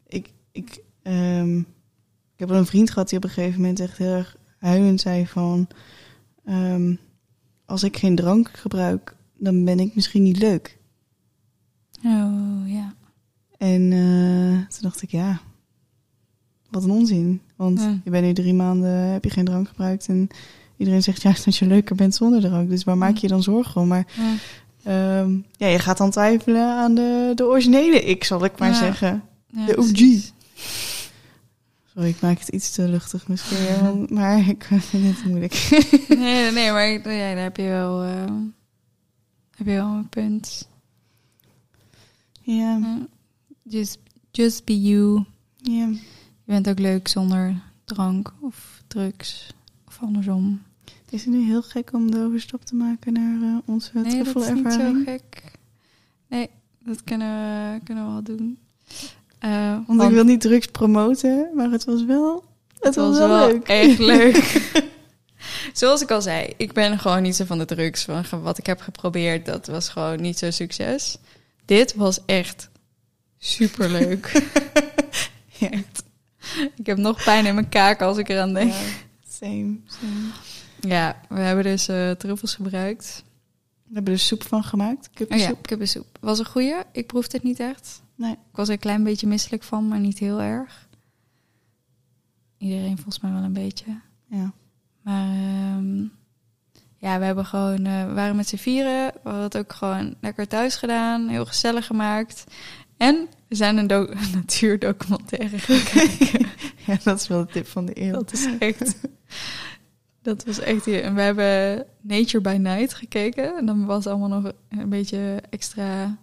ik, 0.08 0.32
ik, 0.52 0.84
ehm, 1.02 1.58
ik 1.60 2.39
heb 2.39 2.50
wel 2.50 2.58
een 2.58 2.65
vriend 2.65 2.91
gehad 2.91 3.10
die 3.10 3.17
op 3.17 3.23
een 3.23 3.30
gegeven 3.30 3.62
moment 3.62 3.80
echt 3.80 3.97
heel 3.97 4.13
erg 4.13 4.38
huilend 4.60 5.02
zei 5.02 5.28
van... 5.28 5.67
ehm, 6.45 6.95
als 7.65 7.84
ik 7.84 7.97
geen 7.97 8.15
drank 8.15 8.50
gebruik, 8.54 9.15
dan 9.38 9.65
ben 9.65 9.80
ik 9.80 9.95
misschien 9.95 10.23
niet 10.23 10.38
leuk. 10.38 10.78
Oh, 12.04 12.62
ja. 12.65 12.93
En 13.58 13.91
eh, 13.91 14.67
toen 14.67 14.82
dacht 14.82 15.02
ik, 15.02 15.12
ja, 15.12 15.39
wat 16.69 16.84
een 16.84 16.91
onzin. 16.91 17.41
Want 17.56 17.80
Ja. 17.80 18.00
je 18.04 18.10
bent 18.10 18.26
nu 18.26 18.34
drie 18.34 18.54
maanden, 18.54 18.89
heb 19.12 19.23
je 19.23 19.30
geen 19.30 19.45
drank 19.45 19.67
gebruikt... 19.67 20.08
en 20.08 20.28
iedereen 20.77 21.03
zegt 21.03 21.21
juist 21.21 21.45
dat 21.45 21.57
je 21.57 21.65
leuker 21.65 21.95
bent 21.95 22.15
zonder 22.15 22.41
drank. 22.41 22.69
Dus 22.69 22.83
waar 22.83 22.97
maak 22.97 23.17
je 23.17 23.27
dan 23.27 23.43
zorgen 23.43 23.81
om? 23.81 23.87
Maar 23.87 24.07
Ja. 24.15 24.33
ehm, 24.83 25.37
ja, 25.57 25.67
je 25.67 25.79
gaat 25.79 25.97
dan 25.97 26.11
twijfelen 26.11 26.67
aan 26.69 26.95
de, 26.95 27.31
de 27.35 27.45
originele 27.45 28.01
ik, 28.03 28.23
zal 28.23 28.43
ik 28.45 28.59
maar 28.59 28.69
Ja. 28.69 28.75
zeggen. 28.77 29.23
Ja, 29.47 29.65
De 29.65 29.77
OG. 29.77 30.31
Sorry, 31.93 32.09
ik 32.09 32.21
maak 32.21 32.39
het 32.39 32.47
iets 32.47 32.71
te 32.71 32.87
luchtig 32.87 33.27
misschien. 33.27 34.07
maar 34.09 34.47
ik 34.49 34.63
vind 34.79 35.17
het 35.17 35.25
moeilijk. 35.25 35.67
Nee, 36.07 36.51
nee, 36.51 36.71
maar 36.71 36.87
ja, 36.89 37.33
daar 37.33 37.43
heb 37.43 37.57
je 37.57 37.63
wel, 37.63 38.03
eh, 38.03 38.23
heb 39.55 39.67
je 39.67 39.73
wel 39.73 39.87
een 39.93 40.09
punt. 40.09 40.67
ja, 42.41 42.77
Ja. 42.77 43.05
Just, 43.69 43.97
just 44.31 44.65
be 44.65 44.81
you. 44.81 45.23
ja. 45.57 45.87
Je 46.43 46.53
bent 46.53 46.69
ook 46.69 46.79
leuk 46.79 47.07
zonder 47.07 47.61
drank 47.85 48.33
of 48.41 48.81
drugs 48.87 49.47
of 49.97 50.07
andersom. 50.07 50.62
Is 51.10 51.25
het 51.25 51.33
nu 51.33 51.45
heel 51.45 51.62
gek 51.62 51.93
om 51.93 52.12
de 52.12 52.19
overstap 52.19 52.65
te 52.65 52.75
maken 52.75 53.13
naar 53.13 53.41
eh, 53.41 53.57
onze 53.65 53.91
nee, 53.93 54.23
dat 54.23 54.36
is 54.36 54.49
niet 54.51 54.73
zo 54.73 54.93
gek. 55.05 55.51
Nee, 56.27 56.49
dat 56.79 57.03
kunnen 57.03 57.27
we, 57.27 57.79
kunnen 57.83 58.05
we 58.05 58.12
wel 58.12 58.23
doen. 58.23 58.60
Want 59.88 60.01
ik 60.01 60.10
wil 60.10 60.23
niet 60.23 60.41
drugs 60.41 60.65
promoten, 60.65 61.49
maar 61.55 61.71
het 61.71 61.86
was 61.86 62.05
wel, 62.05 62.43
het, 62.79 62.95
was, 62.95 63.17
wel, 63.17 63.47
leuk. 63.47 63.67
echt 63.67 63.99
leuk. 63.99 64.71
Zoals 65.73 66.01
ik 66.01 66.12
al 66.12 66.21
zei, 66.21 66.53
ik 66.57 66.73
ben 66.73 66.99
gewoon 66.99 67.21
niet 67.21 67.36
zo 67.36 67.45
van 67.45 67.57
de 67.57 67.65
drugs. 67.65 68.03
Van 68.03 68.41
wat 68.41 68.57
ik 68.57 68.65
heb 68.65 68.81
geprobeerd, 68.81 69.45
dat 69.45 69.67
was 69.67 69.89
gewoon 69.89 70.21
niet 70.21 70.38
zo'n 70.38 70.51
succes. 70.51 71.17
Dit 71.65 71.95
was 71.95 72.25
echt 72.25 72.69
superleuk. 73.38 74.31
Ja. 75.57 75.69
Echt. 75.69 76.03
Ik 76.75 76.86
heb 76.86 76.97
nog 76.97 77.23
pijn 77.23 77.45
in 77.45 77.53
mijn 77.53 77.69
kaak 77.69 78.01
als 78.01 78.17
ik 78.17 78.29
eraan 78.29 78.53
denk. 78.53 78.71
Ja, 78.71 78.77
same, 79.39 79.78
same. 79.86 80.32
Ja, 80.80 81.21
we 81.30 81.39
hebben 81.39 81.63
dus 81.63 81.88
eh 81.88 82.12
truffels 82.12 82.56
gebruikt. 82.56 83.23
We 83.84 83.93
hebben 83.93 84.13
er 84.13 84.19
soep 84.19 84.43
van 84.43 84.63
gemaakt. 84.63 84.97
Oh 84.97 85.04
ja, 85.04 85.13
Kippensoep. 85.13 85.67
kippensoep. 85.67 86.17
Was 86.19 86.39
een 86.39 86.45
goeie. 86.45 86.76
Ik 86.91 87.08
proefde 87.08 87.36
het 87.38 87.45
niet 87.45 87.60
echt. 87.60 88.02
Nee. 88.15 88.32
Ik 88.32 88.38
was 88.56 88.67
er 88.67 88.73
een 88.73 88.80
klein 88.80 89.04
beetje 89.04 89.28
misselijk 89.28 89.63
van, 89.63 89.88
maar 89.88 90.00
niet 90.00 90.17
heel 90.19 90.41
erg. 90.41 90.88
Iedereen 92.58 92.95
volgens 92.95 93.19
mij 93.19 93.32
wel 93.32 93.43
een 93.43 93.54
beetje. 93.54 94.00
Ja. 94.30 94.54
Maar 95.02 95.30
ehm, 95.30 95.97
ja, 96.97 97.19
we 97.19 97.26
hebben 97.26 97.45
gewoon, 97.45 97.86
eh, 97.86 98.06
we 98.06 98.13
waren 98.13 98.36
met 98.36 98.47
z'n 98.47 98.56
vieren. 98.56 99.06
We 99.13 99.19
hadden 99.30 99.43
het 99.43 99.58
ook 99.58 99.73
gewoon 99.73 100.15
lekker 100.21 100.47
thuis 100.47 100.76
gedaan. 100.76 101.28
Heel 101.28 101.45
gezellig 101.45 101.86
gemaakt. 101.86 102.43
En 102.97 103.28
we 103.47 103.56
zijn 103.56 103.78
een, 103.78 103.91
een 103.91 104.17
natuurdocumentaire 104.36 105.60
gaan 105.60 105.84
kijken. 105.84 106.45
ja, 106.93 106.97
dat 107.04 107.19
is 107.19 107.28
wel 107.28 107.45
de 107.45 107.52
tip 107.52 107.67
van 107.67 107.86
de 107.86 108.02
eeuw. 108.02 108.12
Dat 108.12 108.34
is 108.34 108.47
echt... 108.60 108.95
Dat 110.21 110.43
was 110.45 110.60
echt... 110.60 110.86
hier. 110.86 111.04
En 111.04 111.15
we 111.15 111.21
hebben 111.21 111.86
Nature 112.02 112.41
by 112.41 112.58
Night 112.60 112.93
gekeken. 112.93 113.58
En 113.58 113.65
dan 113.65 113.86
was 113.86 114.04
het 114.04 114.13
allemaal 114.13 114.41
nog 114.41 114.52
een 114.69 114.89
beetje 114.89 115.41
extra 115.50 116.17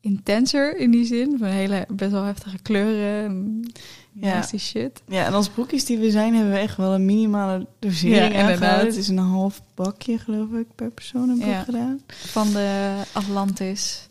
intenser 0.00 0.76
in 0.76 0.90
die 0.90 1.04
zin. 1.04 1.38
Van 1.38 1.48
hele 1.48 1.86
best 1.92 2.10
wel 2.10 2.22
heftige 2.22 2.58
kleuren 2.62 3.24
en 3.24 3.64
Ja. 4.12 4.42
shit. 4.56 5.02
Ja, 5.06 5.24
en 5.26 5.32
als 5.32 5.48
broekjes 5.48 5.84
die 5.84 5.98
we 5.98 6.10
zijn, 6.10 6.34
hebben 6.34 6.52
we 6.52 6.58
echt 6.58 6.76
wel 6.76 6.94
een 6.94 7.04
minimale 7.04 7.66
dosering 7.78 8.16
Ja, 8.32 8.40
inderdaad. 8.40 8.82
Het 8.84 8.96
is 8.96 9.08
een 9.08 9.18
half 9.18 9.62
bakje, 9.74 10.18
geloof 10.18 10.50
ik, 10.52 10.66
per 10.74 10.90
persoon 10.90 11.38
we 11.38 11.46
Ja. 11.46 11.62
gedaan. 11.62 12.00
Van 12.08 12.50
de 12.52 12.94
Atlantis 13.12 14.08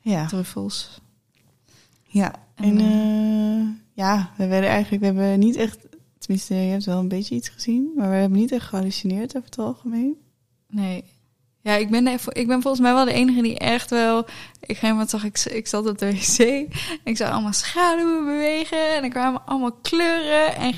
Ja. 0.00 0.26
truffels. 0.26 1.00
Ja, 2.04 2.34
En, 2.54 2.78
en 2.78 2.80
eh, 2.80 3.85
ja, 3.96 4.30
we 4.36 4.46
werden 4.46 4.70
eigenlijk, 4.70 5.02
we 5.02 5.06
hebben 5.06 5.38
niet 5.38 5.56
echt, 5.56 5.78
tenminste, 6.18 6.54
je 6.54 6.70
hebt 6.70 6.84
wel 6.84 6.98
een 6.98 7.08
beetje 7.08 7.34
iets 7.34 7.48
gezien, 7.48 7.92
maar 7.96 8.10
we 8.10 8.16
hebben 8.16 8.38
niet 8.38 8.52
echt 8.52 8.66
gehallucineerd 8.66 9.36
over 9.36 9.48
het 9.48 9.58
algemeen. 9.58 10.16
Nee. 10.68 11.04
Ja, 11.60 11.74
ik 11.74 11.90
ben, 11.90 12.06
ik 12.32 12.46
ben 12.46 12.62
volgens 12.62 12.82
mij 12.82 12.92
wel 12.92 13.04
de 13.04 13.12
enige 13.12 13.42
die 13.42 13.58
echt 13.58 13.90
wel... 13.90 14.18
Ik, 14.18 14.26
gegeven 14.60 14.88
moment 14.88 15.10
zag 15.10 15.24
ik, 15.24 15.38
ik 15.38 15.66
zat 15.66 15.86
op 15.86 15.98
de 15.98 16.12
wc. 16.12 16.38
En 16.38 16.68
ik 17.04 17.16
zag 17.16 17.30
allemaal 17.30 17.52
schaduwen 17.52 18.24
bewegen. 18.24 18.94
En 18.94 19.02
er 19.02 19.10
kwamen 19.10 19.46
allemaal 19.46 19.72
kleuren 19.72 20.56
en 20.56 20.74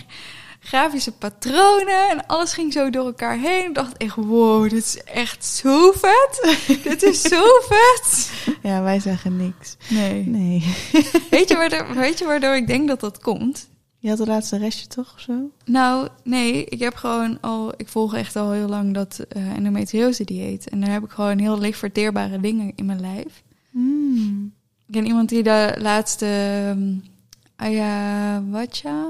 grafische 0.69 1.13
patronen. 1.13 2.09
En 2.11 2.27
alles 2.27 2.53
ging 2.53 2.73
zo 2.73 2.91
door 2.91 3.05
elkaar 3.05 3.39
heen. 3.39 3.69
Ik 3.69 3.75
dacht 3.75 3.97
echt, 3.97 4.17
wow, 4.17 4.63
dit 4.63 4.73
is 4.73 5.03
echt 5.03 5.45
zo 5.45 5.93
vet. 5.93 6.59
dit 6.89 7.03
is 7.03 7.23
zo 7.23 7.43
vet. 7.61 8.31
Ja, 8.63 8.83
wij 8.83 9.01
zagen 9.01 9.37
niks. 9.37 9.77
Nee. 9.89 10.27
Nee. 10.27 10.75
Weet 11.31 11.49
je, 11.49 11.57
waardoor, 11.57 11.95
weet 11.95 12.19
je 12.19 12.25
waardoor 12.25 12.57
ik 12.57 12.67
denk 12.67 12.89
dat 12.89 13.01
dat 13.01 13.19
komt? 13.19 13.69
Je 13.99 14.09
had 14.09 14.19
de 14.19 14.27
laatste 14.27 14.57
restje 14.57 14.87
toch 14.87 15.13
of 15.15 15.21
zo? 15.21 15.51
Nou, 15.65 16.09
nee, 16.25 16.65
ik 16.65 16.79
heb 16.79 16.95
gewoon 16.95 17.41
al, 17.41 17.73
ik 17.77 17.89
volg 17.89 18.15
echt 18.15 18.37
al 18.37 18.51
heel 18.51 18.69
lang 18.69 18.95
dat 18.95 19.19
eh 19.29 19.57
endometriose 19.57 20.25
dieet. 20.25 20.69
En 20.69 20.81
daar 20.81 20.91
heb 20.91 21.05
ik 21.05 21.11
gewoon 21.11 21.39
heel 21.39 21.59
licht 21.59 21.79
verteerbare 21.79 22.41
dingen 22.41 22.73
in 22.75 22.87
mijn 22.87 23.01
lijf. 23.01 23.43
Hmm. 23.71 24.53
Ik 24.87 24.93
ken 24.93 25.07
iemand 25.07 25.29
die 25.29 25.43
de 25.43 25.75
laatste 25.79 26.27
um, 26.77 27.03
ayahuasca, 27.57 29.09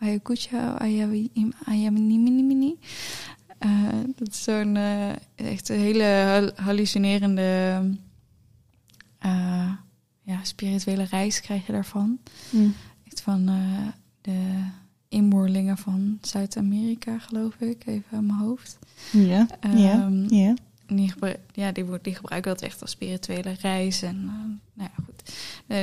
ayahuasca, 0.00 0.78
ayahuasca, 0.78 2.74
uh, 3.66 3.88
dat 4.16 4.28
is 4.28 4.42
zo'n 4.42 4.74
uh, 4.76 5.10
echt 5.34 5.68
een 5.68 5.78
hele 5.78 6.04
hal- 6.04 6.64
hallucinerende 6.64 7.80
uh, 9.26 9.72
ja, 10.22 10.38
spirituele 10.44 11.04
reis 11.04 11.40
krijg 11.40 11.66
je 11.66 11.72
daarvan. 11.72 12.18
Echt 13.06 13.20
van 13.20 13.46
de 14.20 14.62
inboorlingen 15.08 15.76
van 15.78 16.18
Zuid-Amerika, 16.20 17.18
geloof 17.18 17.54
ik, 17.60 17.86
even 17.86 18.16
aan 18.16 18.26
mijn 18.26 18.38
hoofd. 18.38 18.78
Ja, 19.12 19.46
ja, 19.60 20.02
Ehm, 20.04 20.34
ja. 20.34 20.54
Die, 20.96 21.12
ja, 21.52 21.72
die, 21.72 21.84
die 22.02 22.14
gebruiken 22.14 22.52
dat 22.52 22.62
echt 22.62 22.80
als 22.80 22.90
spirituele 22.90 23.52
reis. 23.60 24.02
En 24.02 24.16
eh, 24.16 24.32
nou 24.74 24.90
ja, 24.96 25.04
goed. 25.04 25.34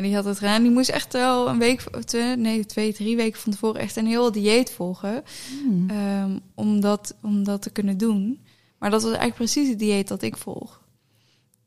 Die 0.04 0.16
had 0.16 0.26
het 0.26 0.38
gedaan. 0.38 0.62
Die 0.62 0.72
moest 0.72 0.90
echt 0.90 1.14
wel 1.14 1.50
een 1.50 1.60
week, 1.60 1.82
twee, 2.06 2.36
nee, 2.36 2.66
twee, 2.66 2.94
drie 2.94 3.16
weken 3.16 3.40
van 3.40 3.52
tevoren 3.52 3.82
echt 3.82 3.96
een 3.96 4.08
heel 4.08 4.32
dieet 4.32 4.72
volgen. 4.72 5.24
Hmm. 5.64 5.90
ehm, 5.90 6.40
om, 6.56 6.80
dat, 6.80 7.16
om 7.22 7.44
dat 7.44 7.62
te 7.62 7.70
kunnen 7.70 7.98
doen. 7.98 8.40
Maar 8.78 8.90
dat 8.90 9.02
was 9.02 9.12
eigenlijk 9.12 9.40
precies 9.40 9.70
het 9.70 9.80
dieet 9.80 10.08
dat 10.08 10.22
ik 10.22 10.38
volg. 10.38 10.82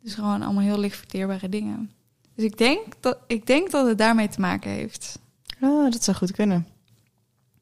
Dus 0.02 0.14
gewoon 0.14 0.42
allemaal 0.42 0.62
heel 0.64 0.78
licht 0.78 0.96
verteerbare 0.96 1.48
dingen. 1.48 1.90
Dus 2.34 2.44
ik 2.44 2.58
denk 2.58 2.80
dat, 3.00 3.18
ik 3.26 3.46
denk 3.46 3.70
dat 3.70 3.86
het 3.86 3.98
daarmee 3.98 4.28
te 4.28 4.40
maken 4.40 4.70
heeft. 4.70 5.18
Oh, 5.60 5.90
dat 5.90 6.04
zou 6.04 6.16
goed 6.16 6.32
kunnen. 6.32 6.66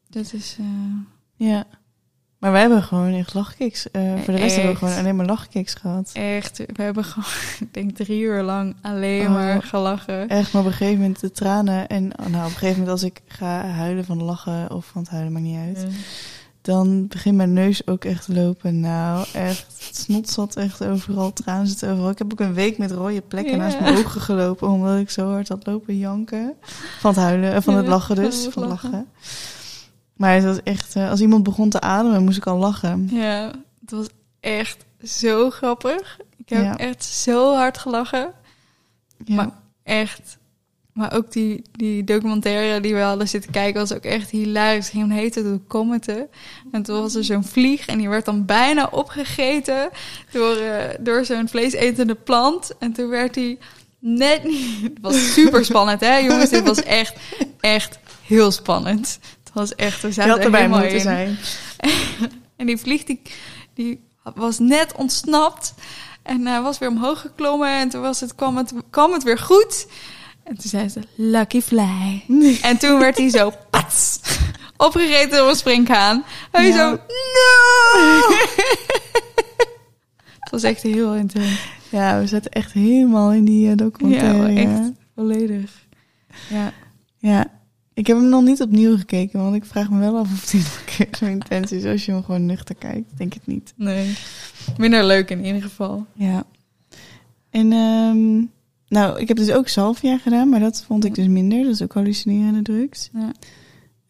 Dat 0.08 0.32
is... 0.32 0.56
eh, 0.60 1.46
Ja. 1.48 1.66
Maar 2.38 2.52
wij 2.52 2.60
hebben 2.60 2.82
gewoon 2.82 3.14
echt 3.14 3.34
lachkicks. 3.34 3.90
eh, 3.90 4.02
voor 4.24 4.34
de 4.34 4.40
rest 4.40 4.54
hebben 4.54 4.72
we 4.72 4.78
gewoon 4.78 4.96
alleen 4.98 5.16
maar 5.16 5.26
lachkicks 5.26 5.74
gehad. 5.74 6.10
Echt, 6.12 6.58
we 6.58 6.82
hebben 6.82 7.04
gewoon, 7.04 7.28
ik 7.68 7.74
denk 7.74 7.96
drie 7.96 8.20
uur 8.20 8.42
lang 8.42 8.76
alleen 8.82 9.26
Oh. 9.26 9.32
maar 9.32 9.62
gelachen. 9.62 10.28
Echt, 10.28 10.52
maar 10.52 10.62
op 10.62 10.68
een 10.68 10.74
gegeven 10.74 11.00
moment 11.00 11.20
de 11.20 11.30
tranen. 11.30 11.86
En 11.88 12.12
oh, 12.20 12.26
nou, 12.26 12.38
op 12.44 12.50
een 12.50 12.50
gegeven 12.50 12.68
moment 12.72 12.88
als 12.88 13.02
ik 13.02 13.20
ga 13.26 13.64
huilen 13.66 14.04
van 14.04 14.22
lachen 14.22 14.70
of 14.74 14.86
van 14.86 15.00
het 15.02 15.10
huilen, 15.10 15.32
maakt 15.32 15.44
niet 15.44 15.58
uit. 15.66 15.80
Ja. 15.80 15.88
Dan 16.60 17.06
begint 17.08 17.36
mijn 17.36 17.52
neus 17.52 17.86
ook 17.86 18.04
echt 18.04 18.24
te 18.24 18.34
lopen. 18.34 18.80
Nou, 18.80 19.26
echt. 19.34 19.66
Het 19.86 19.96
snot 19.96 20.30
zat 20.30 20.56
echt 20.56 20.84
overal. 20.84 21.32
Tranen 21.32 21.66
zitten 21.66 21.90
overal. 21.92 22.10
Ik 22.10 22.18
heb 22.18 22.32
ook 22.32 22.40
een 22.40 22.54
week 22.54 22.78
met 22.78 22.90
rode 22.90 23.20
plekken 23.20 23.52
Ja. 23.52 23.58
naast 23.58 23.80
mijn 23.80 23.96
ogen 23.96 24.20
gelopen. 24.20 24.68
Omdat 24.68 24.98
ik 24.98 25.10
zo 25.10 25.30
hard 25.30 25.48
had 25.48 25.66
lopen 25.66 25.98
janken. 25.98 26.52
Van 27.00 27.10
het 27.10 27.20
huilen. 27.20 27.52
eh, 27.52 27.60
Van 27.60 27.74
het 27.74 27.86
lachen 27.86 28.14
van 28.16 28.24
dus. 28.24 28.46
Van 28.50 28.62
het 28.62 28.70
lachen. 28.70 29.06
Maar 30.18 30.34
het 30.34 30.44
was 30.44 30.62
echt... 30.62 30.96
eh, 30.96 31.10
als 31.10 31.20
iemand 31.20 31.42
begon 31.42 31.70
te 31.70 31.80
ademen, 31.80 32.24
moest 32.24 32.36
ik 32.36 32.46
al 32.46 32.58
lachen. 32.58 33.08
Ja, 33.12 33.50
het 33.80 33.90
was 33.90 34.06
echt 34.40 34.84
zo 35.04 35.50
grappig. 35.50 36.18
Ik 36.36 36.48
heb 36.48 36.62
Ja. 36.62 36.76
echt 36.78 37.04
zo 37.04 37.54
hard 37.54 37.78
gelachen. 37.78 38.32
Ja. 39.24 39.34
Maar 39.34 39.50
echt. 39.82 40.36
Maar 40.92 41.12
ook 41.14 41.32
die, 41.32 41.62
die 41.72 42.04
documentaire 42.04 42.80
die 42.80 42.94
we 42.94 43.00
hadden 43.00 43.28
zitten 43.28 43.50
kijken 43.50 43.80
was 43.80 43.92
ook 43.94 44.02
echt 44.04 44.30
hilarisch. 44.30 44.88
Ging 44.88 45.12
heten 45.12 45.44
door 45.44 45.60
commenten. 45.68 46.28
En 46.72 46.82
toen 46.82 47.00
was 47.00 47.14
er 47.14 47.24
zo'n 47.24 47.44
vlieg 47.44 47.86
en 47.86 47.98
die 47.98 48.08
werd 48.08 48.24
dan 48.24 48.44
bijna 48.44 48.88
opgegeten 48.90 49.88
door, 50.32 50.56
eh, 50.56 50.94
door 51.00 51.24
zo'n 51.24 51.48
vleesetende 51.48 52.14
plant. 52.14 52.70
En 52.78 52.92
toen 52.92 53.08
werd 53.08 53.34
hij 53.34 53.58
net 53.98 54.44
niet... 54.44 54.82
Het 54.82 54.98
was 55.00 55.32
super 55.32 55.64
spannend 55.64 56.00
hè 56.00 56.16
jongens. 56.16 56.50
Dit 56.50 56.66
was 56.66 56.82
echt, 56.82 57.14
echt 57.60 57.98
heel 58.26 58.50
spannend. 58.50 59.18
Was 59.58 59.74
echt... 59.74 60.00
We 60.02 60.06
Je 60.08 60.12
zaten 60.14 60.30
had 60.30 60.38
er 60.38 60.44
erbij 60.44 60.68
moeten 60.68 60.90
in. 60.90 61.00
zijn. 61.00 61.38
En 62.56 62.66
die 62.66 62.76
vlieg 62.78 63.04
die, 63.04 63.22
die 63.74 64.00
was 64.34 64.58
net 64.58 64.92
ontsnapt. 64.96 65.74
En 66.22 66.46
hij 66.46 66.60
was 66.62 66.78
weer 66.78 66.88
omhoog 66.88 67.20
geklommen. 67.20 67.68
En 67.68 67.88
toen 67.88 68.00
was 68.00 68.20
het, 68.20 68.34
kwam, 68.34 68.56
het, 68.56 68.72
kwam 68.90 69.12
het 69.12 69.22
weer 69.22 69.38
goed. 69.38 69.86
En 70.44 70.54
toen 70.58 70.70
zei 70.70 70.88
ze, 70.88 71.00
lucky 71.14 71.60
fly. 71.60 72.24
En 72.62 72.78
toen 72.78 72.98
werd 72.98 73.16
hij 73.18 73.28
zo, 73.30 73.52
pats, 73.70 74.20
opgegeten 74.76 75.38
door 75.38 75.48
een 75.48 75.56
springhaan. 75.56 76.24
Hij 76.52 76.66
Ja. 76.66 76.76
zo, 76.76 76.90
no! 76.90 78.20
Het 80.40 80.50
was 80.50 80.62
echt 80.62 80.82
heel 80.82 81.14
intens. 81.14 81.60
Ja, 81.88 82.20
we 82.20 82.26
zaten 82.26 82.50
echt 82.50 82.72
helemaal 82.72 83.32
in 83.32 83.44
die 83.44 83.70
eh, 83.70 83.76
documentaire. 83.76 84.52
Ja, 84.52 84.60
Ja, 84.60 84.78
echt. 84.78 84.90
Volledig. 85.14 85.70
Ja. 86.48 86.72
Ja, 87.18 87.46
ik 87.98 88.06
heb 88.06 88.16
hem 88.16 88.28
nog 88.28 88.42
niet 88.42 88.62
opnieuw 88.62 88.96
gekeken, 88.96 89.40
want 89.40 89.54
ik 89.54 89.64
vraag 89.64 89.90
me 89.90 89.98
wel 89.98 90.16
af 90.16 90.32
of 90.32 90.50
die 90.50 90.60
nog 90.60 90.78
een 90.78 90.84
keer 90.84 91.08
zo 91.18 91.26
intens 91.26 91.72
is 91.72 91.84
als 91.84 92.04
je 92.04 92.12
hem 92.12 92.22
gewoon 92.24 92.46
nuchter 92.46 92.74
kijkt. 92.74 93.16
Denk 93.16 93.32
het 93.32 93.46
niet. 93.46 93.72
Nee. 93.76 94.16
Minder 94.76 95.04
leuk 95.04 95.30
in 95.30 95.44
ieder 95.44 95.62
geval. 95.62 96.06
Ja. 96.14 96.44
En 97.50 97.72
ehm, 97.72 98.44
nou, 98.88 99.20
ik 99.20 99.28
heb 99.28 99.36
dus 99.36 99.50
ook 99.50 99.68
salvia 99.68 100.18
gedaan, 100.18 100.48
maar 100.48 100.60
dat 100.60 100.84
vond 100.84 101.04
ik 101.04 101.14
dus 101.14 101.26
minder. 101.26 101.62
Dat 101.62 101.72
is 101.72 101.82
ook 101.82 101.94
hallucinerende 101.94 102.62
drugs. 102.62 103.10
Ja. 103.12 103.32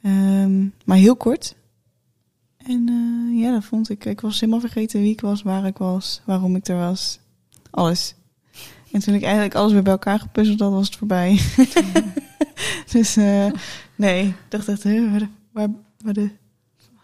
Ehm, 0.03 0.67
maar 0.85 0.97
heel 0.97 1.17
kort. 1.17 1.57
En 2.57 2.89
eh, 2.89 3.41
ja, 3.41 3.53
dat 3.53 3.65
vond 3.65 3.91
ik. 3.91 4.05
Ik 4.05 4.21
was 4.21 4.41
helemaal 4.41 4.61
vergeten 4.61 5.01
wie 5.01 5.13
ik 5.13 5.21
was, 5.21 5.43
waar 5.43 5.67
ik 5.67 5.79
was, 5.79 6.23
waarom 6.25 6.57
ik 6.57 6.67
er 6.67 6.77
was. 6.77 7.21
Alles. 7.71 8.15
En 8.93 9.01
toen 9.01 9.15
ik 9.15 9.23
eigenlijk 9.23 9.55
alles 9.55 9.73
weer 9.73 9.83
bij 9.83 9.93
elkaar 9.93 10.19
gepuzzeld 10.19 10.61
had, 10.61 10.73
was 10.73 10.87
het 10.87 10.97
voorbij. 10.97 11.39
dus 12.93 13.17
eh, 13.17 13.47
nee, 13.95 14.27
ik 14.27 14.35
dacht 14.49 14.69
echt, 14.69 14.83
waar, 14.83 15.29
waar, 15.53 15.69
waar 16.05 16.13
de 16.15 16.31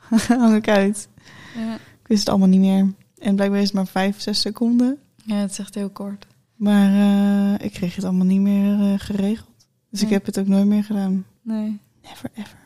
hang 0.28 0.54
ik 0.56 0.68
uit? 0.68 1.08
Ja. 1.56 1.74
Ik 1.74 2.06
wist 2.10 2.20
het 2.20 2.28
allemaal 2.28 2.48
niet 2.48 2.60
meer. 2.60 2.92
En 3.18 3.34
blijkbaar 3.34 3.60
is 3.60 3.66
het 3.66 3.74
maar 3.74 3.86
vijf, 3.86 4.20
zes 4.20 4.40
seconden. 4.40 4.98
ja, 5.24 5.34
het 5.36 5.50
is 5.50 5.58
echt 5.58 5.74
heel 5.74 5.90
kort. 5.90 6.26
Maar 6.56 6.92
eh, 6.94 7.64
ik 7.66 7.72
kreeg 7.72 7.94
het 7.94 8.04
allemaal 8.04 8.26
niet 8.26 8.40
meer 8.40 8.80
eh, 8.92 8.94
geregeld. 9.00 9.66
Dus 9.90 10.02
ik 10.02 10.08
heb 10.08 10.26
het 10.26 10.38
ook 10.38 10.46
nooit 10.46 10.66
meer 10.66 10.84
gedaan. 10.84 11.24
Nee. 11.42 11.78
Never 12.02 12.30
ever. 12.34 12.58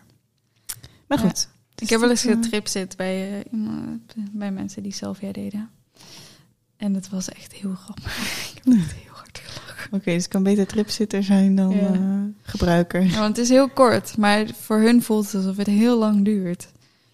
Maar 1.07 1.19
Ja. 1.19 1.25
goed. 1.29 1.49
Ik 1.77 1.89
heb 1.89 2.01
wel 2.01 2.11
eens 2.11 2.23
dat, 2.23 2.33
eh, 2.37 2.43
getripzit 2.43 2.97
bij, 2.97 3.45
bij 4.33 4.51
mensen 4.53 4.83
die 4.83 4.93
Salvia 4.93 5.33
deden. 5.33 5.71
En 6.77 6.95
het 6.95 7.09
was 7.09 7.29
echt 7.29 7.53
heel 7.53 7.75
grappig. 7.75 8.17
ik 8.55 8.61
heb 8.65 8.75
echt 8.75 8.93
heel 8.93 9.13
hard 9.13 9.39
gelachen. 9.39 9.68
Oké, 9.91 10.05
dus 10.05 10.15
het 10.23 10.29
kan 10.29 10.43
beter 10.43 10.67
tripzitter 10.67 11.23
zijn 11.23 11.55
dan 11.57 11.71
Ja. 11.71 11.93
eh, 11.93 12.21
gebruiker. 12.43 13.03
Ja, 13.03 13.19
want 13.19 13.37
het 13.37 13.39
is 13.39 13.49
heel 13.49 13.69
kort, 13.69 14.17
maar 14.17 14.47
voor 14.55 14.79
hun 14.81 15.03
voelt 15.03 15.25
het 15.25 15.35
alsof 15.35 15.57
het 15.57 15.67
heel 15.67 15.99
lang 15.99 16.25
duurt. 16.25 16.73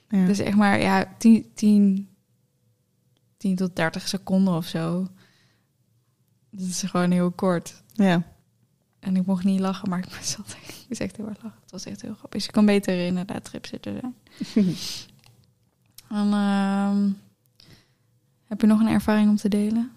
Ja. 0.08 0.26
Dus 0.26 0.38
echt 0.38 0.56
maar 0.56 0.80
ja, 0.80 1.14
10, 1.18 1.50
10, 1.54 2.08
10 3.36 3.56
tot 3.56 3.76
30 3.76 4.08
seconden 4.08 4.54
of 4.54 4.66
zo. 4.66 5.08
Dat 6.50 6.66
is 6.68 6.82
gewoon 6.82 7.10
heel 7.10 7.30
kort. 7.30 7.82
ja. 7.92 8.22
En 9.00 9.16
ik 9.16 9.26
mocht 9.26 9.44
niet 9.44 9.60
lachen, 9.60 9.88
maar 9.88 9.98
ik 9.98 10.04
moest, 10.16 10.36
altijd, 10.38 10.84
ik 10.88 10.98
echt 10.98 11.16
heel 11.16 11.24
hard 11.26 11.42
lachen. 11.42 11.58
Het 11.62 11.70
was 11.70 11.84
echt 11.84 12.00
heel 12.02 12.14
grappig. 12.14 12.30
Dus 12.38 12.44
je 12.44 12.52
kan 12.52 12.66
beter 12.66 13.06
inderdaad 13.06 13.44
tripzitter 13.44 13.92
zijn. 14.00 14.14
En, 16.08 16.32
ehm, 16.32 17.08
heb 18.44 18.60
je 18.60 18.66
nog 18.66 18.80
een 18.80 18.88
ervaring 18.88 19.28
om 19.28 19.36
te 19.36 19.48
delen? 19.48 19.90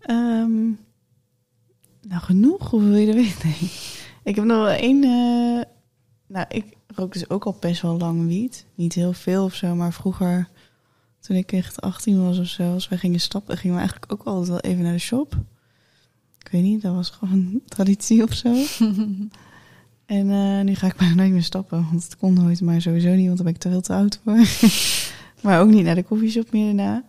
Ehm, 0.00 0.70
nou, 2.08 2.22
genoeg. 2.22 2.70
Hoeveel 2.70 2.88
wil 2.88 2.98
je 2.98 3.08
er 3.08 3.14
weten? 3.14 3.48
Nee. 3.60 3.70
Ik 4.22 4.34
heb 4.36 4.44
nog 4.44 4.56
wel 4.56 4.68
één... 4.68 5.02
eh, 5.04 5.64
nou, 6.28 6.46
ik 6.48 6.64
rook 6.86 7.12
dus 7.12 7.30
ook 7.30 7.44
al 7.44 7.56
best 7.60 7.82
wel 7.82 7.96
lang 7.98 8.26
wiet. 8.26 8.66
Niet 8.74 8.92
heel 8.94 9.12
veel 9.12 9.44
of 9.44 9.54
zo, 9.54 9.74
maar 9.74 9.92
vroeger... 9.92 10.48
Toen 11.20 11.36
ik 11.36 11.52
echt 11.52 11.80
18 11.80 12.24
was 12.24 12.38
of 12.38 12.46
zo, 12.46 12.72
als 12.72 12.88
wij 12.88 12.98
gingen 12.98 13.20
stappen, 13.20 13.56
gingen 13.56 13.76
we 13.76 13.82
eigenlijk 13.82 14.12
ook 14.12 14.22
altijd 14.26 14.48
wel 14.48 14.60
even 14.60 14.82
naar 14.82 14.92
de 14.92 14.98
shop. 14.98 15.34
Ik 16.44 16.48
weet 16.50 16.62
niet, 16.62 16.82
dat 16.82 16.94
was 16.94 17.10
gewoon 17.10 17.34
een 17.52 17.62
traditie 17.66 18.22
of 18.22 18.32
zo. 18.34 18.54
En 20.06 20.30
eh, 20.30 20.60
nu 20.64 20.74
ga 20.74 20.86
ik 20.86 20.96
bijna 20.96 21.14
nooit 21.14 21.32
meer 21.32 21.42
stappen, 21.42 21.86
want 21.90 22.02
het 22.04 22.16
kon 22.16 22.34
nooit, 22.34 22.60
maar 22.60 22.80
sowieso 22.80 23.08
niet, 23.14 23.24
want 23.24 23.36
dan 23.36 23.44
ben 23.46 23.54
ik 23.54 23.60
te 23.60 23.68
veel 23.70 23.80
te 23.80 23.92
oud 23.92 24.20
voor. 24.24 24.46
maar 25.42 25.60
ook 25.60 25.68
niet 25.70 25.84
naar 25.84 25.94
de 25.94 26.02
koffieshop 26.02 26.52
meer 26.52 26.64
daarna. 26.66 27.04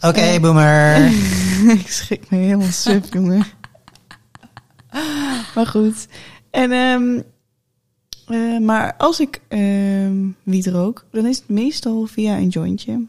Oké, 0.00 0.20
Eh, 0.20 0.40
boomer. 0.40 1.06
ik 1.80 1.86
schrik 1.90 2.30
me 2.30 2.36
helemaal 2.36 2.70
suf, 2.70 3.12
jongen. 3.12 3.44
Maar 5.54 5.66
goed. 5.66 6.06
En, 6.50 6.72
ehm, 6.72 7.20
eh, 8.26 8.58
maar 8.58 8.96
als 8.96 9.20
ik 9.20 9.40
ehm 9.48 10.28
wiet 10.42 10.66
rook, 10.66 11.06
dan 11.10 11.26
is 11.26 11.36
het 11.38 11.48
meestal 11.48 12.06
via 12.06 12.36
een 12.36 12.48
jointje. 12.48 13.04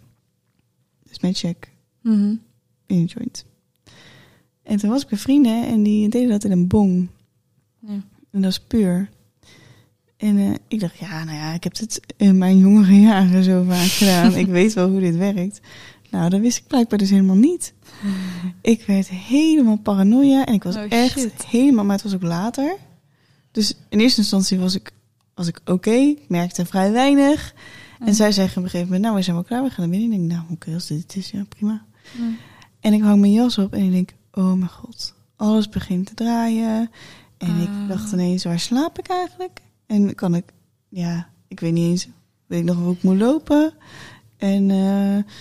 Dus 1.03 1.19
met 1.19 1.37
check 1.37 1.69
Mhm. 2.01 2.35
in 2.85 2.97
een 2.97 3.05
joint. 3.05 3.45
En 4.63 4.77
toen 4.77 4.89
was 4.89 5.01
ik 5.01 5.07
bij 5.09 5.17
vrienden 5.17 5.65
en 5.67 5.83
die 5.83 6.09
deden 6.09 6.29
dat 6.29 6.43
in 6.43 6.51
een 6.51 6.67
bong. 6.67 7.07
Ja. 7.79 8.01
En 8.31 8.41
dat 8.41 8.51
is 8.51 8.59
puur. 8.59 9.09
En 10.17 10.37
eh, 10.37 10.53
ik 10.67 10.79
dacht, 10.79 10.97
ja, 10.97 11.23
nou 11.23 11.37
ja, 11.37 11.53
ik 11.53 11.63
heb 11.63 11.75
dit 11.75 12.01
in 12.17 12.37
mijn 12.37 12.57
jongere 12.57 12.99
jaren 12.99 13.43
zo 13.43 13.63
vaak 13.63 13.87
gedaan. 13.87 14.33
ik 14.43 14.47
weet 14.47 14.73
wel 14.73 14.89
hoe 14.89 14.99
dit 14.99 15.15
werkt. 15.15 15.61
Nou, 16.11 16.29
dat 16.29 16.39
wist 16.39 16.57
ik 16.57 16.67
blijkbaar 16.67 16.97
dus 16.99 17.09
helemaal 17.09 17.35
niet. 17.35 17.73
Ik 18.61 18.85
werd 18.85 19.09
helemaal 19.09 19.77
paranoia 19.77 20.45
en 20.45 20.53
ik 20.53 20.63
was 20.63 20.75
Oh, 20.75 20.85
echt 20.89 21.19
shit. 21.19 21.45
helemaal, 21.45 21.85
maar 21.85 21.95
het 21.95 22.03
was 22.03 22.13
ook 22.13 22.21
later. 22.21 22.75
Dus 23.51 23.77
in 23.89 23.99
eerste 23.99 24.19
instantie 24.21 24.59
was 24.59 24.75
ik, 24.75 24.91
was 25.35 25.47
ik 25.47 25.61
oké, 25.65 25.91
ik 25.91 26.19
merkte 26.27 26.65
vrij 26.65 26.91
weinig. 26.91 27.53
En 27.99 28.15
zij 28.15 28.31
zeggen 28.31 28.57
op 28.57 28.63
een 28.63 28.69
gegeven 28.69 28.85
moment, 28.85 29.03
nou, 29.03 29.15
we 29.15 29.21
zijn 29.21 29.35
wel 29.35 29.45
klaar, 29.45 29.63
we 29.63 29.69
gaan 29.69 29.89
naar 29.89 29.99
binnen. 29.99 30.17
En 30.17 30.23
ik 30.23 30.29
denk, 30.29 30.41
nou, 30.41 30.51
oké, 30.53 30.73
als 30.73 30.87
dit 30.87 31.15
is, 31.15 31.31
ja, 31.31 31.43
prima. 31.49 31.85
Ja. 32.17 32.23
En 32.79 32.93
ik 32.93 33.01
hang 33.01 33.19
mijn 33.19 33.31
jas 33.33 33.57
op 33.57 33.73
en 33.73 33.81
ik 33.83 33.91
denk, 33.91 34.13
oh 34.31 34.53
mijn 34.53 34.69
god, 34.69 35.13
alles 35.35 35.69
begint 35.69 36.05
te 36.05 36.13
draaien. 36.13 36.89
En 37.37 37.49
Ah. 37.49 37.61
ik 37.61 37.69
dacht 37.87 38.11
ineens, 38.11 38.43
waar 38.43 38.59
slaap 38.59 38.99
ik 38.99 39.07
eigenlijk? 39.07 39.61
En 39.85 40.15
kan 40.15 40.35
ik, 40.35 40.45
ja, 40.89 41.29
ik 41.47 41.59
weet 41.59 41.73
niet 41.73 41.89
eens, 41.89 42.07
weet 42.47 42.59
ik 42.59 42.65
nog 42.65 42.77
hoe 42.77 42.93
ik 42.93 43.03
moet 43.03 43.17
lopen? 43.17 43.73
En 44.37 44.71
eh, 44.71 45.33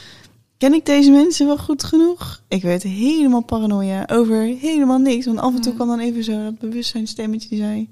ken 0.61 0.73
ik 0.75 0.87
deze 0.87 1.11
mensen 1.11 1.47
wel 1.47 1.59
goed 1.59 1.85
genoeg? 1.85 2.43
Ik 2.49 2.63
werd 2.63 2.83
helemaal 2.83 3.45
paranoia 3.45 4.09
over 4.13 4.43
helemaal 4.43 4.99
niks. 4.99 5.27
Want 5.27 5.39
af 5.39 5.55
en 5.55 5.61
toe 5.61 5.75
kwam 5.75 5.89
dan 5.89 5.99
even 5.99 6.25
zo 6.25 6.43
dat 6.43 6.59
bewustzijnstemmetje 6.59 7.49
die 7.49 7.59
zei, 7.59 7.89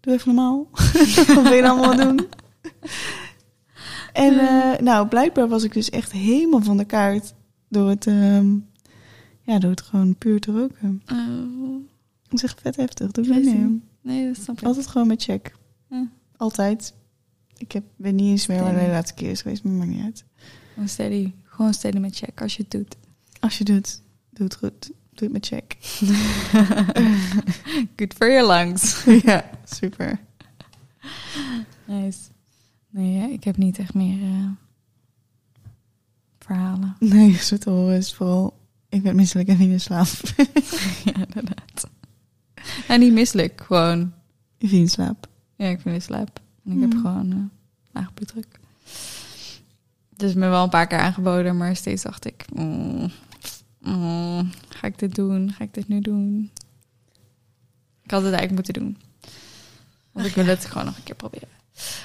doe 0.00 0.12
even 0.14 0.34
normaal. 0.34 0.68
Wat 1.34 1.42
ben 1.42 1.56
je 1.56 1.68
allemaal 1.68 1.92
aan 1.92 2.16
doen? 2.16 2.26
En 4.12 4.38
eh, 4.38 4.80
nou, 4.80 5.08
blijkbaar 5.08 5.48
was 5.48 5.62
ik 5.62 5.72
dus 5.72 5.90
echt 5.90 6.12
helemaal 6.12 6.62
van 6.62 6.76
de 6.76 6.84
kaart 6.84 7.34
door 7.68 7.88
het, 7.88 8.06
ehm, 8.06 8.56
Ja, 9.42 9.58
doe 9.58 9.70
het 9.70 9.80
gewoon 9.80 10.16
puur 10.16 10.40
te 10.40 10.52
roken. 10.52 11.02
Oh, 11.12 11.84
Dat 12.28 12.32
is 12.32 12.42
echt 12.42 12.60
vet 12.60 12.76
heftig. 12.76 13.10
Doe 13.10 13.24
Ik 13.24 13.44
niet. 13.44 13.82
nee, 14.02 14.26
dat 14.26 14.36
snap 14.36 14.58
ik. 14.58 14.66
Altijd 14.66 14.86
gewoon 14.86 15.06
met 15.06 15.22
check. 15.22 15.54
Ja. 15.90 16.08
Altijd. 16.36 16.94
Ik 17.56 17.72
heb, 17.72 17.84
weet 17.96 18.14
niet 18.14 18.30
eens 18.30 18.46
meer 18.46 18.62
waar 18.62 18.74
de 18.84 18.90
laatste 18.90 19.14
keer 19.14 19.30
is 19.30 19.42
geweest, 19.42 19.64
maar 19.64 19.72
maakt 19.72 19.90
niet 19.90 20.04
uit. 20.04 20.24
Gewoon 20.72 20.88
steady. 20.88 21.32
Gewoon 21.54 21.74
steady 21.74 21.98
met 21.98 22.16
check 22.16 22.40
als 22.40 22.56
je 22.56 22.62
het 22.62 22.70
doet. 22.70 22.96
Als 23.40 23.58
je 23.58 23.64
doet, 23.64 24.00
doe 24.30 24.44
het 24.46 24.54
goed. 24.56 24.90
Doe 25.12 25.28
het 25.28 25.32
met 25.32 25.46
check. 25.46 25.76
Good 27.96 28.14
for 28.14 28.30
your 28.32 28.46
lungs. 28.46 29.04
ja, 29.30 29.50
super. 29.64 30.20
Nice. 31.86 32.18
Nee, 32.90 33.32
ik 33.32 33.44
heb 33.44 33.56
niet 33.56 33.78
echt 33.78 33.94
meer 33.94 34.22
eh, 34.22 34.48
verhalen. 36.38 36.96
Nee, 36.98 37.36
zo 37.42 37.56
te 37.56 37.70
horen 37.70 37.96
is 37.96 38.14
vooral... 38.14 38.62
Ik 38.88 39.02
ben 39.02 39.16
misselijk 39.16 39.48
en 39.48 39.58
in 39.60 39.80
slaap. 39.80 40.06
ja, 41.04 41.14
inderdaad. 41.14 41.88
En 42.88 43.00
niet 43.00 43.12
misselijk, 43.12 43.62
gewoon. 43.66 44.12
Ik 44.58 44.68
vind 44.68 44.80
in 44.82 44.88
slaap. 44.90 45.28
Ja, 45.56 45.66
ik 45.66 45.82
ben 45.82 45.94
in 45.94 46.02
slaap. 46.02 46.40
En 46.64 46.72
ik 46.72 46.80
heb 46.80 46.92
Mm. 46.92 47.00
gewoon 47.00 47.30
uh, 47.32 47.36
laag 47.92 48.14
bloeddruk. 48.14 48.60
Is 50.16 50.34
me 50.34 50.48
wel 50.48 50.62
een 50.62 50.68
paar 50.68 50.86
keer 50.86 50.98
aangeboden, 50.98 51.56
maar 51.56 51.76
steeds 51.76 52.02
dacht 52.02 52.24
ik... 52.26 52.44
mm, 52.54 53.10
mm, 53.78 54.50
ga 54.68 54.86
ik 54.86 54.98
dit 54.98 55.14
doen? 55.14 55.54
Ga 55.58 55.64
ik 55.64 55.74
dit 55.74 55.88
nu 55.88 56.00
doen? 56.00 56.50
Ik 58.02 58.10
had 58.10 58.22
het 58.22 58.32
eigenlijk 58.32 58.66
moeten 58.66 58.82
doen. 58.82 58.98
Want 60.12 60.26
ik 60.26 60.34
wil 60.34 60.46
het 60.46 60.64
gewoon 60.64 60.84
nog 60.84 60.96
een 60.96 61.02
keer 61.02 61.14
proberen. 61.14 61.48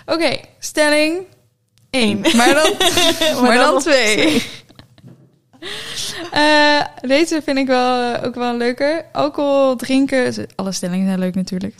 Oké, 0.05 0.39
stelling 0.59 1.25
1. 1.89 2.19
Maar 2.19 2.53
dan, 2.53 2.73
maar 3.43 3.57
dan 3.57 3.73
nog 3.73 3.83
2. 3.83 4.43
Eh, 6.31 6.81
deze 7.01 7.41
vind 7.43 7.57
ik 7.57 7.67
wel, 7.67 8.13
eh, 8.13 8.25
ook 8.25 8.35
wel 8.35 8.57
leuker. 8.57 9.05
Alcohol 9.11 9.75
drinken. 9.75 10.47
Alle 10.55 10.71
stellingen 10.71 11.07
zijn 11.07 11.19
leuk 11.19 11.35
natuurlijk. 11.35 11.75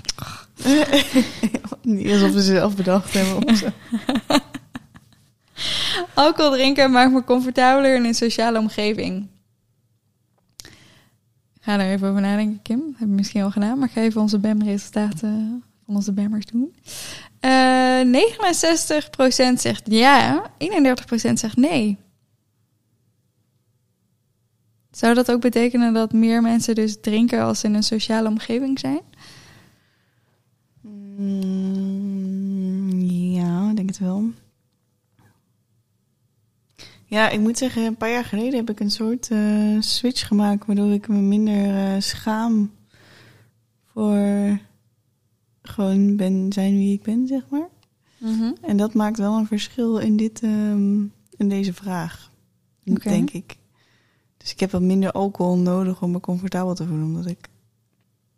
niet 1.82 2.12
alsof 2.12 2.32
we 2.32 2.44
ze 2.44 2.54
zelf 2.54 2.76
bedacht 2.76 3.14
hebben. 3.14 3.48
Of 3.48 3.58
zo. 3.58 3.68
Alcohol 6.14 6.52
drinken 6.52 6.92
maakt 6.92 7.12
me 7.12 7.24
comfortabeler 7.24 7.96
in 7.96 8.06
een 8.06 8.14
sociale 8.14 8.60
omgeving. 8.60 9.28
Ga 11.60 11.78
daar 11.78 11.90
even 11.90 12.10
over 12.10 12.22
nadenken, 12.22 12.62
Kim. 12.62 12.80
Dat 12.80 13.00
heb 13.00 13.08
ik 13.08 13.14
misschien 13.14 13.44
al 13.44 13.52
gedaan, 13.52 13.80
maar 13.80 13.88
ik 13.88 13.94
ga 13.94 14.02
even 14.02 14.22
onze 14.22 14.40
BEM-resultaten 14.40 15.64
van 15.86 15.96
onze 15.96 16.14
BEM'ers 16.14 16.46
doen. 16.46 16.76
Eh 17.40 18.02
69% 18.02 19.54
zegt 19.54 19.82
ja, 19.84 20.52
31% 20.58 21.34
zegt 21.34 21.56
nee. 21.56 21.98
Zou 24.92 25.14
dat 25.14 25.32
ook 25.32 25.42
betekenen 25.42 25.94
dat 25.94 26.14
meer 26.14 26.42
mensen 26.42 26.76
dus 26.76 26.98
drinken 27.02 27.42
als 27.42 27.60
ze 27.60 27.68
in 27.68 27.74
een 27.74 27.84
sociale 27.84 28.30
omgeving 28.30 28.80
zijn? 28.80 29.02
Mm, 30.82 33.00
ja, 33.32 33.70
ik 33.70 33.76
denk 33.76 33.90
het 33.90 34.00
wel. 34.00 34.32
Ja, 37.10 37.30
ik 37.30 37.40
moet 37.40 37.58
zeggen, 37.58 37.86
een 37.86 37.96
paar 37.96 38.12
jaar 38.12 38.26
geleden 38.26 38.56
heb 38.56 38.70
ik 38.70 38.80
een 38.80 38.92
soort 38.92 39.32
eh, 39.32 39.78
switch 39.80 40.28
gemaakt... 40.28 40.66
waardoor 40.66 40.92
ik 40.92 41.08
me 41.08 41.18
minder 41.18 41.76
eh, 41.76 42.02
schaam 42.02 42.72
voor 43.86 44.60
gewoon 45.62 46.16
ben, 46.16 46.54
zijn 46.54 46.78
wie 46.78 46.94
ik 46.94 47.04
ben, 47.04 47.28
zeg 47.28 47.42
maar. 47.50 47.68
En 48.62 48.78
dat 48.78 48.94
maakt 48.94 49.18
wel 49.18 49.38
een 49.38 49.48
verschil 49.48 49.98
in, 49.98 50.18
dit, 50.18 50.44
ehm, 50.44 51.00
in 51.38 51.50
deze 51.50 51.74
vraag, 51.74 52.32
denk 52.84 53.32
ik. 53.32 53.58
Dus 54.38 54.52
ik 54.52 54.60
heb 54.60 54.72
wat 54.72 54.82
minder 54.82 55.12
alcohol 55.12 55.58
nodig 55.58 56.02
om 56.02 56.12
me 56.12 56.20
comfortabel 56.20 56.76
te 56.76 56.88
voelen... 56.88 57.06
omdat 57.06 57.26
ik 57.26 57.48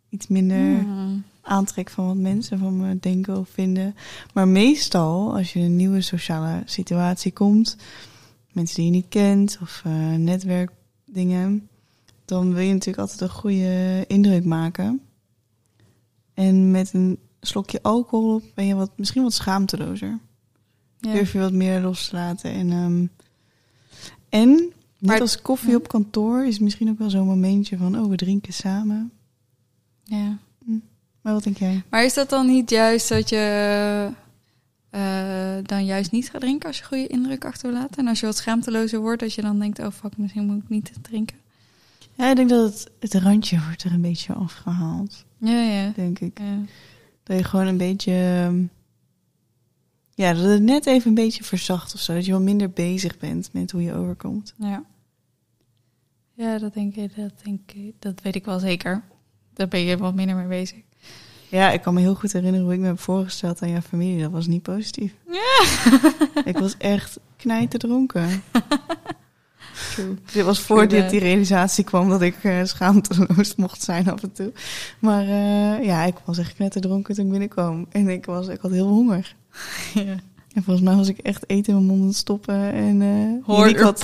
iets 0.10 0.28
minder 0.28 0.80
Hmm. 0.80 1.24
aantrek 1.42 1.90
van 1.90 2.06
wat 2.06 2.16
mensen 2.16 2.60
van 2.60 2.78
me 2.78 3.00
denken 3.00 3.38
of 3.38 3.50
vinden. 3.50 3.96
Maar 4.34 4.48
meestal, 4.48 5.36
als 5.36 5.54
je 5.54 5.60
in 5.60 5.66
een 5.66 5.76
nieuwe 5.76 6.02
sociale 6.02 6.62
situatie 6.66 7.32
komt, 7.32 7.78
mensen 8.54 8.76
die 8.76 8.86
je 8.86 8.92
niet 8.92 9.08
kent 9.10 9.58
of 9.62 9.82
eh, 9.86 10.14
netwerkdingen, 10.14 11.70
dan 12.26 12.54
wil 12.54 12.64
je 12.64 12.72
natuurlijk 12.74 12.98
altijd 13.00 13.22
een 13.22 13.30
goede 13.36 14.04
indruk 14.08 14.46
maken. 14.46 15.02
En 16.34 16.72
met 16.72 16.94
een 16.94 17.20
slokje 17.42 17.80
alcohol 17.82 18.36
op 18.36 18.44
ben 18.56 18.66
je 18.66 18.76
wat, 18.76 18.92
misschien 18.96 19.24
wat 19.24 19.34
schaamtelozer. 19.34 20.20
Ja. 21.00 21.14
Durf 21.14 21.32
je 21.34 21.40
wat 21.40 21.52
meer 21.54 21.82
los 21.82 22.08
te 22.08 22.16
laten. 22.16 22.52
En, 22.52 22.72
ehm, 22.72 23.06
en 24.30 24.50
net 24.98 25.10
Maar- 25.10 25.22
als 25.22 25.42
koffie 25.42 25.70
ja. 25.70 25.76
op 25.76 25.88
kantoor 25.88 26.46
is 26.46 26.60
misschien 26.60 26.90
ook 26.90 26.98
wel 26.98 27.10
zo'n 27.10 27.26
momentje 27.26 27.78
van, 27.78 28.00
oh, 28.00 28.10
we 28.10 28.16
drinken 28.16 28.54
samen. 28.54 29.12
ja. 30.04 30.38
Maar 31.22 31.34
wat 31.34 31.44
denk 31.44 31.58
jij? 31.58 31.84
Maar 31.90 32.04
is 32.04 32.14
dat 32.14 32.30
dan 32.30 32.48
niet 32.48 32.70
juist 32.70 33.10
dat 33.10 33.30
je 33.30 34.10
eh, 34.92 35.58
dan 35.64 35.86
juist 35.86 36.12
niet 36.12 36.30
gaat 36.30 36.42
drinken 36.42 36.68
als 36.68 36.78
je 36.78 36.84
goede 36.84 37.08
indruk 37.08 37.46
achterlaat? 37.46 37.98
En 37.98 38.08
als 38.08 38.20
je 38.20 38.26
wat 38.26 38.38
schaamtelozer 38.38 39.00
wordt, 39.00 39.20
dat 39.22 39.34
je 39.34 39.42
dan 39.42 39.60
denkt, 39.60 39.80
oh 39.80 39.92
fuck, 39.92 40.18
misschien 40.18 40.46
moet 40.46 40.64
ik 40.64 40.70
niet 40.70 40.92
drinken. 41.02 41.38
Ja, 42.14 42.30
ik 42.30 42.36
denk 42.36 42.50
dat 42.50 42.74
het, 42.74 42.92
het 43.00 43.14
randje 43.24 43.60
wordt 43.66 43.84
er 43.84 43.92
een 43.94 44.02
beetje 44.02 44.34
afgehaald, 44.34 45.26
Ja, 45.38 45.62
ja. 45.64 45.92
denk 45.96 46.20
ik. 46.20 46.40
Ja, 46.40 46.58
Dat 47.24 47.38
je 47.38 47.44
gewoon 47.44 47.68
een 47.68 47.78
beetje... 47.78 48.12
ehm, 48.14 48.64
Ja, 50.16 50.34
dat 50.34 50.44
het 50.44 50.62
net 50.62 50.86
even 50.86 51.08
een 51.10 51.16
beetje 51.16 51.44
verzacht 51.44 51.94
of 51.94 52.00
zo. 52.00 52.14
Dat 52.14 52.26
je 52.26 52.32
wel 52.32 52.42
minder 52.42 52.70
bezig 52.70 53.18
bent 53.18 53.50
met 53.54 53.72
hoe 53.72 53.82
je 53.82 53.94
overkomt. 53.94 54.54
ja. 54.58 54.84
Ja, 56.34 56.58
dat 56.58 56.74
denk 56.74 56.96
ik, 56.96 57.16
dat 57.16 57.32
denk 57.44 57.72
ik, 57.72 57.94
dat 58.00 58.22
weet 58.22 58.36
ik 58.36 58.46
wel 58.46 58.60
zeker. 58.60 59.04
Daar 59.54 59.68
ben 59.68 59.80
je 59.80 59.98
wat 59.98 60.16
minder 60.16 60.36
mee 60.36 60.48
bezig. 60.48 60.80
Ja, 61.52 61.72
ik 61.72 61.82
kan 61.82 61.94
me 61.94 62.00
heel 62.00 62.16
goed 62.16 62.34
herinneren 62.34 62.66
hoe 62.66 62.74
ik 62.74 62.80
me 62.80 62.86
heb 62.86 63.00
voorgesteld 63.00 63.62
aan 63.62 63.70
jouw 63.70 63.82
familie. 63.82 64.22
Dat 64.22 64.32
was 64.32 64.48
niet 64.48 64.62
positief. 64.62 65.14
Ja. 65.32 65.66
Ik 66.52 66.58
was 66.58 66.78
echt 66.78 67.20
knijterdronken. 67.38 68.30
True. 69.94 70.18
Dit 70.32 70.46
was 70.46 70.60
voor 70.60 70.88
True 70.88 71.02
dit 71.02 71.10
die 71.10 71.20
realisatie 71.20 71.84
kwam 71.84 72.10
dat 72.10 72.22
ik 72.22 72.44
eh, 72.44 72.64
schaamteloos 72.64 73.56
mocht 73.56 73.84
zijn 73.84 74.12
af 74.12 74.24
en 74.24 74.32
toe. 74.32 74.52
Maar 75.00 75.24
eh, 75.24 75.86
ja, 75.86 76.04
ik 76.04 76.16
was 76.26 76.38
echt 76.38 76.54
knetterdronken 76.54 77.16
toen 77.16 77.26
ik 77.26 77.32
binnenkwam. 77.32 77.86
En 77.90 78.10
ik, 78.10 78.26
was, 78.26 78.48
ik 78.48 78.60
had 78.62 78.72
heel 78.72 78.86
veel 78.86 78.96
honger. 78.96 79.36
Ja. 79.94 80.16
En 80.54 80.64
volgens 80.64 80.86
mij 80.86 80.96
was 80.96 81.08
ik 81.08 81.18
echt 81.18 81.44
eten 81.48 81.74
in 81.74 81.76
mijn 81.76 81.88
mond 81.88 82.02
aan 82.02 82.08
het 82.08 82.16
stoppen. 82.16 82.74
En, 82.74 83.02
eh 83.02 83.46
Hoor 83.48 83.68
had, 83.80 84.00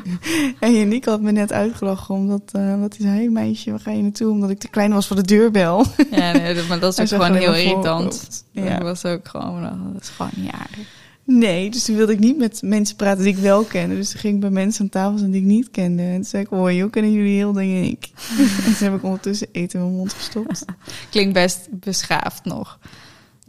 en 0.60 0.74
Yannick 0.74 1.04
had 1.04 1.20
me 1.20 1.32
net 1.32 1.52
uitgelachen 1.52 2.14
omdat, 2.14 2.42
eh 2.52 2.80
wat 2.80 2.96
hij 2.96 3.06
zei, 3.06 3.28
meisje, 3.28 3.70
waar 3.70 3.80
ga 3.80 3.90
je 3.90 4.02
naartoe? 4.02 4.30
Omdat 4.30 4.50
ik 4.50 4.58
te 4.58 4.68
klein 4.68 4.92
was 4.92 5.06
voor 5.06 5.16
de 5.16 5.22
deurbel. 5.22 5.84
Ja, 6.10 6.32
nee, 6.32 6.62
maar 6.68 6.78
dat 6.80 6.98
is 6.98 7.00
ook 7.12 7.20
gewoon 7.22 7.38
heel 7.40 7.54
irritant. 7.54 7.84
voorhoofd. 8.14 8.44
Dat 8.52 8.64
Ja. 8.64 8.82
was 8.82 9.04
ook 9.04 9.28
gewoon, 9.28 9.62
dat 9.92 10.02
is 10.02 10.08
gewoon 10.08 10.30
niet 10.36 10.50
aardig. 10.52 10.86
Nee, 11.24 11.70
dus 11.70 11.84
toen 11.84 11.96
wilde 11.96 12.12
ik 12.12 12.18
niet 12.18 12.36
met 12.38 12.62
mensen 12.64 12.96
praten 12.96 13.24
die 13.24 13.32
ik 13.36 13.38
wel 13.42 13.62
kende. 13.62 13.94
Dus 13.94 14.10
toen 14.10 14.20
ging 14.20 14.34
ik 14.34 14.40
bij 14.40 14.50
mensen 14.50 14.82
aan 14.82 14.88
tafel 14.88 15.18
zijn 15.18 15.30
die 15.30 15.40
ik 15.40 15.46
niet 15.46 15.70
kende. 15.70 16.02
En 16.02 16.14
toen 16.14 16.24
zei 16.24 16.42
ik, 16.42 16.50
oh, 16.50 16.70
joh, 16.72 16.90
kennen 16.90 17.12
jullie 17.12 17.36
heel 17.36 17.52
denk 17.52 17.86
ik. 17.86 18.08
en 18.66 18.76
toen 18.76 18.86
heb 18.88 18.94
ik 18.94 19.02
ondertussen 19.02 19.48
eten 19.52 19.78
in 19.78 19.84
mijn 19.84 19.96
mond 19.96 20.12
gestopt. 20.12 20.64
Klinkt 21.10 21.32
best 21.32 21.68
beschaafd 21.70 22.44
nog. 22.44 22.78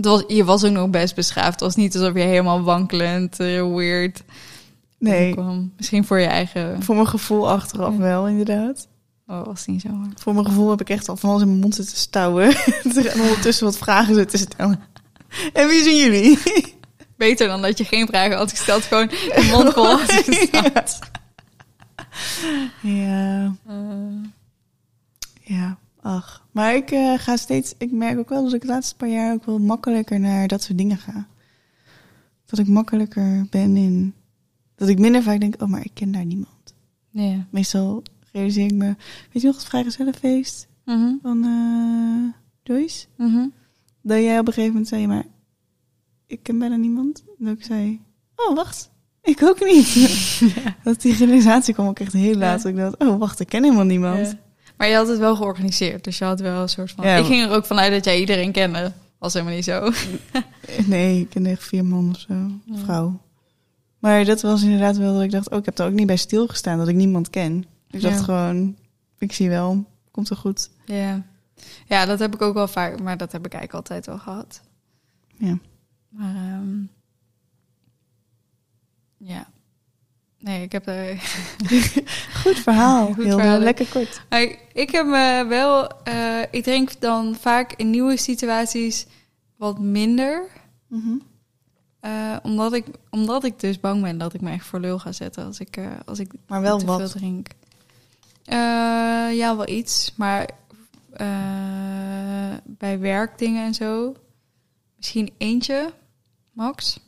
Het 0.03 0.11
was, 0.11 0.23
je 0.27 0.43
was 0.43 0.63
ook 0.63 0.71
nog 0.71 0.89
best 0.89 1.15
beschaafd. 1.15 1.51
Het 1.51 1.59
was 1.59 1.75
niet 1.75 1.95
alsof 1.95 2.13
je 2.13 2.19
helemaal 2.19 2.61
wankelend, 2.61 3.39
eh, 3.39 3.73
weird 3.75 4.23
Nee, 4.99 5.33
kwam. 5.33 5.73
Misschien 5.77 6.05
voor 6.05 6.19
je 6.19 6.25
eigen... 6.27 6.83
voor 6.83 6.95
mijn 6.95 7.07
gevoel 7.07 7.49
achteraf 7.49 7.93
Ja. 7.93 7.99
wel, 7.99 8.27
inderdaad. 8.27 8.87
Oh, 9.27 9.45
was 9.45 9.65
niet 9.65 9.81
zo 9.81 9.87
hoor. 9.87 10.07
Voor 10.15 10.33
mijn 10.33 10.45
gevoel 10.45 10.69
heb 10.69 10.81
ik 10.81 10.89
echt 10.89 11.09
al 11.09 11.15
van 11.17 11.29
alles 11.29 11.41
in 11.41 11.47
mijn 11.47 11.59
mond 11.59 11.75
zitten 11.75 11.97
stouwen. 11.97 12.55
en 13.13 13.21
ondertussen 13.21 13.65
wat 13.65 13.77
vragen 13.77 14.15
zitten 14.15 14.39
stellen. 14.39 14.79
En 15.53 15.67
wie 15.67 15.83
zijn 15.83 15.95
jullie? 15.97 16.39
Beter 17.17 17.47
dan 17.47 17.61
dat 17.61 17.77
je 17.77 17.83
geen 17.83 18.07
vragen 18.07 18.37
had 18.37 18.49
gesteld. 18.49 18.83
Gewoon 18.83 19.09
een 19.29 19.45
mond 19.45 19.73
vol 19.73 19.85
had 19.97 20.11
gesteld. 20.25 20.99
ja, 22.81 23.53
Eh, 23.67 23.75
ja, 25.41 25.77
ach. 26.03 26.47
Maar 26.51 26.75
ik 26.75 26.91
eh, 26.91 27.13
ga 27.17 27.35
steeds, 27.37 27.73
ik 27.77 27.91
merk 27.91 28.17
ook 28.19 28.29
wel 28.29 28.43
dat 28.43 28.53
ik 28.53 28.61
de 28.61 28.67
laatste 28.67 28.95
paar 28.95 29.09
jaar 29.09 29.33
ook 29.33 29.45
wel 29.45 29.59
makkelijker 29.59 30.19
naar 30.19 30.47
dat 30.47 30.61
soort 30.63 30.77
dingen 30.77 30.97
ga. 30.97 31.27
Dat 32.45 32.59
ik 32.59 32.67
makkelijker 32.67 33.45
ben 33.49 33.77
in, 33.77 34.13
dat 34.75 34.87
ik 34.89 34.99
minder 34.99 35.23
vaak 35.23 35.39
denk, 35.39 35.61
oh, 35.61 35.67
maar 35.67 35.85
ik 35.85 35.91
ken 35.93 36.11
daar 36.11 36.25
niemand. 36.25 36.73
ja. 37.09 37.45
Meestal 37.49 38.03
realiseer 38.31 38.65
ik 38.65 38.73
me, 38.73 38.95
weet 39.31 39.41
je 39.41 39.47
nog 39.47 39.55
het 39.55 39.65
vrijgezellenfeest 39.65 40.67
Mhm, 40.85 41.13
van 41.21 41.43
eh, 41.43 42.33
Joyce? 42.63 43.05
mhm. 43.17 43.47
Dat 44.01 44.17
jij 44.17 44.39
op 44.39 44.47
een 44.47 44.53
gegeven 44.53 44.71
moment 44.73 44.87
zei, 44.89 45.07
maar 45.07 45.23
ik 46.27 46.43
ken 46.43 46.57
bijna 46.59 46.75
niemand. 46.75 47.23
En 47.39 47.47
ik 47.47 47.63
zei, 47.63 48.01
oh 48.35 48.55
wacht, 48.55 48.91
ik 49.21 49.43
ook 49.43 49.59
niet. 49.65 49.93
Dat 50.83 51.01
die 51.01 51.15
realisatie 51.15 51.73
kwam 51.73 51.87
ook 51.87 51.99
echt 51.99 52.13
heel 52.13 52.35
laat. 52.35 52.63
Ja. 52.63 52.69
Ik 52.69 52.75
dacht, 52.75 52.97
oh 52.97 53.17
wacht, 53.19 53.39
ik 53.39 53.47
ken 53.47 53.63
helemaal 53.63 53.85
niemand. 53.85 54.27
Ja. 54.27 54.39
Maar 54.77 54.87
je 54.87 54.95
had 54.95 55.07
het 55.07 55.19
wel 55.19 55.35
georganiseerd. 55.35 56.03
Dus 56.03 56.17
je 56.17 56.25
had 56.25 56.39
wel 56.39 56.61
een 56.61 56.69
soort 56.69 56.91
van... 56.91 57.05
Ja, 57.05 57.15
ik 57.15 57.25
ging 57.25 57.43
er 57.43 57.51
ook 57.51 57.65
vanuit 57.65 57.91
dat 57.91 58.05
jij 58.05 58.19
iedereen 58.19 58.51
kende. 58.51 58.91
Was 59.17 59.33
helemaal 59.33 59.53
niet 59.55 59.63
zo. 59.63 59.91
Nee, 60.85 61.19
ik 61.19 61.29
ken 61.29 61.45
echt 61.45 61.63
vier 61.63 61.85
man 61.85 62.09
of 62.09 62.19
zo, 62.19 62.33
Ja. 62.65 62.77
vrouw. 62.77 63.21
Maar 63.99 64.25
dat 64.25 64.41
was 64.41 64.63
inderdaad 64.63 64.97
wel 64.97 65.13
dat 65.13 65.21
ik 65.23 65.31
dacht, 65.31 65.49
oh 65.49 65.57
ik 65.57 65.65
heb 65.65 65.79
er 65.79 65.85
ook 65.85 65.91
niet 65.93 66.07
bij 66.07 66.15
stilgestaan 66.17 66.77
dat 66.77 66.87
ik 66.87 66.95
niemand 66.95 67.29
ken. 67.29 67.65
Ik 67.89 68.01
dacht 68.01 68.17
Ja. 68.17 68.23
gewoon, 68.23 68.75
ik 69.17 69.31
zie 69.33 69.49
wel, 69.49 69.85
komt 70.11 70.29
er 70.29 70.35
goed. 70.35 70.69
Ja. 70.85 71.23
ja, 71.87 72.05
dat 72.05 72.19
heb 72.19 72.33
ik 72.33 72.41
ook 72.41 72.53
wel 72.53 72.67
vaak, 72.67 73.01
maar 73.01 73.17
dat 73.17 73.31
heb 73.31 73.45
ik 73.45 73.53
eigenlijk 73.53 73.89
altijd 73.89 74.05
wel 74.05 74.17
gehad. 74.23 74.61
Ja. 75.37 75.57
Maar 76.09 76.35
ehm, 76.35 76.75
ja. 79.17 79.47
Nee, 80.43 80.63
ik 80.63 80.71
heb 80.71 80.87
er. 80.87 81.15
Goed 82.43 82.59
verhaal. 82.59 83.05
Goed 83.13 83.23
Heel 83.23 83.37
verhaal. 83.39 83.59
lekker 83.59 83.85
kort. 83.87 84.21
Ik, 84.29 84.59
ik 84.73 84.89
heb 84.91 85.05
me 85.05 85.45
wel. 85.49 86.01
eh, 86.03 86.41
ik 86.51 86.63
drink 86.63 87.01
dan 87.01 87.35
vaak 87.39 87.73
in 87.73 87.89
nieuwe 87.89 88.17
situaties 88.17 89.05
wat 89.57 89.79
minder. 89.79 90.47
Mhm. 90.87 91.13
eh, 91.99 92.35
omdat, 92.43 92.73
ik, 92.73 92.85
omdat 93.09 93.43
ik 93.43 93.59
dus 93.59 93.79
bang 93.79 94.01
ben 94.01 94.17
dat 94.17 94.33
ik 94.33 94.41
me 94.41 94.51
echt 94.51 94.65
voor 94.65 94.79
lul 94.79 94.99
ga 94.99 95.11
zetten 95.11 95.45
als 95.45 95.59
ik, 95.59 95.77
eh, 95.77 95.85
als 96.05 96.19
ik 96.19 96.31
Maar 96.47 96.61
wel 96.61 96.77
te 96.77 96.85
wat. 96.85 96.99
veel 96.99 97.09
drink. 97.09 97.47
Eh, 98.45 98.57
ja, 99.37 99.55
wel 99.55 99.67
iets. 99.69 100.13
Maar 100.15 100.49
eh, 101.13 101.27
bij 102.65 102.99
werkdingen 102.99 103.65
en 103.65 103.73
zo. 103.73 104.15
Misschien 104.97 105.33
eentje, 105.37 105.93
max. 106.51 106.99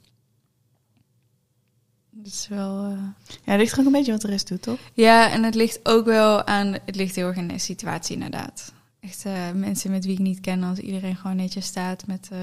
Dat 2.25 2.33
is 2.33 2.47
wel. 2.47 2.83
eh, 2.85 2.97
Ja, 3.43 3.51
het 3.51 3.59
ligt 3.59 3.79
ook 3.79 3.85
een 3.85 3.91
beetje 3.91 4.11
wat 4.11 4.21
de 4.21 4.27
rest 4.27 4.47
doet, 4.47 4.61
toch? 4.61 4.79
Ja, 4.93 5.31
en 5.31 5.43
het 5.43 5.55
ligt 5.55 5.79
ook 5.83 6.05
wel 6.05 6.45
aan. 6.45 6.73
Het 6.85 6.95
ligt 6.95 7.15
heel 7.15 7.27
erg 7.27 7.37
in 7.37 7.47
de 7.47 7.57
situatie, 7.59 8.13
inderdaad. 8.13 8.73
Echt 8.99 9.25
eh, 9.25 9.51
mensen 9.51 9.91
met 9.91 10.05
wie 10.05 10.13
ik 10.13 10.19
niet 10.19 10.39
ken, 10.41 10.63
als 10.63 10.79
iedereen 10.79 11.15
gewoon 11.15 11.35
netjes 11.35 11.65
staat 11.65 12.07
met 12.07 12.27
eh 12.31 12.39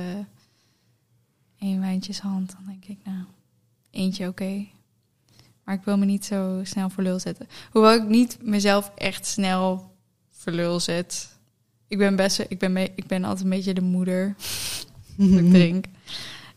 één 1.58 1.80
wijntjeshand, 1.80 2.50
dan 2.52 2.64
denk 2.66 2.84
ik, 2.84 2.98
nou, 3.04 3.24
eentje 3.90 4.28
oké. 4.28 4.66
Maar 5.64 5.74
ik 5.74 5.84
wil 5.84 5.98
me 5.98 6.04
niet 6.04 6.24
zo 6.24 6.60
snel 6.62 6.90
voor 6.90 7.02
lul 7.02 7.18
zetten. 7.18 7.46
Hoewel 7.70 7.94
ik 7.94 8.08
niet 8.08 8.38
mezelf 8.42 8.92
echt 8.96 9.26
snel 9.26 9.90
voor 10.30 10.52
lul 10.52 10.80
zet. 10.80 11.36
Ik 11.88 11.98
ben 11.98 12.16
best, 12.16 12.44
ik 12.48 12.58
ben, 12.58 12.72
me- 12.72 12.92
ik 12.94 13.06
ben 13.06 13.24
altijd 13.24 13.44
een 13.44 13.50
beetje 13.50 13.74
de 13.74 13.80
moeder 13.80 14.34
ik 15.18 15.50
drink. 15.50 15.84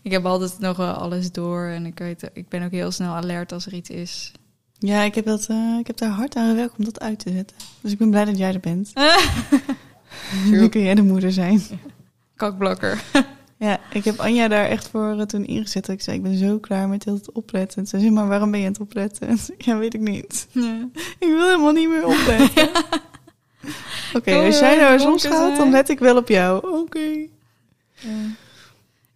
Ik 0.06 0.12
heb 0.12 0.26
altijd 0.26 0.60
nog 0.60 0.78
wel 0.78 0.94
alles 0.94 1.32
door 1.32 1.68
en 1.68 1.86
ik, 1.86 2.00
weet, 2.00 2.30
ik 2.34 2.50
ben 2.50 2.64
ook 2.64 2.72
heel 2.72 2.92
snel 2.92 3.14
alert 3.14 3.52
als 3.52 3.66
er 3.66 3.74
iets 3.74 3.90
is. 3.90 4.32
Ja, 4.80 5.02
ik 5.02 5.16
heb, 5.16 5.26
dat, 5.26 5.46
eh, 5.50 5.78
ik 5.80 5.88
heb 5.88 5.98
daar 5.98 6.10
hard 6.10 6.36
aan 6.36 6.50
gewerkt 6.50 6.78
om 6.78 6.86
dat 6.86 7.00
uit 7.00 7.20
te 7.20 7.32
zetten. 7.32 7.58
Dus 7.82 7.92
ik 7.92 7.98
ben 7.98 8.10
blij 8.10 8.26
dat 8.26 8.38
jij 8.38 8.54
er 8.54 8.60
bent. 8.60 8.92
Nu 10.50 10.70
kun 10.70 10.82
jij 10.82 10.96
de 10.96 11.02
moeder 11.02 11.32
zijn. 11.32 11.62
Kakblokker. 12.36 13.04
Ja, 13.58 13.80
ik 13.92 14.06
heb 14.06 14.20
Anja 14.20 14.48
daar 14.48 14.66
echt 14.66 14.88
voor 14.88 15.20
eh, 15.20 15.22
toen 15.22 15.46
ingezet. 15.46 15.88
Ik 15.88 16.02
zei, 16.02 16.18
ik 16.18 16.24
ben 16.24 16.38
zo 16.38 16.60
klaar 16.60 16.88
met 16.88 17.06
heel 17.06 17.14
het 17.14 17.32
opletten. 17.32 17.88
Ze 17.88 18.00
zei, 18.00 18.12
maar 18.12 18.28
waarom 18.28 18.52
ben 18.52 18.60
je 18.60 18.66
aan 18.66 18.72
het 18.72 18.82
opletten? 18.82 19.28
En 19.28 19.38
Ja, 19.58 19.78
weet 19.78 19.94
ik 19.94 20.02
niet. 20.02 20.48
Ik 21.20 21.28
wil 21.28 21.46
helemaal 21.46 21.72
niet 21.72 21.90
meer 21.90 22.06
opletten. 22.06 22.70
Oké, 24.14 24.36
als 24.36 24.60
jij 24.60 24.76
nou 24.76 24.94
eens 24.94 25.02
dronken 25.02 25.30
omschouwt, 25.30 25.58
dan 25.58 25.72
let 25.72 25.90
ik 25.90 26.00
wel 26.00 26.18
op 26.18 26.28
jou. 26.28 26.80
Oké. 26.82 27.28
Ja. 27.94 28.44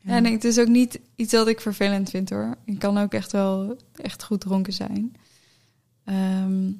Ja, 0.10 0.16
en 0.16 0.26
het 0.26 0.43
is 0.43 0.60
ook 0.60 0.68
niet 0.68 0.99
iets 1.16 1.32
dat 1.32 1.47
ik 1.47 1.62
vervelend 1.62 2.10
vind 2.10 2.30
hoor. 2.30 2.55
Ik 2.66 2.80
kan 2.80 2.97
ook 2.97 3.14
echt 3.14 3.32
wel 3.32 3.78
echt 3.95 4.24
goed 4.24 4.41
dronken 4.41 4.74
zijn. 4.74 5.16
Ehm, 6.05 6.72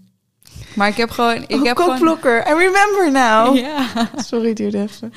maar 0.76 0.88
ik 0.88 0.96
heb 0.96 1.10
gewoon... 1.10 1.44
Ik 1.48 1.52
oh, 1.52 1.64
heb 1.64 1.78
gewoon 1.78 1.90
kokblokker. 1.90 2.48
I 2.48 2.54
remember 2.54 3.12
now. 3.12 3.58
ja, 3.66 4.10
Sorry, 4.16 4.54
duurde 4.54 4.82
even. 4.82 5.14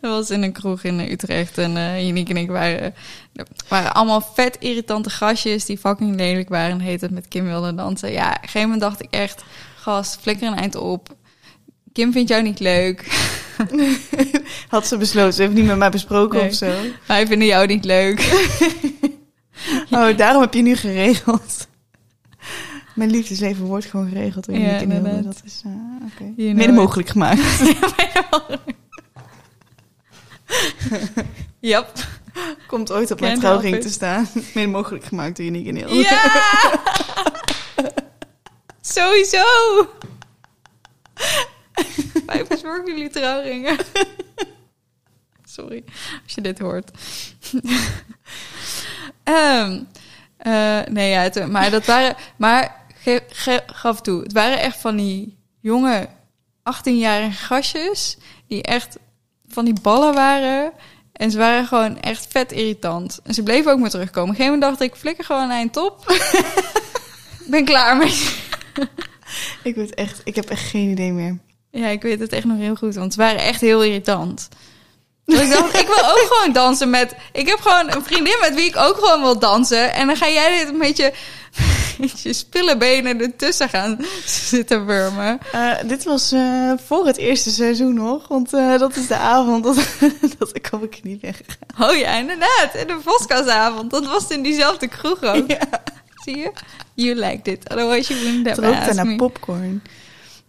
dat 0.00 0.10
was 0.10 0.30
in 0.30 0.42
een 0.42 0.52
kroeg 0.52 0.82
in 0.82 1.00
Utrecht. 1.00 1.58
En 1.58 1.76
eh 1.76 2.08
Uniek 2.08 2.28
en 2.28 2.36
ik 2.36 2.50
waren, 2.50 2.94
waren 3.68 3.94
allemaal 3.94 4.20
vet 4.20 4.56
irritante 4.60 5.10
gastjes... 5.10 5.64
die 5.64 5.78
fucking 5.78 6.16
lelijk 6.16 6.48
waren 6.48 6.70
en 6.70 6.80
heet 6.80 7.00
het 7.00 7.10
met 7.10 7.28
Kim 7.28 7.44
wilden 7.44 7.76
dansen. 7.76 8.12
Ja, 8.12 8.28
op 8.28 8.34
een 8.34 8.40
gegeven 8.40 8.60
moment 8.60 8.80
dacht 8.80 9.02
ik 9.02 9.10
echt... 9.10 9.44
Gast, 9.76 10.20
flikker 10.20 10.48
een 10.48 10.58
eind 10.58 10.74
op. 10.74 11.16
Kim 11.92 12.12
vindt 12.12 12.28
jou 12.28 12.42
niet 12.42 12.60
leuk. 12.60 13.06
Had 14.68 14.86
ze 14.86 14.96
besloten. 14.96 15.32
Ze 15.32 15.42
heeft 15.42 15.54
niet 15.54 15.64
met 15.66 15.76
mij 15.76 15.90
besproken 15.90 16.38
Nee. 16.38 16.48
of 16.48 16.54
zo. 16.54 16.72
Wij 17.06 17.26
vinden 17.26 17.46
jou 17.48 17.66
niet 17.66 17.84
leuk. 17.84 18.20
Oh, 19.90 20.16
daarom 20.16 20.42
heb 20.42 20.54
je 20.54 20.62
nu 20.62 20.76
geregeld. 20.76 21.68
Mijn 22.94 23.10
liefdesleven 23.10 23.64
wordt 23.64 23.84
gewoon 23.86 24.08
geregeld 24.08 24.44
door 24.46 24.54
Ja, 24.56 24.60
en 24.60 24.68
Hilde. 24.78 24.94
inderdaad. 24.94 25.24
Dat 25.24 25.42
is 25.44 25.62
uh, 25.66 25.72
oké. 26.12 26.22
You 26.22 26.34
know 26.36 26.54
mede 26.56 26.68
it. 26.68 26.74
mogelijk 26.74 27.08
gemaakt. 27.08 27.40
Yep. 31.60 31.92
Komt 32.66 32.92
ooit 32.92 33.10
op 33.10 33.20
mijn 33.20 33.38
trouwring 33.38 33.80
te 33.80 33.86
it. 33.86 33.92
staan. 33.92 34.28
Mede 34.54 34.68
mogelijk 34.68 35.04
gemaakt 35.04 35.36
door 35.36 35.46
Uniek 35.46 35.66
en 35.66 35.76
Hilde. 35.76 35.94
Ja! 35.94 36.42
Sowieso! 38.80 39.44
Wij 42.26 42.46
verzorgen 42.46 42.86
jullie 42.86 43.10
trouwringen. 43.10 43.76
Sorry, 45.44 45.84
als 46.24 46.34
je 46.34 46.40
dit 46.40 46.58
hoort. 46.58 46.90
Ehm, 49.22 49.80
eh, 50.36 50.80
nee, 50.90 51.10
ja, 51.10 51.46
maar 51.46 51.70
dat 51.70 51.86
waren... 51.86 52.16
Maar 52.36 52.86
gaf 53.66 54.00
toe, 54.00 54.22
het 54.22 54.32
waren 54.32 54.60
echt 54.60 54.80
van 54.80 54.96
die 54.96 55.38
jonge 55.60 56.08
18-jarige 56.58 57.44
gastjes... 57.44 58.16
die 58.46 58.62
echt 58.62 58.98
van 59.46 59.64
die 59.64 59.80
ballen 59.82 60.14
waren... 60.14 60.72
En 61.12 61.30
ze 61.30 61.38
waren 61.38 61.66
gewoon 61.66 62.00
echt 62.00 62.26
vet 62.30 62.52
irritant. 62.52 63.20
En 63.24 63.34
ze 63.34 63.42
bleven 63.42 63.72
ook 63.72 63.78
maar 63.78 63.90
terugkomen. 63.90 64.30
Op 64.30 64.38
een 64.38 64.44
gegeven 64.44 64.58
moment 64.58 64.78
dacht 64.78 64.90
ik, 64.90 64.98
flikker 64.98 65.24
gewoon 65.24 65.42
een 65.42 65.50
eind 65.50 65.76
op. 65.76 66.04
Ik 67.44 67.50
ben 67.50 67.64
klaar 67.64 67.96
met 67.96 68.36
Ik 69.62 69.74
weet 69.74 69.94
echt, 69.94 70.20
ik 70.24 70.34
heb 70.34 70.50
echt 70.50 70.68
geen 70.68 70.90
idee 70.90 71.12
meer. 71.12 71.38
Ja, 71.72 71.86
ik 71.88 72.02
weet 72.02 72.20
het 72.20 72.32
echt 72.32 72.44
nog 72.44 72.58
heel 72.58 72.74
goed. 72.74 72.94
Want 72.94 73.12
ze 73.12 73.18
waren 73.18 73.40
echt 73.40 73.60
heel 73.60 73.82
irritant. 73.82 74.48
Dus 75.24 75.40
ik 75.40 75.50
dacht, 75.50 75.80
ik 75.80 75.86
wil 75.86 76.10
ook 76.10 76.26
gewoon 76.28 76.52
dansen 76.52 76.90
met... 76.90 77.14
Ik 77.32 77.48
heb 77.48 77.60
gewoon 77.60 77.92
een 77.92 78.04
vriendin 78.04 78.36
met 78.40 78.54
wie 78.54 78.64
ik 78.64 78.76
ook 78.76 78.96
gewoon 78.96 79.20
wil 79.20 79.38
dansen. 79.38 79.92
En 79.92 80.06
dan 80.06 80.16
ga 80.16 80.28
jij 80.28 80.64
dit 80.64 80.76
met 80.76 80.96
je, 81.02 81.12
met 81.98 82.20
je 82.20 82.32
spillebenen 82.32 83.20
ertussen 83.20 83.68
gaan 83.68 83.98
zitten 84.24 84.86
wurmen. 84.86 85.38
Eh, 85.52 85.70
dit 85.86 86.04
was 86.04 86.32
eh, 86.32 86.72
voor 86.86 87.06
het 87.06 87.16
eerste 87.16 87.50
seizoen 87.50 87.94
nog. 87.94 88.28
Want 88.28 88.52
eh, 88.52 88.78
dat 88.78 88.96
is 88.96 89.06
de 89.06 89.16
avond 89.16 89.64
dat, 89.64 89.76
dat 90.38 90.50
ik 90.52 90.68
op 90.72 90.78
mijn 90.78 90.90
knie 90.90 91.18
ben 91.20 91.34
gegaan. 91.34 91.90
Oh 91.90 91.96
ja, 91.96 92.16
inderdaad. 92.16 92.74
En 92.74 92.86
de 92.86 92.98
Voskasavond. 93.02 93.90
Dat 93.90 94.06
was 94.06 94.28
in 94.28 94.42
diezelfde 94.42 94.88
kroeg 94.88 95.22
ook. 95.22 95.50
Ja. 95.50 95.82
Zie 96.24 96.36
je? 96.36 96.52
You 96.94 97.14
liked 97.14 97.48
it. 97.48 97.70
Otherwise 97.70 98.12
you 98.12 98.24
wouldn't 98.24 98.46
have 98.46 98.76
asked 98.76 98.94
naar 98.94 99.06
me. 99.06 99.16
popcorn. 99.16 99.82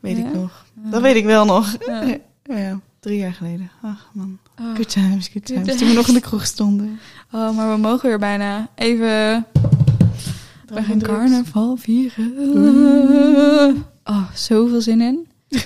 Weet 0.03 0.17
Ja? 0.17 0.25
ik 0.27 0.33
nog. 0.33 0.65
Dat 0.73 1.01
weet 1.01 1.15
ik 1.15 1.25
wel 1.25 1.45
nog. 1.45 1.75
Ja. 2.43 2.79
Drie 2.99 3.17
jaar 3.17 3.33
geleden. 3.33 3.71
Ach 3.81 4.09
man. 4.13 4.37
Oh. 4.61 4.75
Good 4.75 4.89
times, 4.89 5.27
good 5.27 5.45
times. 5.45 5.77
Toen 5.77 5.87
we 5.87 5.93
nog 5.93 6.07
in 6.07 6.13
de 6.13 6.19
kroeg 6.19 6.45
stonden. 6.45 6.99
Oh, 7.31 7.55
maar 7.55 7.71
we 7.73 7.77
mogen 7.81 8.09
weer 8.09 8.19
bijna 8.19 8.67
even... 8.75 9.45
We 10.65 10.83
gaan 10.83 10.99
carnaval 11.01 11.75
vieren. 11.75 12.33
Oh, 14.03 14.31
zoveel 14.33 14.81
zin 14.81 15.01
in. 15.01 15.27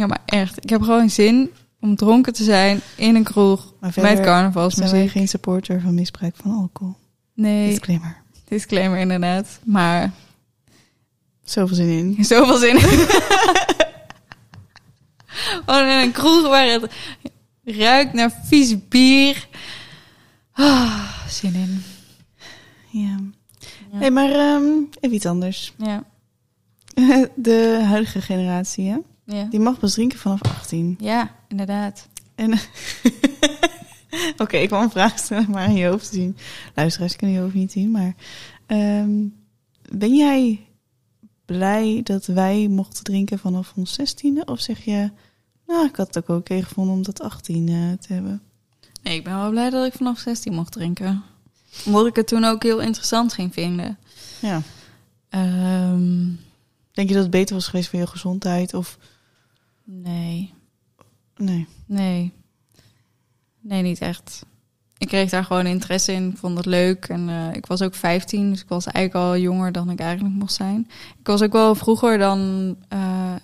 ja, 0.00 0.06
maar 0.06 0.20
echt. 0.24 0.62
Ik 0.64 0.70
heb 0.70 0.82
gewoon 0.82 1.10
zin 1.10 1.50
om 1.80 1.96
dronken 1.96 2.32
te 2.32 2.44
zijn 2.44 2.80
in 2.96 3.14
een 3.14 3.24
kroeg 3.24 3.64
Maar 3.64 3.74
met 3.80 3.92
verder 3.92 4.10
zijn 4.10 4.22
wij 4.24 4.32
carnavalsmuziek. 4.34 5.10
geen 5.10 5.28
supporter 5.28 5.80
van 5.80 5.94
misbruik 5.94 6.36
van 6.36 6.50
alcohol. 6.50 6.94
Nee, 7.34 7.68
Disclaimer. 7.68 8.16
disclaimer 8.48 8.98
inderdaad. 8.98 9.58
Maar 9.64 10.10
Zoveel 11.50 11.76
zin 11.76 11.88
in. 11.88 12.24
zoveel 12.34 12.56
zin 12.56 12.76
in. 12.76 13.06
Gewoon 15.66 15.88
in 15.88 15.98
een 15.98 16.12
kroeg 16.12 16.48
waar 16.48 16.66
het 16.66 16.92
ruikt 17.64 18.12
naar 18.12 18.32
vies 18.44 18.88
bier. 18.88 19.48
Ah, 20.52 21.26
zin 21.28 21.54
in. 21.54 21.82
Ja. 22.90 23.18
Ja. 23.92 23.98
Hey, 23.98 24.10
maar 24.10 24.30
ehm, 24.30 24.64
even 25.00 25.16
iets 25.16 25.26
anders. 25.26 25.74
Ja, 25.76 26.04
De 27.34 27.80
huidige 27.84 28.20
generatie, 28.20 28.88
hè? 28.88 28.96
ja. 29.24 29.44
die 29.44 29.60
mag 29.60 29.78
pas 29.78 29.92
drinken 29.92 30.18
vanaf 30.18 30.42
18. 30.42 30.96
ja 31.00 31.34
inderdaad. 31.48 32.08
En 32.34 32.52
Oké, 34.42 34.56
ik 34.56 34.68
wil 34.68 34.80
een 34.80 34.90
vraag 34.90 35.18
stellen, 35.18 35.50
maar 35.50 35.68
in 35.68 35.74
je 35.74 35.86
hoofd 35.86 36.08
te 36.08 36.14
zien. 36.14 36.36
Luisteraars 36.74 37.16
kunnen 37.16 37.36
je 37.36 37.42
hoofd 37.42 37.54
niet 37.54 37.72
zien, 37.72 37.90
maar 37.90 38.14
ehm, 38.66 39.26
ben 39.88 40.14
jij 40.14 40.64
blij 41.56 42.00
dat 42.02 42.26
wij 42.26 42.68
mochten 42.68 43.04
drinken 43.04 43.38
vanaf 43.38 43.72
ons 43.76 44.00
16e? 44.00 44.44
Of 44.44 44.60
zeg 44.60 44.84
je, 44.84 45.10
nou, 45.66 45.86
ik 45.86 45.96
had 45.96 46.14
het 46.14 46.16
ook 46.16 46.38
oké 46.38 46.62
gevonden 46.62 46.94
om 46.94 47.02
dat 47.02 47.20
18 47.20 47.68
eh, 47.68 47.74
te 48.06 48.12
hebben? 48.12 48.42
Nee, 49.02 49.16
ik 49.16 49.24
ben 49.24 49.36
wel 49.36 49.50
blij 49.50 49.70
dat 49.70 49.86
ik 49.86 49.92
vanaf 49.92 50.18
16 50.18 50.54
mocht 50.54 50.72
drinken. 50.72 51.22
Omdat 51.86 52.06
ik 52.06 52.16
het 52.16 52.26
toen 52.26 52.44
ook 52.44 52.62
heel 52.62 52.80
interessant 52.80 53.32
ging 53.32 53.52
vinden. 53.52 53.98
Ja. 54.40 54.62
Ehm, 55.28 56.26
Denk 57.00 57.08
je 57.08 57.14
dat 57.14 57.22
het 57.22 57.32
beter 57.32 57.54
was 57.54 57.66
geweest 57.66 57.88
voor 57.88 57.98
je 57.98 58.06
gezondheid? 58.06 58.74
Of 58.74 58.98
nee, 59.84 60.54
nee? 61.36 61.66
nee. 61.86 62.32
Nee, 63.60 63.82
niet 63.82 64.00
echt. 64.00 64.46
Ik 65.00 65.08
kreeg 65.08 65.30
daar 65.30 65.44
gewoon 65.44 65.66
interesse 65.66 66.12
in. 66.12 66.30
Ik 66.30 66.36
vond 66.36 66.56
het 66.56 66.66
leuk. 66.66 67.04
En 67.04 67.28
eh, 67.28 67.56
ik 67.56 67.66
was 67.66 67.82
ook 67.82 67.94
15, 67.94 68.50
dus 68.50 68.60
ik 68.60 68.68
was 68.68 68.86
eigenlijk 68.86 69.26
al 69.26 69.36
jonger 69.36 69.72
dan 69.72 69.90
ik 69.90 70.00
eigenlijk 70.00 70.34
mocht 70.34 70.52
zijn. 70.52 70.90
Ik 71.18 71.26
was 71.26 71.42
ook 71.42 71.52
wel 71.52 71.74
vroeger 71.74 72.18
dan 72.18 72.76
eh, 72.88 73.34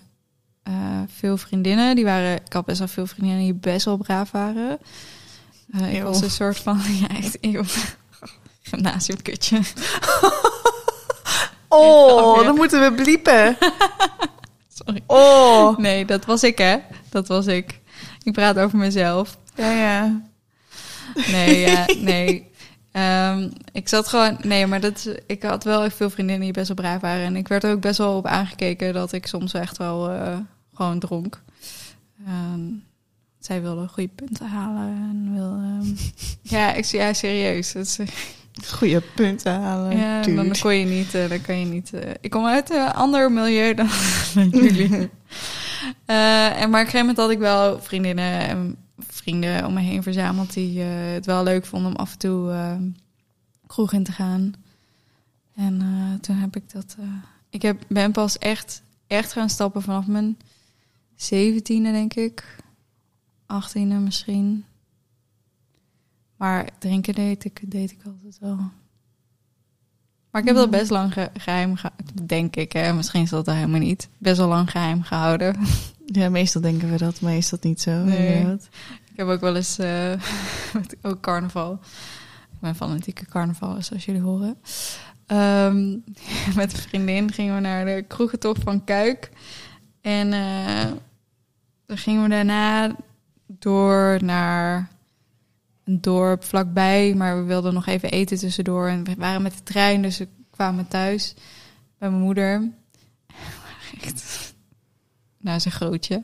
eh, 0.63 0.73
veel 1.07 1.37
vriendinnen. 1.37 1.95
Die 1.95 2.05
waren, 2.05 2.35
ik 2.45 2.53
had 2.53 2.65
best 2.65 2.79
wel 2.79 2.87
veel 2.87 3.07
vriendinnen 3.07 3.43
die 3.43 3.53
best 3.53 3.85
wel 3.85 3.97
braaf 3.97 4.31
waren. 4.31 4.77
Ik 5.91 6.03
was 6.03 6.21
een 6.21 6.29
soort 6.29 6.57
van, 6.57 6.79
ja, 7.01 7.07
echt 7.15 7.37
eeuw. 7.41 7.63
gymnasiumkutje. 8.69 9.59
Oh, 11.69 12.21
grapje. 12.23 12.43
dan 12.43 12.55
moeten 12.55 12.81
we 12.81 13.01
bliepen. 13.03 13.57
Sorry. 14.73 15.03
Oh. 15.07 15.77
Nee, 15.77 16.05
dat 16.05 16.25
was 16.25 16.43
ik, 16.43 16.57
hè? 16.57 16.77
Dat 17.09 17.27
was 17.27 17.45
ik. 17.47 17.79
Ik 18.23 18.33
praat 18.33 18.57
over 18.57 18.77
mezelf. 18.77 19.37
Ja, 19.55 19.71
ja. 19.71 20.21
Nee, 21.31 21.59
ja, 21.59 21.85
nee. 21.97 22.47
Ehm, 22.91 23.49
ik 23.71 23.87
zat 23.87 24.07
gewoon... 24.07 24.37
Nee, 24.41 24.67
maar 24.67 24.79
dat, 24.81 25.09
ik 25.27 25.43
had 25.43 25.63
wel 25.63 25.83
echt 25.83 25.95
veel 25.95 26.09
vriendinnen 26.09 26.43
die 26.43 26.53
best 26.53 26.67
wel 26.67 26.75
braaf 26.75 27.01
waren. 27.01 27.25
En 27.25 27.35
ik 27.35 27.47
werd 27.47 27.63
er 27.63 27.71
ook 27.71 27.81
best 27.81 27.97
wel 27.97 28.17
op 28.17 28.25
aangekeken 28.25 28.93
dat 28.93 29.11
ik 29.11 29.27
soms 29.27 29.53
echt 29.53 29.77
wel 29.77 30.09
eh, 30.09 30.37
gewoon 30.73 30.99
dronk. 30.99 31.41
Ehm, 32.25 32.61
zij 33.39 33.61
wilde 33.61 33.87
goede 33.87 34.09
punten 34.15 34.47
halen. 34.47 34.87
En 34.87 35.33
wil, 35.33 35.51
ehm, 35.51 35.95
ja, 36.57 36.73
ik, 36.73 36.85
ja, 36.85 37.13
serieus. 37.13 37.73
Het 37.73 37.85
is, 37.87 37.99
Goeie 38.65 39.01
punten 39.01 39.61
halen. 39.61 39.97
ja, 39.97 40.21
dude. 40.21 40.35
dan 40.43 40.55
kon 40.59 40.75
je 40.75 40.85
niet... 40.85 41.13
eh, 41.15 41.29
dan 41.29 41.41
kan 41.41 41.59
je 41.59 41.65
niet 41.65 41.93
eh, 41.93 42.11
ik 42.21 42.29
kom 42.29 42.45
uit 42.45 42.69
een 42.69 42.91
ander 42.91 43.31
milieu 43.31 43.73
dan 43.73 43.87
jullie. 44.51 45.09
Eh, 46.05 46.61
en 46.61 46.69
maar 46.69 46.81
op 46.81 46.85
een 46.87 46.91
gegeven 46.91 46.99
moment 46.99 47.17
had 47.17 47.29
ik 47.29 47.39
wel 47.39 47.81
vriendinnen 47.81 48.47
en 48.47 48.75
vrienden 49.27 49.65
om 49.65 49.73
me 49.73 49.79
heen 49.81 50.03
verzameld 50.03 50.53
die 50.53 50.81
eh, 50.81 50.87
het 51.13 51.25
wel 51.25 51.43
leuk 51.43 51.65
vonden 51.65 51.91
om 51.91 51.95
af 51.97 52.11
en 52.11 52.17
toe 52.17 52.51
eh, 52.51 52.75
kroeg 53.67 53.93
in 53.93 54.03
te 54.03 54.11
gaan. 54.11 54.53
En 55.55 55.81
eh, 55.81 56.19
toen 56.21 56.35
heb 56.35 56.55
ik 56.55 56.71
dat. 56.71 56.95
eh, 56.99 57.05
ik 57.49 57.61
heb, 57.61 57.83
ben 57.87 58.11
pas 58.11 58.37
echt, 58.37 58.81
echt 59.07 59.31
gaan 59.31 59.49
stappen 59.49 59.81
vanaf 59.81 60.07
mijn 60.07 60.37
zeventiende, 61.15 61.91
denk 61.91 62.13
ik. 62.13 62.55
Achttiende 63.45 63.95
misschien. 63.95 64.65
Maar 66.37 66.69
drinken 66.79 67.13
deed 67.13 67.45
ik, 67.45 67.61
deed 67.71 67.91
ik 67.91 67.99
altijd 68.05 68.37
wel. 68.39 68.55
Maar 70.31 70.41
ik 70.41 70.47
heb 70.47 70.55
dat 70.55 70.71
Ja. 70.71 70.77
best 70.79 70.89
lang 70.89 71.13
ge- 71.13 71.29
geheim 71.37 71.75
gehouden, 71.75 72.25
denk 72.27 72.55
ik. 72.55 72.71
Hè? 72.71 72.93
Misschien 72.93 73.21
is 73.21 73.29
dat 73.29 73.45
helemaal 73.45 73.79
niet. 73.79 74.09
Best 74.17 74.37
wel 74.37 74.47
lang 74.47 74.71
geheim 74.71 75.01
gehouden. 75.03 75.55
Ja, 76.05 76.29
meestal 76.29 76.61
denken 76.61 76.91
we 76.91 76.97
dat, 76.97 77.21
maar 77.21 77.35
is 77.35 77.49
dat 77.49 77.63
niet 77.63 77.81
zo? 77.81 78.03
Nee. 78.03 78.57
Ik 79.17 79.23
heb 79.23 79.31
ook 79.31 79.41
wel 79.41 79.55
eens 79.55 79.77
eh, 79.77 80.13
ook 81.01 81.21
carnaval. 81.21 81.79
Ik 82.51 82.59
ben 82.59 82.75
fanatieke 82.75 83.25
carnaval, 83.25 83.81
zoals 83.81 84.05
jullie 84.05 84.21
horen. 84.21 84.57
Ehm, 85.25 85.89
met 86.55 86.73
een 86.73 86.79
vriendin 86.79 87.31
gingen 87.31 87.55
we 87.55 87.61
naar 87.61 87.85
de 87.85 88.05
kroegentocht 88.07 88.63
van 88.63 88.83
Kuik. 88.83 89.29
En 90.01 90.33
eh, 90.33 90.91
dan 91.85 91.97
gingen 91.97 92.23
we 92.23 92.29
daarna 92.29 92.95
door 93.47 94.23
naar 94.23 94.89
een 95.83 96.01
dorp 96.01 96.43
vlakbij. 96.43 97.13
Maar 97.13 97.37
we 97.37 97.43
wilden 97.43 97.73
nog 97.73 97.85
even 97.85 98.11
eten 98.11 98.37
tussendoor. 98.37 98.87
En 98.87 99.03
we 99.03 99.15
waren 99.17 99.41
met 99.41 99.53
de 99.53 99.63
trein, 99.63 100.01
dus 100.01 100.17
we 100.17 100.27
kwamen 100.51 100.87
thuis 100.87 101.33
bij 101.97 102.09
mijn 102.09 102.21
moeder. 102.21 102.71
Echt, 104.01 104.53
nou, 105.37 105.59
zijn 105.59 105.73
grootje 105.73 106.23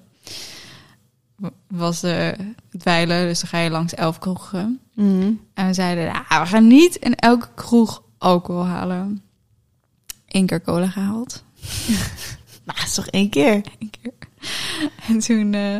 was 1.68 2.02
het 2.02 2.84
wijlen, 2.84 3.28
dus 3.28 3.39
dan 3.39 3.50
ga 3.50 3.58
je 3.58 3.70
langs 3.70 3.94
elf 3.94 4.20
kroegen. 4.20 4.80
Mhm. 4.94 5.32
En 5.54 5.68
we 5.68 5.74
zeiden, 5.74 6.14
"Ah, 6.28 6.41
we 6.41 6.48
gaan 6.48 6.68
niet 6.68 6.96
in 6.96 7.16
elke 7.16 7.48
kroeg 7.56 8.04
alcohol 8.18 8.66
halen. 8.66 9.22
Eén 10.28 10.46
keer 10.46 10.62
cola 10.62 10.88
gehaald. 10.88 11.44
Nou, 12.66 12.78
dat 12.78 12.88
is 12.88 12.94
toch 12.94 13.08
één 13.08 13.30
keer? 13.30 13.62
Eén 13.80 13.89
keer. 14.02 14.14
En 15.08 15.20
toen, 15.20 15.54
eh, 15.54 15.76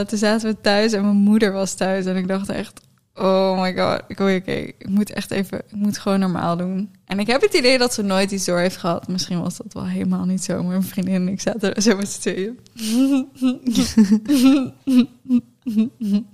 eh, 0.00 0.06
toen 0.06 0.18
zaten 0.18 0.50
we 0.50 0.60
thuis 0.60 0.92
en 0.92 1.02
mijn 1.02 1.16
moeder 1.16 1.52
was 1.52 1.74
thuis. 1.74 2.04
En 2.04 2.16
ik 2.16 2.28
dacht 2.28 2.48
echt, 2.48 2.80
oh 3.18 3.60
my 3.60 3.76
god, 3.76 4.02
ik, 4.08 4.20
oké, 4.20 4.34
oké, 4.34 4.52
ik 4.52 4.88
moet 4.88 5.12
echt 5.12 5.30
even, 5.30 5.58
ik 5.58 5.76
moet 5.76 5.98
gewoon 5.98 6.20
normaal 6.20 6.56
doen. 6.56 6.90
En 7.04 7.18
ik 7.18 7.26
heb 7.26 7.40
het 7.40 7.54
idee 7.54 7.78
dat 7.78 7.94
ze 7.94 8.02
nooit 8.02 8.30
iets 8.30 8.44
door 8.44 8.58
heeft 8.58 8.76
gehad. 8.76 9.08
Misschien 9.08 9.40
was 9.40 9.56
dat 9.56 9.72
wel 9.72 9.86
helemaal 9.86 10.24
niet 10.24 10.44
zo. 10.44 10.56
Maar 10.56 10.66
mijn 10.66 10.82
vriendin 10.82 11.14
en 11.14 11.28
ik 11.28 11.40
zaten 11.40 11.74
er 11.74 11.82
zo 11.82 11.96
met 11.96 12.08
z'n 12.08 12.20
tweeën. 12.20 12.58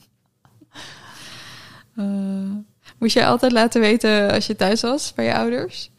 Eh, 1.94 2.50
moest 2.98 3.14
jij 3.14 3.26
altijd 3.26 3.52
laten 3.52 3.80
weten 3.80 4.30
als 4.30 4.46
je 4.46 4.56
thuis 4.56 4.80
was 4.80 5.14
bij 5.14 5.24
je 5.24 5.34
ouders? 5.34 5.90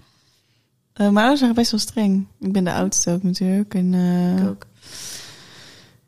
Eh, 0.94 1.06
mijn 1.06 1.18
ouders 1.18 1.40
waren 1.40 1.56
best 1.56 1.72
wel 1.72 1.80
streng. 1.80 2.28
Ik 2.40 2.52
ben 2.52 2.64
de 2.64 2.74
oudste 2.74 3.12
ook 3.12 3.24
natuurlijk. 3.24 3.74
En, 3.74 3.94
eh, 3.94 4.38
Ik 4.38 4.50
ook. 4.50 4.66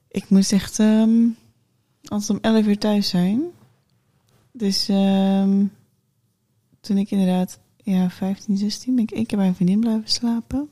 Ik 0.08 0.30
moest 0.30 0.52
echt 0.52 0.80
ehm, 0.80 1.12
altijd 2.04 2.30
om 2.30 2.38
11 2.42 2.66
uur 2.66 2.78
thuis 2.78 3.10
zijn. 3.10 3.44
Dus 4.58 4.90
ehm, 4.90 5.66
toen 6.82 6.98
ik 6.98 7.12
inderdaad 7.12 7.60
ja, 7.78 8.10
15, 8.10 8.58
16 8.58 8.96
ben 8.96 9.04
ik 9.04 9.12
één 9.12 9.26
keer 9.26 9.38
bij 9.38 9.48
een 9.48 9.56
vriendin 9.56 9.80
blijven 9.80 10.10
slapen. 10.10 10.70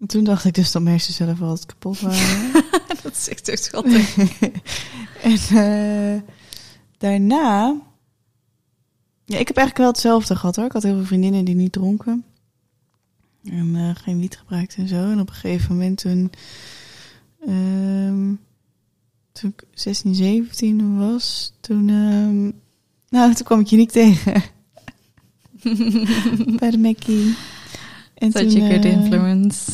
En 0.00 0.06
toen 0.06 0.24
dacht 0.24 0.44
ik 0.44 0.54
dus 0.54 0.72
dat 0.72 0.82
mijn 0.82 1.00
zelf 1.00 1.38
wel 1.38 1.48
wat 1.48 1.66
kapot 1.66 2.00
waren. 2.00 2.52
Dat 3.02 3.16
is 3.16 3.28
echt 3.28 3.64
schattig. 3.64 4.16
en 5.22 5.38
eh, 5.50 6.22
daarna... 6.98 7.80
Ja, 9.24 9.38
ik 9.38 9.48
heb 9.48 9.56
eigenlijk 9.56 9.76
wel 9.76 9.86
hetzelfde 9.86 10.36
gehad 10.36 10.56
hoor. 10.56 10.64
Ik 10.64 10.72
had 10.72 10.82
heel 10.82 10.94
veel 10.94 11.04
vriendinnen 11.04 11.44
die 11.44 11.54
niet 11.54 11.72
dronken. 11.72 12.24
En 13.44 13.76
eh, 13.76 13.90
geen 13.94 14.18
wiet 14.18 14.36
gebruikten 14.38 14.82
en 14.82 14.88
zo. 14.88 15.10
En 15.10 15.20
op 15.20 15.28
een 15.28 15.34
gegeven 15.34 15.72
moment 15.72 15.98
toen... 15.98 16.30
ehm, 17.46 18.34
toen 19.40 19.54
ik 19.56 19.64
16, 19.74 20.14
17 20.14 20.98
was, 20.98 21.52
toen... 21.60 21.88
ehm, 21.88 22.44
nou, 23.18 23.34
toen 23.34 23.46
kwam 23.46 23.60
ik 23.60 23.66
je 23.66 23.76
niet 23.76 23.92
tegen. 23.92 24.42
Bij 26.58 26.70
de 26.70 26.78
Mackie. 26.78 27.36
En 28.14 28.32
Such 28.32 28.62
a 28.62 28.68
good 28.68 28.84
eh, 28.84 28.92
influence. 28.92 29.70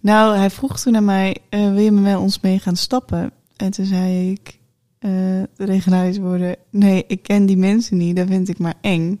nou, 0.00 0.36
hij 0.36 0.50
vroeg 0.50 0.80
toen 0.80 0.96
aan 0.96 1.04
mij, 1.04 1.36
eh, 1.48 1.72
wil 1.72 1.82
je 1.82 1.90
met 1.90 2.16
ons 2.16 2.40
mee 2.40 2.58
gaan 2.58 2.76
stappen? 2.76 3.32
En 3.56 3.70
toen 3.70 3.84
zei 3.84 4.30
ik, 4.30 4.58
eh 4.98 5.10
de 5.56 5.66
legendarische 5.66 6.20
woorden, 6.20 6.56
nee, 6.70 7.04
ik 7.06 7.22
ken 7.22 7.46
die 7.46 7.56
mensen 7.56 7.96
niet, 7.96 8.16
dat 8.16 8.28
vind 8.28 8.48
ik 8.48 8.58
maar 8.58 8.74
eng. 8.80 9.20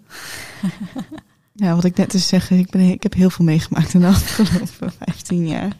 ja, 1.52 1.74
wat 1.74 1.84
ik 1.84 1.96
net 1.96 2.10
dus 2.10 2.28
zeggen, 2.28 2.58
ik, 2.58 2.70
ben, 2.70 2.80
ik 2.80 3.02
heb 3.02 3.14
heel 3.14 3.30
veel 3.30 3.44
meegemaakt 3.44 3.94
in 3.94 4.00
de 4.00 4.06
afgelopen 4.06 4.92
15 4.98 5.46
jaar. 5.46 5.76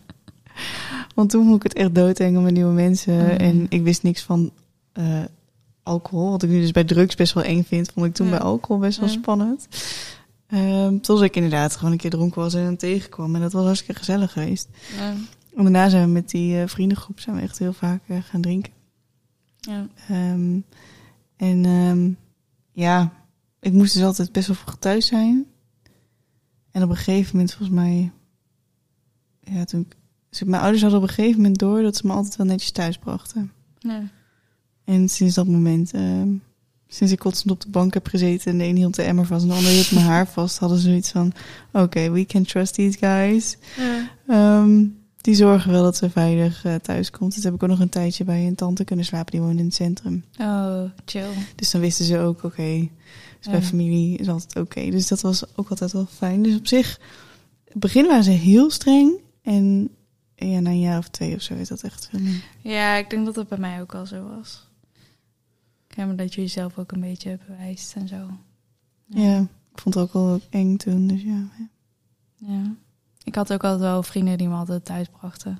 Want 1.14 1.30
toen 1.30 1.44
vond 1.44 1.56
ik 1.56 1.62
het 1.62 1.72
echt 1.72 1.94
doodeng 1.94 2.36
om 2.36 2.42
met 2.42 2.52
nieuwe 2.52 2.72
mensen. 2.72 3.14
Mm. 3.18 3.28
En 3.30 3.66
ik 3.68 3.82
wist 3.82 4.02
niks 4.02 4.22
van 4.22 4.50
eh, 4.92 5.24
alcohol. 5.82 6.30
Wat 6.30 6.42
ik 6.42 6.50
nu 6.50 6.60
dus 6.60 6.70
bij 6.70 6.84
drugs 6.84 7.14
best 7.14 7.32
wel 7.32 7.42
eng 7.44 7.62
vind, 7.62 7.90
vond 7.94 8.06
ik 8.06 8.14
toen 8.14 8.26
Ja. 8.26 8.32
bij 8.32 8.40
alcohol 8.40 8.78
best 8.78 8.98
wel 8.98 9.08
Ja. 9.08 9.14
spannend. 9.14 9.68
Ehm 10.46 10.98
tot 10.98 11.22
ik 11.22 11.36
inderdaad 11.36 11.76
gewoon 11.76 11.92
een 11.92 11.98
keer 11.98 12.10
dronken 12.10 12.40
was 12.42 12.54
en 12.54 12.62
hem 12.62 12.76
tegenkwam. 12.76 13.34
En 13.34 13.40
dat 13.40 13.52
was 13.52 13.64
hartstikke 13.64 13.98
gezellig 13.98 14.32
geweest. 14.32 14.68
Ja. 14.96 15.14
En 15.56 15.62
daarna 15.62 15.88
zijn 15.88 16.04
we 16.06 16.12
met 16.12 16.30
die 16.30 16.60
eh, 16.60 16.68
vriendengroep 16.68 17.20
zijn 17.20 17.36
we 17.36 17.42
echt 17.42 17.58
heel 17.58 17.72
vaak 17.72 18.02
eh, 18.06 18.16
gaan 18.22 18.40
drinken. 18.40 18.72
Ja. 19.60 19.86
Ehm, 20.08 20.58
en 21.36 21.64
ehm, 21.64 22.10
ja, 22.72 23.12
ik 23.60 23.72
moest 23.72 23.94
dus 23.94 24.02
altijd 24.02 24.32
best 24.32 24.46
wel 24.46 24.56
vroeg 24.56 24.76
thuis 24.78 25.06
zijn. 25.06 25.46
En 26.70 26.82
op 26.82 26.90
een 26.90 26.96
gegeven 26.96 27.30
moment, 27.32 27.54
volgens 27.54 27.78
mij, 27.78 28.12
ja, 29.40 29.64
toen 29.64 29.80
ik, 29.80 29.96
dus 30.38 30.48
mijn 30.48 30.62
ouders 30.62 30.82
hadden 30.82 31.00
op 31.00 31.08
een 31.08 31.14
gegeven 31.14 31.40
moment 31.40 31.58
door 31.58 31.82
dat 31.82 31.96
ze 31.96 32.06
me 32.06 32.12
altijd 32.12 32.36
wel 32.36 32.46
netjes 32.46 32.70
thuis 32.70 32.98
brachten. 32.98 33.52
Ja. 33.78 34.02
En 34.84 35.08
sinds 35.08 35.34
dat 35.34 35.46
moment, 35.46 35.92
ehm, 35.92 36.28
sinds 36.88 37.12
ik 37.12 37.18
kotsend 37.18 37.50
op 37.50 37.60
de 37.60 37.68
bank 37.68 37.94
heb 37.94 38.06
gezeten 38.06 38.52
en 38.52 38.58
de 38.58 38.64
een 38.64 38.76
hield 38.76 38.94
de 38.94 39.02
emmer 39.02 39.26
vast 39.26 39.42
en 39.42 39.48
de 39.48 39.54
ander 39.54 39.70
hield 39.70 39.92
mijn 39.92 40.06
haar 40.06 40.26
vast, 40.26 40.58
hadden 40.58 40.78
ze 40.78 40.88
zoiets 40.88 41.10
van, 41.10 41.32
oké, 41.72 42.10
we 42.10 42.26
can 42.26 42.44
trust 42.44 42.74
these 42.74 42.98
guys. 42.98 43.56
Ja. 43.76 44.10
Ehm, 44.26 44.84
die 45.20 45.34
zorgen 45.34 45.70
wel 45.70 45.82
dat 45.82 45.96
ze 45.96 46.10
veilig 46.10 46.64
eh, 46.64 46.74
thuis 46.74 47.10
komt. 47.10 47.34
Dus 47.34 47.44
heb 47.44 47.54
ik 47.54 47.62
ook 47.62 47.68
nog 47.68 47.80
een 47.80 47.88
tijdje 47.88 48.24
bij 48.24 48.46
een 48.46 48.54
tante 48.54 48.84
kunnen 48.84 49.04
slapen. 49.04 49.32
Die 49.32 49.40
woonde 49.40 49.58
in 49.58 49.64
het 49.64 49.74
centrum. 49.74 50.24
Oh, 50.38 50.82
chill. 51.04 51.30
Dus 51.54 51.70
dan 51.70 51.80
wisten 51.80 52.04
ze 52.04 52.18
ook, 52.18 52.42
oké, 52.42 52.88
dus 53.40 53.50
bij 53.50 53.62
familie 53.62 54.18
is 54.18 54.28
altijd 54.28 54.56
oké. 54.56 54.90
Dus 54.90 55.08
dat 55.08 55.20
was 55.20 55.44
ook 55.54 55.70
altijd 55.70 55.92
wel 55.92 56.06
fijn. 56.06 56.42
Dus 56.42 56.56
op 56.56 56.66
zich, 56.66 56.98
in 57.64 57.70
het 57.70 57.80
begin 57.80 58.06
waren 58.06 58.24
ze 58.24 58.30
heel 58.30 58.70
streng. 58.70 59.12
En 59.42 59.90
ja, 60.36 60.60
na 60.60 60.70
een 60.70 60.80
jaar 60.80 60.98
of 60.98 61.08
twee 61.08 61.34
of 61.34 61.42
zo 61.42 61.54
is 61.54 61.68
dat 61.68 61.82
echt 61.82 62.08
veel. 62.10 62.20
Ja, 62.60 62.94
ik 62.94 63.10
denk 63.10 63.24
dat 63.24 63.36
het 63.36 63.48
bij 63.48 63.58
mij 63.58 63.80
ook 63.80 63.94
al 63.94 64.06
zo 64.06 64.28
was. 64.36 64.68
Ik 65.88 65.96
heb 65.96 66.18
dat 66.18 66.34
je 66.34 66.40
jezelf 66.40 66.78
ook 66.78 66.92
een 66.92 67.00
beetje 67.00 67.38
bewijst 67.46 67.94
en 67.94 68.08
zo. 68.08 68.30
Ja. 69.06 69.38
ik 69.72 69.78
vond 69.80 69.94
het 69.94 70.04
ook 70.04 70.12
wel 70.12 70.40
eng 70.50 70.76
toen. 70.76 71.06
Dus 71.06 71.22
ja, 71.22 71.48
Ja. 72.36 72.74
Ik 73.24 73.34
had 73.34 73.52
ook 73.52 73.62
altijd 73.64 73.80
wel 73.82 74.02
vrienden 74.02 74.38
die 74.38 74.48
me 74.48 74.54
altijd 74.54 74.84
thuis 74.84 75.08
brachten. 75.08 75.58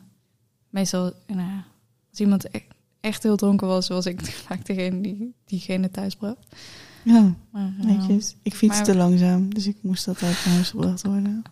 Meestal, 0.71 1.13
nou 1.27 1.41
ja, 1.41 1.65
als 2.11 2.21
iemand 2.21 2.45
e- 2.55 2.61
echt 3.01 3.23
heel 3.23 3.37
dronken 3.37 3.67
was, 3.67 3.89
was 3.89 4.07
ik 4.07 4.21
vaak 4.47 4.67
degene 4.67 5.01
die 5.01 5.35
diegene 5.45 5.91
thuis 5.91 6.17
bracht. 6.17 6.57
Ja, 7.05 7.35
Maar, 7.51 7.73
netjes. 7.79 8.37
Ik 8.43 8.55
fiets 8.55 8.75
maar- 8.77 8.85
te 8.85 8.97
langzaam, 8.97 9.55
dus 9.55 9.67
ik 9.67 9.77
moest 9.81 10.09
altijd 10.09 10.45
naar 10.45 10.55
huis 10.55 10.71
gebracht 10.71 11.03
worden. 11.07 11.43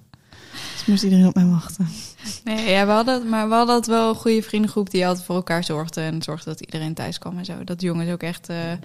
Dus 0.83 0.91
moest 0.91 1.03
iedereen 1.03 1.27
op 1.27 1.35
mij 1.35 1.47
wachten. 1.47 1.89
Nee, 2.45 2.71
ja, 2.71 2.87
we 2.87 2.93
hadden, 2.93 3.29
maar 3.29 3.49
we 3.49 3.55
hadden 3.55 3.91
wel 3.91 4.09
een 4.09 4.15
goede 4.15 4.43
vriendengroep 4.43 4.91
die 4.91 5.07
altijd 5.07 5.27
voor 5.27 5.35
elkaar 5.35 5.65
zorgde 5.65 6.01
en 6.01 6.23
zorgde 6.23 6.51
dat 6.51 6.61
iedereen 6.61 6.95
thuis 6.95 7.19
kwam 7.19 7.39
en 7.39 7.45
zo. 7.45 7.65
Dat 7.65 7.81
jongens 7.81 8.11
ook 8.11 8.23
echt 8.23 8.49
eh, 8.49 8.71
een 8.71 8.81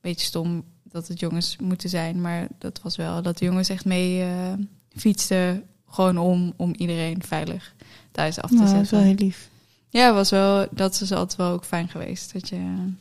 beetje 0.00 0.26
stom 0.26 0.64
dat 0.82 1.08
het 1.08 1.20
jongens 1.20 1.56
moeten 1.56 1.88
zijn, 1.88 2.20
maar 2.20 2.46
dat 2.58 2.80
was 2.82 2.96
wel 2.96 3.22
dat 3.22 3.38
de 3.38 3.44
jongens 3.44 3.68
echt 3.68 3.84
mee 3.84 4.22
eh, 4.22 4.52
fietsten 4.96 5.64
gewoon 5.88 6.18
om, 6.18 6.52
om 6.56 6.74
iedereen 6.74 7.22
veilig 7.22 7.74
thuis 8.12 8.40
af 8.40 8.50
te 8.50 8.56
Nou, 8.56 8.66
dat 8.66 8.82
is 8.82 8.90
wel 8.90 9.00
zetten. 9.00 9.16
heel 9.16 9.26
lief. 9.26 9.50
Ja, 9.88 10.12
was 10.12 10.30
wel, 10.30 10.66
dat 10.70 11.00
is 11.00 11.12
altijd 11.12 11.36
wel 11.36 11.52
ook 11.52 11.64
fijn 11.64 11.88
geweest 11.88 12.32
dat 12.32 12.48
je 12.48 12.92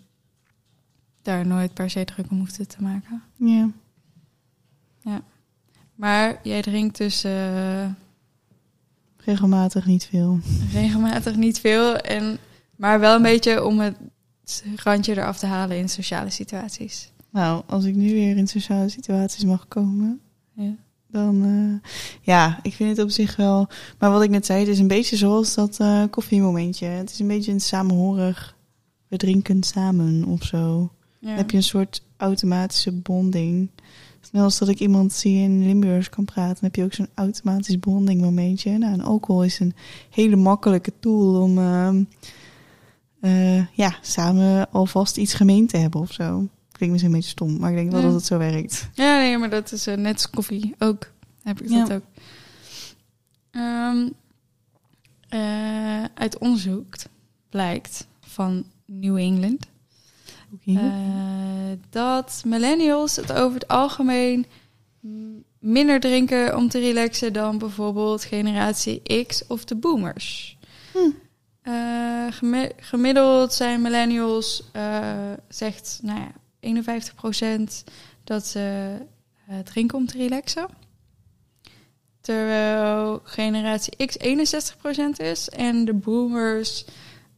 daar 1.21 1.45
nooit 1.45 1.73
per 1.73 1.89
se 1.89 2.05
druk 2.05 2.31
om 2.31 2.37
hoefde 2.39 2.65
te 2.65 2.81
maken. 2.81 3.23
Ja. 3.35 3.69
Maar 5.95 6.39
jij 6.43 6.61
drinkt 6.61 6.97
dus 6.97 7.23
eh, 7.23 7.85
Regelmatig 9.27 9.85
niet 9.85 10.05
veel. 10.05 10.39
regelmatig 10.73 11.35
niet 11.35 11.59
veel. 11.59 11.95
En, 11.95 12.37
maar 12.75 12.99
wel 12.99 13.15
een 13.15 13.21
beetje 13.21 13.65
om 13.65 13.79
het 13.79 13.95
randje 14.75 15.11
eraf 15.11 15.37
te 15.39 15.45
halen 15.45 15.77
in 15.77 15.89
sociale 15.89 16.29
situaties. 16.29 17.11
Nou, 17.31 17.63
als 17.65 17.83
ik 17.85 17.95
nu 17.95 18.13
weer 18.13 18.37
in 18.37 18.47
sociale 18.47 18.89
situaties 18.89 19.43
mag 19.43 19.67
komen, 19.67 20.19
Ja. 20.53 20.75
dan 21.07 21.43
eh, 21.43 21.89
ja, 22.21 22.59
ik 22.61 22.73
vind 22.73 22.89
het 22.97 23.05
op 23.05 23.11
zich 23.11 23.35
wel. 23.35 23.67
Maar 23.99 24.11
wat 24.11 24.21
ik 24.21 24.29
net 24.29 24.45
zei, 24.45 24.59
het 24.59 24.67
is 24.67 24.79
een 24.79 24.87
beetje 24.87 25.15
zoals 25.17 25.53
dat 25.53 25.79
eh, 25.79 26.03
koffiemomentje. 26.09 26.85
Het 26.85 27.11
is 27.11 27.19
een 27.19 27.27
beetje 27.27 27.51
een 27.51 27.61
samenhorig. 27.61 28.55
We 29.07 29.17
drinken 29.17 29.63
samen 29.63 30.23
of 30.25 30.43
zo. 30.43 30.91
Ja. 31.19 31.27
Dan 31.27 31.37
heb 31.37 31.51
je 31.51 31.57
een 31.57 31.63
soort 31.63 32.01
automatische 32.17 32.91
bonding. 32.91 33.69
Net 34.31 34.43
als 34.43 34.57
dat 34.57 34.67
ik 34.67 34.79
iemand 34.79 35.13
zie 35.13 35.37
in 35.43 35.63
Limburgs 35.65 36.09
kan 36.09 36.25
praten, 36.25 36.53
dan 36.53 36.63
heb 36.63 36.75
je 36.75 36.83
ook 36.83 36.93
zo'n 36.93 37.09
automatisch 37.15 37.79
bonding 37.79 38.21
momentje. 38.21 38.77
Nou, 38.77 38.93
en 38.93 39.01
alcohol 39.01 39.43
is 39.43 39.59
een 39.59 39.73
hele 40.09 40.35
makkelijke 40.35 40.93
tool 40.99 41.41
om 41.41 41.57
ehm, 41.57 42.03
eh, 43.21 43.67
ja, 43.75 43.95
samen 44.01 44.71
alvast 44.71 45.17
iets 45.17 45.33
gemeen 45.33 45.67
te 45.67 45.77
hebben 45.77 46.01
of 46.01 46.11
zo. 46.11 46.47
Klinkt 46.71 46.93
misschien 46.93 47.05
een 47.13 47.19
beetje 47.19 47.29
stom, 47.29 47.59
maar 47.59 47.69
ik 47.69 47.75
denk 47.75 47.91
wel 47.91 47.99
Ja. 47.99 48.05
dat 48.05 48.15
het 48.15 48.25
zo 48.25 48.37
werkt. 48.37 48.89
Ja, 48.93 49.17
nee, 49.17 49.37
maar 49.37 49.49
dat 49.49 49.71
is 49.71 49.87
eh, 49.87 49.95
net 49.97 50.13
als 50.13 50.29
koffie 50.29 50.75
ook. 50.79 51.11
Heb 51.43 51.61
ik 51.61 51.69
Ja. 51.69 51.85
dat 51.85 51.91
ook. 51.93 52.03
Eh, 55.29 56.03
uit 56.13 56.37
onderzoek 56.37 56.95
blijkt 57.49 58.07
van 58.21 58.63
New 58.85 59.17
England 59.17 59.65
Eh, 60.65 60.75
dat 61.89 62.41
millennials 62.45 63.15
het 63.15 63.33
over 63.33 63.53
het 63.53 63.67
algemeen 63.67 64.45
minder 65.59 65.99
drinken 65.99 66.55
om 66.55 66.69
te 66.69 66.79
relaxen 66.79 67.33
dan 67.33 67.57
bijvoorbeeld 67.57 68.23
generatie 68.23 69.25
X 69.25 69.47
of 69.47 69.65
de 69.65 69.75
boomers. 69.75 70.57
Hm. 70.91 70.99
Eh, 71.61 72.27
gemi- 72.29 72.71
gemiddeld 72.77 73.53
zijn 73.53 73.81
millennials, 73.81 74.63
eh, 74.71 75.31
zegt 75.49 75.99
nou 76.01 76.19
ja, 76.19 76.31
51% 76.59 77.83
dat 78.23 78.45
ze 78.45 78.95
drinken 79.63 79.97
om 79.97 80.05
te 80.05 80.17
relaxen. 80.17 80.67
Terwijl 82.21 83.21
generatie 83.23 84.05
X 84.05 84.17
61% 84.17 85.19
is 85.19 85.49
en 85.49 85.85
de 85.85 85.93
boomers 85.93 86.85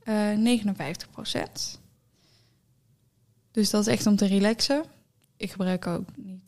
eh 0.03 0.31
59%. 0.35 1.78
Dus 3.51 3.69
dat 3.69 3.81
is 3.81 3.93
echt 3.93 4.05
om 4.07 4.15
te 4.15 4.25
relaxen. 4.25 4.83
Ik 5.37 5.51
gebruik 5.51 5.87
ook 5.87 6.05
niet 6.15 6.39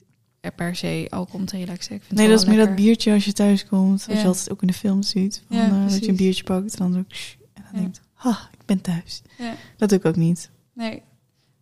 per 0.56 0.76
se 0.76 1.08
alcohol 1.10 1.39
om 1.39 1.45
te 1.45 1.58
relaxen. 1.58 1.95
Ik 1.95 2.04
vind 2.04 2.20
nee, 2.20 2.30
dat 2.30 2.39
is 2.39 2.45
meer 2.45 2.66
dat 2.66 2.76
biertje 2.76 3.14
als 3.14 3.26
je 3.26 3.34
thuis 3.34 3.66
komt. 3.66 4.06
Wat 4.06 4.16
Ja. 4.16 4.22
je 4.22 4.28
altijd 4.28 4.52
ook 4.52 4.62
in 4.62 4.68
de 4.68 4.74
film 4.74 5.04
ziet. 5.04 5.43
Van, 5.47 5.58
Ja, 5.58 5.66
eh, 5.66 5.89
dat 5.89 6.06
je 6.06 6.10
een 6.10 6.16
biertje 6.16 6.43
pakt 6.43 6.80
en 6.80 6.91
dan 6.91 6.99
ook... 6.99 7.12
en 7.54 7.64
dan 7.64 7.64
Ja. 7.74 7.80
denkt, 7.80 8.02
ha, 8.14 8.49
ik 8.52 8.66
ben 8.66 8.82
thuis. 8.82 9.22
Ja. 9.38 9.54
Dat 9.78 9.89
doe 9.89 9.97
ik 9.97 10.06
ook 10.06 10.16
niet. 10.16 10.49
Nee. 10.74 11.02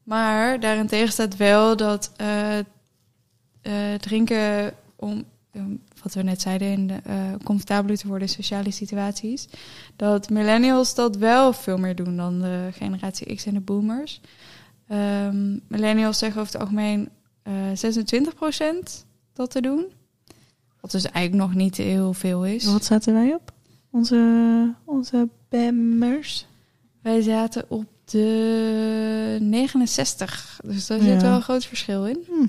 Maar 0.04 0.60
daarentegen 0.60 1.12
staat 1.12 1.36
wel 1.38 1.78
dat 1.78 2.12
eh, 2.16 2.58
eh, 2.60 2.66
drinken 4.00 4.74
om, 4.96 5.24
um, 5.54 5.82
wat 6.04 6.14
we 6.14 6.22
net 6.22 6.42
zeiden, 6.42 6.68
in 6.68 6.88
de, 6.88 7.02
comfortabeler 7.44 7.98
te 7.98 8.08
worden 8.08 8.28
in 8.28 8.34
sociale 8.34 8.72
situaties, 8.72 9.48
dat 9.96 10.30
millennials 10.30 10.96
dat 10.96 11.18
wel 11.18 11.54
veel 11.54 11.78
meer 11.78 11.96
doen 11.96 12.18
dan 12.18 12.40
de 12.40 12.70
generatie 12.72 13.36
X 13.36 13.46
en 13.46 13.54
de 13.54 13.60
boomers. 13.60 14.22
Ehm, 14.90 15.58
millennials 15.68 16.18
zeggen 16.18 16.42
over 16.42 16.54
het 16.54 16.62
algemeen 16.62 17.10
eh 17.44 17.54
26% 17.74 19.06
dat 19.34 19.52
te 19.52 19.62
doen. 19.62 19.86
Wat 20.82 20.92
dus 20.92 21.04
eigenlijk 21.12 21.46
nog 21.46 21.56
niet 21.56 21.78
heel 21.78 22.14
veel 22.14 22.46
is. 22.46 22.66
Wat 22.66 22.86
zaten 22.86 23.14
wij 23.14 23.34
op? 23.34 23.52
Onze, 23.92 24.74
onze 24.86 25.28
bammers. 25.50 26.46
Wij 27.02 27.22
zaten 27.22 27.66
op 27.68 27.86
de 28.06 29.38
69. 29.42 30.60
Dus 30.66 30.88
daar 30.88 30.98
Ja. 30.98 31.04
zit 31.04 31.22
wel 31.22 31.36
een 31.36 31.42
groot 31.42 31.66
verschil 31.66 32.06
in. 32.08 32.24
Hm. 32.28 32.48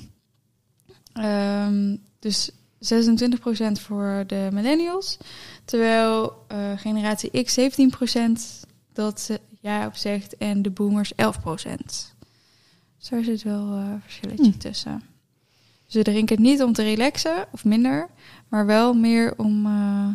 Ehm, 1.12 1.97
dus 2.18 2.51
26% 2.78 3.80
voor 3.80 4.24
de 4.26 4.49
millennials. 4.53 5.16
Terwijl 5.64 6.45
eh, 6.49 6.72
generatie 6.76 7.43
X 7.45 7.55
17% 7.55 8.66
dat 8.93 9.20
ze 9.20 9.41
ja 9.61 9.86
op 9.86 9.95
zegt. 9.97 10.36
En 10.36 10.62
de 10.62 10.70
boomers 10.70 11.12
11%. 11.14 12.14
Dus 13.01 13.09
daar 13.09 13.24
zit 13.24 13.42
wel 13.42 13.72
eh, 13.76 13.88
een 13.90 14.01
verschilletje 14.01 14.51
Hm. 14.51 14.59
tussen. 14.59 15.03
Ze 15.86 16.03
drinken 16.03 16.36
het 16.36 16.44
niet 16.44 16.62
om 16.62 16.72
te 16.72 16.82
relaxen 16.82 17.46
of 17.53 17.64
minder. 17.64 18.09
Maar 18.48 18.66
wel 18.66 18.94
meer 18.94 19.38
om 19.38 19.66
eh, 19.66 20.09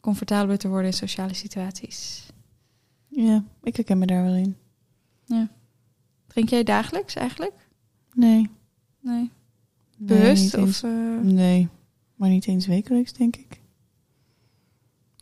comfortabeler 0.00 0.58
te 0.58 0.68
worden 0.68 0.86
in 0.86 0.92
sociale 0.92 1.34
situaties. 1.34 2.26
Ja, 3.08 3.44
ik 3.62 3.76
herken 3.76 3.98
me 3.98 4.06
daar 4.06 4.22
wel 4.24 4.34
in. 4.34 4.56
Drink 6.26 6.48
jij 6.48 6.62
dagelijks 6.62 7.14
eigenlijk? 7.14 7.68
Nee. 8.12 8.50
Nee. 9.00 9.16
Nee, 9.20 9.30
Bewust? 9.96 10.54
eens- 10.54 10.82
of, 10.82 10.90
eh, 10.90 11.18
Nee, 11.22 11.68
maar 12.14 12.28
niet 12.28 12.46
eens 12.46 12.66
wekelijks, 12.66 13.12
denk 13.12 13.36
ik. 13.36 13.60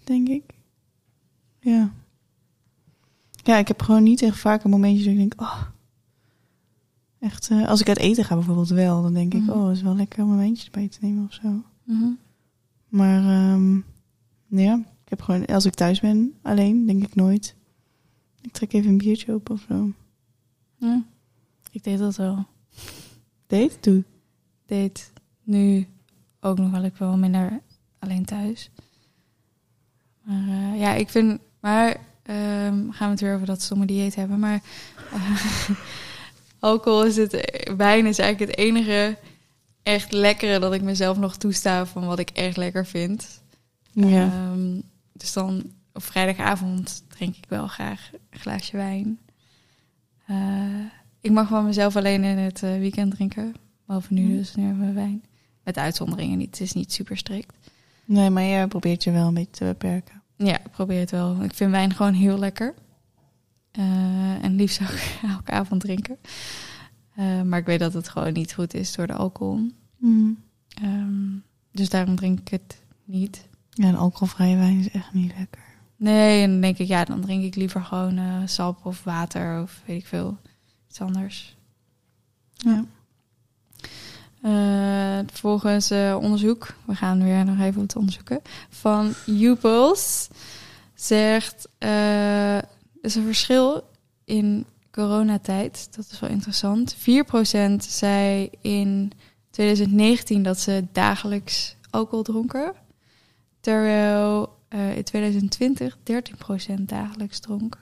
Denk 0.04 0.28
ik. 0.28 0.42
Ja. 1.60 1.92
Ja, 3.42 3.56
ik 3.56 3.68
heb 3.68 3.82
gewoon 3.82 4.02
niet 4.02 4.22
echt 4.22 4.38
vaak 4.38 4.64
een 4.64 4.70
momentje 4.70 5.04
dat 5.04 5.12
ik 5.12 5.18
denk, 5.18 5.40
oh. 5.40 5.62
Echt, 7.20 7.48
eh, 7.50 7.68
als 7.68 7.80
ik 7.80 7.88
uit 7.88 7.98
eten 7.98 8.24
ga 8.24 8.34
bijvoorbeeld 8.34 8.68
wel, 8.68 9.02
dan 9.02 9.14
denk 9.14 9.32
Mhm. 9.34 9.42
ik, 9.44 9.54
oh, 9.54 9.66
het 9.66 9.76
is 9.76 9.82
wel 9.82 9.94
lekker 9.96 10.22
om 10.22 10.30
een 10.30 10.36
momentje 10.36 10.64
erbij 10.64 10.88
te 10.88 10.98
nemen 11.00 11.24
of 11.24 11.32
zo. 11.32 11.62
mhm. 11.84 12.08
Maar 12.88 13.18
ehm, 13.24 13.76
ja, 14.46 14.74
ik 15.04 15.08
heb 15.08 15.20
gewoon, 15.22 15.46
als 15.46 15.64
ik 15.64 15.74
thuis 15.74 16.00
ben 16.00 16.34
alleen, 16.42 16.86
denk 16.86 17.02
ik 17.04 17.14
nooit. 17.14 17.54
Ik 18.40 18.52
trek 18.52 18.72
even 18.72 18.90
een 18.90 18.98
biertje 18.98 19.32
open 19.32 19.54
of 19.54 19.64
zo. 19.68 19.92
Ja. 20.76 21.02
Ik 21.70 21.84
deed 21.84 21.98
dat 21.98 22.16
wel. 22.16 22.46
Date? 23.46 23.76
Doe. 23.80 24.04
Deed 24.66 25.12
nu 25.42 25.86
ook 26.40 26.58
nog 26.58 26.70
wel 26.70 26.84
ik 26.84 26.96
wel 26.96 27.16
minder 27.18 27.60
alleen 27.98 28.24
thuis. 28.24 28.70
Maar 30.22 30.48
eh, 30.48 30.80
ja, 30.80 30.94
ik 30.94 31.08
vind... 31.08 31.40
Maar 31.60 31.96
ehm, 32.22 32.90
gaan 32.90 33.06
we 33.06 33.10
het 33.12 33.20
weer 33.20 33.34
over 33.34 33.46
dat 33.46 33.62
stomme 33.62 33.86
dieet 33.86 34.14
hebben. 34.14 34.38
Maar 34.38 34.62
eh, 35.12 35.40
alcohol 36.60 37.04
is 37.04 37.16
het... 37.16 37.62
Wijn 37.76 38.06
is 38.06 38.18
eigenlijk 38.18 38.50
het 38.50 38.60
enige 38.60 39.18
echt 39.82 40.12
lekkere 40.12 40.58
dat 40.58 40.72
ik 40.72 40.82
mezelf 40.82 41.18
nog 41.18 41.36
toesta 41.36 41.86
van 41.86 42.06
wat 42.06 42.18
ik 42.18 42.30
echt 42.30 42.56
lekker 42.56 42.86
vind. 42.86 43.42
Ja. 43.92 44.24
Ehm, 44.24 44.80
dus 45.12 45.32
dan 45.32 45.62
op 45.92 46.02
vrijdagavond 46.02 47.04
drink 47.08 47.36
ik 47.36 47.44
wel 47.48 47.66
graag 47.66 48.10
een 48.30 48.38
glaasje 48.38 48.76
wijn. 48.76 49.18
Eh, 50.26 50.36
ik 51.20 51.30
mag 51.30 51.48
van 51.48 51.64
mezelf 51.64 51.96
alleen 51.96 52.24
in 52.24 52.38
het 52.38 52.62
eh, 52.62 52.78
weekend 52.78 53.14
drinken. 53.14 53.54
Behalve 53.86 54.12
nu 54.12 54.36
dus, 54.36 54.54
nu 54.54 54.64
hebben 54.64 54.86
we 54.86 54.92
wijn. 54.92 55.24
Met 55.64 55.78
uitzonderingen 55.78 56.38
niet. 56.38 56.50
Het 56.50 56.60
is 56.60 56.72
niet 56.72 56.92
super 56.92 57.16
strikt. 57.16 57.54
Nee, 58.04 58.30
maar 58.30 58.42
jij 58.42 58.66
probeert 58.66 59.04
je 59.04 59.10
wel 59.10 59.26
een 59.26 59.34
beetje 59.34 59.50
te 59.50 59.64
beperken. 59.64 60.22
Ja, 60.36 60.58
ik 60.58 60.70
probeer 60.70 61.00
het 61.00 61.10
wel. 61.10 61.42
Ik 61.42 61.54
vind 61.54 61.70
wijn 61.70 61.94
gewoon 61.94 62.12
heel 62.12 62.38
lekker. 62.38 62.74
Eh, 63.70 64.44
en 64.44 64.54
liefst 64.54 64.80
ook 64.82 64.98
elke 65.32 65.50
avond 65.50 65.80
drinken. 65.80 66.18
Eh, 67.14 67.42
maar 67.42 67.58
ik 67.58 67.66
weet 67.66 67.78
dat 67.78 67.92
het 67.92 68.08
gewoon 68.08 68.32
niet 68.32 68.52
goed 68.54 68.74
is 68.74 68.94
door 68.94 69.06
de 69.06 69.12
alcohol. 69.12 69.70
Mhm. 69.96 70.30
Ehm, 70.82 71.38
dus 71.72 71.88
daarom 71.88 72.16
drink 72.16 72.40
ik 72.40 72.48
het 72.48 72.82
niet. 73.04 73.48
Ja, 73.70 73.88
een 73.88 73.96
alcoholvrije 73.96 74.56
wijn 74.56 74.78
is 74.78 74.90
echt 74.90 75.12
niet 75.12 75.32
lekker. 75.38 75.62
Nee, 75.96 76.42
en 76.42 76.50
dan 76.50 76.60
denk 76.60 76.78
ik, 76.78 76.86
ja, 76.86 77.04
dan 77.04 77.20
drink 77.20 77.44
ik 77.44 77.54
liever 77.54 77.84
gewoon 77.84 78.18
eh, 78.18 78.36
sap 78.44 78.86
of 78.86 79.04
water 79.04 79.62
of 79.62 79.82
weet 79.86 80.00
ik 80.00 80.06
veel. 80.06 80.38
Iets 80.88 81.00
anders. 81.00 81.56
Ja. 82.56 82.84
Eh, 84.42 85.26
volgens 85.32 85.90
onderzoek, 86.20 86.74
we 86.84 86.94
gaan 86.94 87.22
weer 87.22 87.44
nog 87.44 87.58
even 87.58 87.82
op 87.82 87.88
het 87.88 87.96
onderzoeken, 87.96 88.40
van 88.68 89.12
YouPulse 89.26 90.28
zegt, 90.94 91.68
is 93.00 93.14
een 93.14 93.24
verschil 93.24 93.82
in 94.24 94.66
coronatijd. 94.90 95.96
Dat 95.96 96.08
is 96.10 96.20
wel 96.20 96.30
interessant. 96.30 96.96
4% 96.96 96.98
zei 97.78 98.50
in 98.60 99.12
2019 99.50 100.42
dat 100.42 100.58
ze 100.58 100.84
dagelijks 100.92 101.76
alcohol 101.90 102.22
dronken. 102.22 102.74
Terwijl 103.60 104.58
eh, 104.68 104.96
in 104.96 105.04
2020 105.04 105.96
13% 106.70 106.80
dagelijks 106.80 107.38
dronk. 107.40 107.78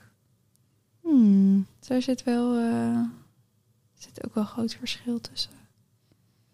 Hmm. 1.01 1.65
Zo 1.79 1.99
zit 1.99 2.23
wel 2.23 2.57
eh, 2.57 3.01
zit 3.97 4.25
ook 4.25 4.33
wel 4.33 4.43
een 4.43 4.49
groot 4.49 4.75
verschil 4.75 5.21
tussen. 5.21 5.51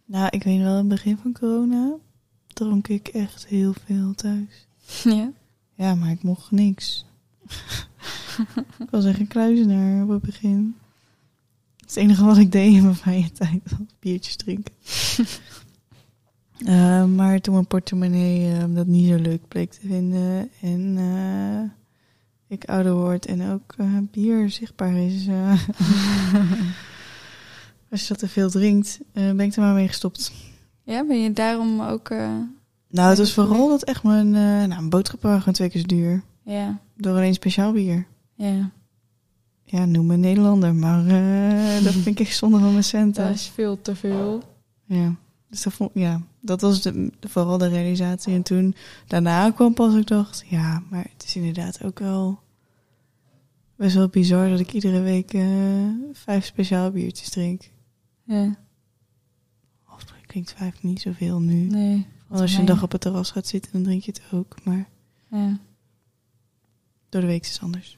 Nou, 0.06 0.28
ik 0.30 0.44
weet 0.44 0.60
wel, 0.60 0.72
in 0.72 0.78
het 0.78 0.88
begin 0.88 1.18
van 1.18 1.34
corona 1.34 1.96
dronk 2.48 2.88
ik 2.88 3.08
echt 3.08 3.46
heel 3.46 3.74
veel 3.86 4.14
thuis. 4.14 4.68
ja. 5.18 5.32
Ja, 5.74 5.96
maar 5.96 6.12
ik 6.12 6.24
mocht 6.24 6.52
niks. 6.52 7.06
ik 8.80 8.90
was 8.90 9.06
echt 9.06 9.20
een 9.20 9.28
kluizenaar 9.28 10.04
op 10.04 10.10
het 10.10 10.22
begin. 10.22 10.76
Het 11.78 11.96
enige 11.96 12.26
wat 12.26 12.38
ik 12.38 12.52
deed 12.52 12.74
in 12.74 12.84
mijn 12.84 12.96
vrije 12.96 13.32
tijd 13.32 13.62
was 13.64 13.80
biertjes 14.00 14.36
drinken. 14.36 14.74
Eh, 16.66 17.06
maar 17.06 17.42
toen 17.42 17.54
mijn 17.54 17.68
portemonnee 17.68 18.54
eh, 18.54 18.64
dat 18.70 18.88
niet 18.88 19.08
zo 19.08 19.16
leuk 19.16 19.48
bleek 19.48 19.72
te 19.72 19.80
vinden 19.88 20.50
en 20.62 20.96
eh, 20.98 21.70
ik 22.48 22.66
ouder 22.66 22.94
word 22.94 23.26
en 23.26 23.52
ook 23.52 23.76
bier 24.12 24.50
zichtbaar 24.50 24.96
is, 24.96 25.28
als 27.92 28.02
je 28.02 28.08
dat 28.08 28.18
te 28.18 28.28
veel 28.28 28.50
drinkt, 28.50 29.00
ben 29.12 29.40
ik 29.40 29.56
er 29.56 29.62
maar 29.62 29.74
mee 29.74 29.88
gestopt. 29.88 30.32
ja, 30.84 31.06
ben 31.06 31.22
je 31.22 31.34
daarom 31.34 31.82
ook... 31.82 32.10
Nou, 32.90 33.10
het 33.10 33.18
was 33.18 33.34
vooral 33.34 33.70
dat 33.70 33.84
echt 33.84 34.04
mijn, 34.04 34.30
nou, 34.30 34.72
een 34.72 34.90
boodschap 34.90 35.22
waren 35.22 35.40
gewoon 35.40 35.54
twee 35.54 35.70
keer 35.70 35.82
zo 35.82 35.88
duur. 35.88 36.24
ja, 36.44 36.80
Door 36.98 37.16
alleen 37.16 37.34
speciaal 37.34 37.72
bier. 37.72 38.08
Ja, 38.36 38.72
Ja, 39.64 39.86
noem 39.86 40.06
me 40.06 40.16
Nederlander, 40.18 40.76
maar 40.76 41.06
eh, 41.08 41.84
dat 41.84 41.94
vind 41.94 42.06
ik 42.06 42.20
echt 42.20 42.38
zonde 42.38 42.60
van 42.60 42.72
mijn 42.72 42.84
centen. 42.84 43.26
dat 43.26 43.34
is 43.36 43.48
veel 43.48 43.82
te 43.82 43.96
veel. 43.96 44.44
Ja, 44.86 45.16
dus 45.50 45.62
dat, 45.64 45.74
vond, 45.74 45.92
ja, 45.94 46.22
dat 46.40 46.62
was 46.62 46.82
de, 46.82 47.12
vooral 47.22 47.58
de 47.58 47.68
realisatie. 47.68 48.34
En 48.34 48.44
toen, 48.44 48.76
daarna 49.08 49.52
kwam 49.52 49.74
pas 49.74 49.96
ik 49.96 50.08
dacht, 50.08 50.44
ja, 50.48 50.84
maar 50.90 51.08
het 51.14 51.24
is 51.24 51.36
inderdaad 51.36 51.84
ook 51.84 52.00
wel 52.00 52.40
best 53.76 53.96
wel 53.96 54.08
bizar 54.08 54.50
dat 54.50 54.60
ik 54.60 54.74
iedere 54.74 55.00
week 55.02 55.34
eh, 55.34 55.44
vijf 56.14 56.46
speciaal 56.46 56.92
biertjes 56.92 57.30
drink. 57.30 57.72
Ja, 58.24 58.56
Of 59.94 60.06
klinkt 60.26 60.54
vijf 60.58 60.84
niet 60.84 61.02
zoveel 61.02 61.40
nu. 61.42 61.54
nee. 61.68 62.06
Als 62.30 62.54
je 62.54 62.60
een 62.60 62.66
dag 62.66 62.84
op 62.84 62.92
het 62.92 63.02
terras 63.02 63.32
gaat 63.32 63.48
zitten, 63.48 63.72
dan 63.72 63.84
drink 63.84 64.04
je 64.04 64.12
het 64.12 64.22
ook. 64.34 64.56
Maar 64.64 64.90
Ja. 65.32 65.60
door 67.10 67.22
de 67.22 67.28
week 67.28 67.42
is 67.42 67.54
het 67.54 67.62
anders. 67.62 67.98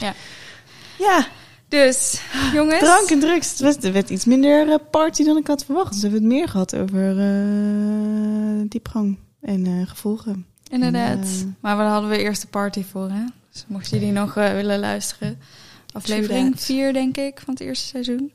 Ja. 0.00 0.14
Ja, 0.98 1.26
Dus, 1.68 2.20
jongens. 2.54 2.78
drank 2.78 3.10
en 3.10 3.20
drugs. 3.20 3.50
Het, 3.50 3.60
was, 3.60 3.74
het 3.74 3.92
werd 3.92 4.10
iets 4.10 4.24
minder 4.24 4.68
eh, 4.72 4.78
party 4.90 5.24
dan 5.24 5.36
ik 5.36 5.46
had 5.46 5.64
verwacht. 5.64 5.92
Dus 5.92 6.00
we 6.02 6.08
hebben 6.08 6.24
het 6.28 6.32
meer 6.38 6.48
gehad 6.48 6.76
over 6.76 7.18
eh, 7.18 8.62
diepgang 8.68 9.18
en 9.40 9.66
eh, 9.66 9.88
gevolgen. 9.88 10.46
Inderdaad. 10.70 11.18
En, 11.18 11.56
maar 11.60 11.76
daar 11.76 11.86
hadden 11.90 12.10
we 12.10 12.18
eerst 12.18 12.42
de 12.42 12.48
party 12.48 12.82
voor, 12.84 13.10
hè? 13.10 13.24
Dus 13.52 13.64
mochten 13.68 13.98
jullie 13.98 14.12
nog 14.12 14.34
willen 14.34 14.78
luisteren. 14.78 15.38
Aflevering 15.92 16.50
that. 16.50 16.64
4, 16.64 16.92
denk 16.92 17.16
ik, 17.16 17.40
van 17.40 17.54
het 17.54 17.62
eerste 17.62 17.86
seizoen. 17.86 18.32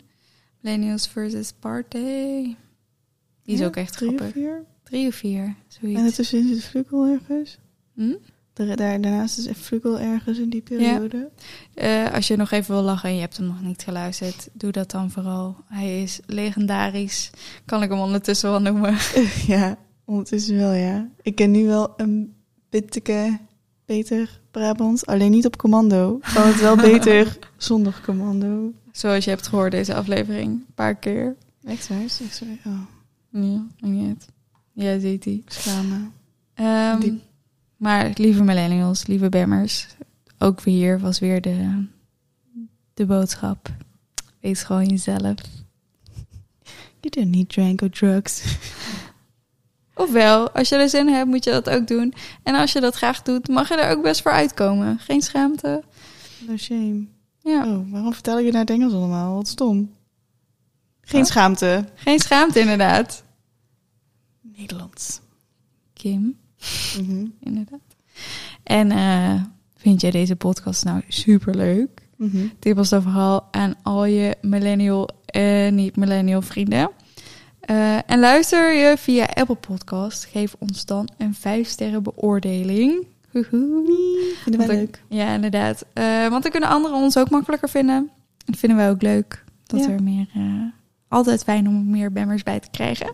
Millennials 0.60 1.08
versus 1.08 1.52
Party. 1.60 1.98
Die 3.44 3.54
is 3.54 3.60
ja, 3.60 3.66
ook 3.66 3.76
echt 3.76 3.94
drie 3.98 4.10
of 4.10 4.16
grappig. 4.16 4.36
vier. 4.42 4.64
Drie 4.84 5.08
of 5.08 5.16
vier, 5.16 5.44
En 5.44 5.56
zoiets. 5.68 6.02
ertussen 6.02 6.48
zit 6.48 6.64
Vlugel 6.64 7.06
ergens. 7.06 7.58
Hm? 7.96 8.14
Daar, 8.56 8.76
daar, 8.76 9.02
daarnaast 9.02 9.38
is 9.38 9.48
Vlugel 9.54 10.00
ergens 10.00 10.38
in 10.38 10.50
die 10.50 10.62
periode. 10.62 11.30
Eh, 11.74 12.14
als 12.14 12.28
je 12.28 12.36
nog 12.36 12.52
even 12.52 12.76
wil 12.76 12.84
lachen 12.84 13.10
en 13.10 13.16
je 13.16 13.22
hebt 13.22 13.38
hem 13.38 13.46
nog 13.48 13.62
niet 13.62 13.84
geluisterd, 13.84 14.50
doe 14.54 14.72
dat 14.72 14.92
dan 14.92 15.12
vooral. 15.12 15.56
Hij 15.68 16.02
is 16.02 16.20
legendarisch. 16.26 17.30
Kan 17.66 17.84
ik 17.84 17.90
hem 17.90 18.00
ondertussen 18.00 18.50
wel 18.50 18.62
noemen. 18.62 18.96
Ja, 19.48 19.78
ondertussen 20.06 20.58
wel, 20.58 20.72
ja. 20.72 21.10
Ik 21.22 21.36
ken 21.36 21.52
nu 21.52 21.66
wel 21.66 21.94
een 21.98 22.34
bitteke 22.70 23.40
beter 23.86 24.42
Brabants. 24.52 25.06
Alleen 25.06 25.32
niet 25.32 25.46
op 25.46 25.58
commando. 25.58 26.20
Kan 26.34 26.48
het 26.48 26.62
wel 26.62 26.76
beter 26.92 27.40
zonder 27.58 28.02
commando. 28.06 28.72
Zoals 28.92 29.24
je 29.24 29.30
hebt 29.30 29.48
gehoord 29.48 29.72
deze 29.72 29.96
aflevering. 29.96 30.52
Een 30.52 30.74
paar 30.76 30.96
keer. 30.96 31.36
Echt 31.64 31.88
waar? 31.88 32.02
Echt 32.02 32.36
zo? 32.36 32.46
Oh, 32.66 32.80
Ja, 33.30 33.66
niet. 33.80 34.26
Ja, 34.74 35.00
ziet 35.00 35.42
schamen. 35.46 36.14
Ehm, 36.54 37.00
Diep. 37.00 37.22
Maar 37.78 38.12
lieve 38.14 38.44
millennials, 38.44 39.06
lieve 39.06 39.30
bammers, 39.30 39.88
ook 40.40 40.62
weer 40.62 40.76
hier 40.76 41.00
was 41.00 41.20
weer 41.20 41.42
de, 41.42 41.86
de 42.94 43.06
boodschap. 43.06 43.70
Wees 44.40 44.64
gewoon 44.64 44.86
jezelf. 44.86 45.36
You 47.00 47.10
don't 47.10 47.30
need 47.36 47.50
drink 47.50 47.82
or 47.82 47.90
drugs. 47.90 48.58
Ofwel, 49.94 50.52
als 50.52 50.70
je 50.70 50.76
er 50.76 50.90
zin 50.90 51.08
in 51.08 51.14
hebt, 51.14 51.28
moet 51.30 51.44
je 51.44 51.52
dat 51.52 51.70
ook 51.70 51.88
doen. 51.88 52.14
En 52.44 52.56
als 52.56 52.72
je 52.72 52.80
dat 52.80 52.96
graag 52.96 53.22
doet, 53.22 53.48
mag 53.48 53.70
je 53.70 53.76
er 53.82 53.98
ook 53.98 54.04
best 54.04 54.22
voor 54.22 54.32
uitkomen. 54.32 55.00
Geen 55.00 55.22
schaamte. 55.22 55.84
No 56.48 56.58
shame. 56.58 57.06
Ja, 57.40 57.66
Oh, 57.68 57.92
waarom 57.92 58.14
vertel 58.14 58.38
ik 58.40 58.44
het 58.44 58.54
naar 58.54 58.62
het 58.62 58.70
Engels 58.70 58.94
allemaal? 58.94 59.36
Wat 59.36 59.48
stom. 59.48 59.92
Geen 61.02 61.22
Oh. 61.22 61.28
schaamte. 61.28 61.86
geen 61.96 62.20
schaamte 62.20 62.60
inderdaad. 62.60 63.24
Nederlands. 64.42 65.20
Kim, 65.94 66.38
Mhm. 67.02 67.26
inderdaad. 67.40 67.80
En 68.64 68.92
eh, 68.92 69.42
vind 69.78 70.02
jij 70.02 70.12
deze 70.12 70.36
podcast 70.36 70.84
nou 70.86 71.02
superleuk? 71.08 72.02
Mhm. 72.18 72.48
Tip 72.60 72.78
ons 72.78 72.90
dan 72.90 73.02
vooral 73.02 73.48
aan 73.52 73.74
al 73.84 74.06
je 74.06 74.36
millennial 74.42 75.10
en 75.26 75.76
niet-millennial 75.76 76.42
vrienden. 76.42 76.90
Eh, 77.60 77.96
en 78.12 78.20
luister 78.20 78.74
je 78.74 78.98
via 78.98 79.26
Apple 79.34 79.56
Podcast. 79.56 80.26
Geef 80.26 80.56
ons 80.60 80.86
dan 80.86 81.10
een 81.18 81.34
5 81.34 81.68
sterren 81.68 82.04
beoordeling. 82.04 83.06
Hoehoe. 83.32 84.34
Vinden 84.44 84.68
wij 84.68 84.76
leuk. 84.76 85.04
Ja, 85.10 85.34
inderdaad. 85.34 85.86
Eh, 85.94 86.28
want 86.28 86.44
dan 86.44 86.52
kunnen 86.52 86.70
anderen 86.70 86.98
ons 86.98 87.18
ook 87.18 87.30
makkelijker 87.30 87.70
vinden. 87.70 88.10
Dat 88.46 88.58
vinden 88.58 88.78
wij 88.78 88.90
ook 88.90 89.02
leuk. 89.02 89.44
Dat 89.66 89.80
Ja. 89.80 89.90
er 89.90 90.04
meer... 90.04 90.28
eh, 90.34 90.42
altijd 91.08 91.44
fijn 91.44 91.68
om 91.68 91.76
er 91.76 91.84
meer 91.84 92.12
bammers 92.12 92.44
bij 92.44 92.60
te 92.60 92.70
krijgen. 92.72 93.12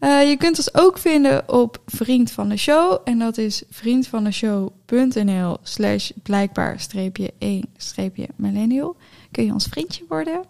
Eh, 0.00 0.28
je 0.28 0.36
kunt 0.36 0.56
ons 0.56 0.74
ook 0.74 0.98
vinden 0.98 1.52
op 1.52 1.82
Vriend 1.86 2.30
van 2.30 2.48
de 2.48 2.56
Show. 2.56 3.00
En 3.04 3.18
dat 3.18 3.38
is 3.38 3.62
vriendvandeshow.nl 3.70 5.56
slash 5.62 6.10
blijkbaar 6.22 6.80
streepje 6.80 7.32
1 7.38 7.64
streepje 7.76 8.28
millennial. 8.36 8.96
Kun 9.30 9.44
je 9.44 9.52
ons 9.52 9.66
vriendje 9.66 10.04
worden. 10.08 10.44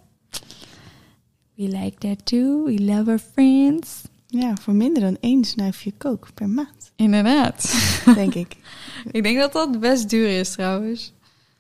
We 1.54 1.68
like 1.68 1.98
that 1.98 2.26
too. 2.26 2.64
We 2.64 2.82
love 2.82 3.10
our 3.10 3.20
friends. 3.32 4.02
Ja, 4.26 4.56
voor 4.60 4.74
minder 4.74 5.02
dan 5.02 5.16
één 5.20 5.44
snuifje 5.44 5.92
kook 5.98 6.28
per 6.34 6.48
maand, 6.48 6.92
Inderdaad. 6.96 7.74
denk 8.14 8.34
ik. 8.34 8.56
ik 9.12 9.22
denk 9.22 9.38
dat 9.38 9.52
dat 9.52 9.80
best 9.80 10.10
duur 10.10 10.38
is 10.38 10.50
trouwens. 10.50 11.12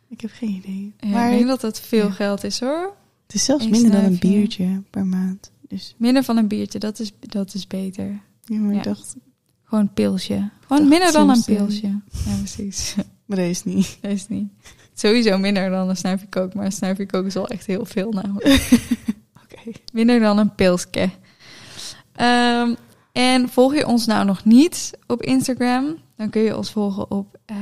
Ik 0.08 0.20
heb 0.20 0.30
geen 0.34 0.50
idee. 0.50 0.94
Ja, 0.98 1.08
maar 1.08 1.30
ik 1.30 1.36
denk 1.36 1.48
dat 1.48 1.60
dat 1.60 1.80
veel 1.80 2.06
ja. 2.06 2.12
geld 2.12 2.44
is 2.44 2.60
hoor. 2.60 2.94
het 3.26 3.34
is 3.34 3.44
zelfs 3.44 3.68
minder 3.68 3.90
dan 3.90 4.04
een 4.04 4.18
biertje 4.18 4.82
per 4.90 5.06
maand. 5.06 5.50
Dus 5.70 5.94
Minder 5.98 6.22
van 6.24 6.36
een 6.36 6.48
biertje, 6.48 6.78
dat 6.78 6.98
is, 6.98 7.12
dat 7.20 7.54
is 7.54 7.66
beter. 7.66 8.20
ja, 8.44 8.58
maar 8.58 8.72
Ja. 8.72 8.78
ik 8.78 8.84
dacht, 8.84 9.16
Gewoon 9.64 9.84
een 9.84 9.92
pilsje. 9.92 10.50
Gewoon 10.66 10.88
minder 10.88 11.12
dan 11.12 11.30
een 11.30 11.42
eh, 11.46 11.56
pilsje. 11.56 11.86
Ja, 12.26 12.36
precies. 12.38 12.94
maar 13.26 13.36
dat 13.36 13.46
is 13.46 13.64
niet. 13.64 13.98
Dat 14.00 14.10
is 14.10 14.28
niet. 14.28 14.48
Sowieso 14.94 15.38
minder 15.38 15.70
dan 15.70 15.88
een 15.88 15.96
snuifje 15.96 16.26
kook. 16.28 16.54
Maar 16.54 16.64
een 16.64 16.72
snuifje 16.72 17.06
kook 17.06 17.26
is 17.26 17.34
wel 17.34 17.48
echt 17.48 17.66
heel 17.66 17.84
veel 17.84 18.10
namelijk. 18.10 18.70
Oké. 19.44 19.70
Minder 19.92 20.20
dan 20.20 20.38
een 20.38 20.54
pilsje. 20.54 21.10
Ehm, 22.12 22.74
en 23.12 23.48
volg 23.48 23.74
je 23.74 23.86
ons 23.86 24.06
nou 24.06 24.24
nog 24.24 24.44
niet 24.44 24.98
op 25.06 25.22
Instagram? 25.22 25.96
Dan 26.16 26.30
kun 26.30 26.42
je 26.42 26.56
ons 26.56 26.70
volgen 26.72 27.10
op 27.10 27.38
eh 27.44 27.56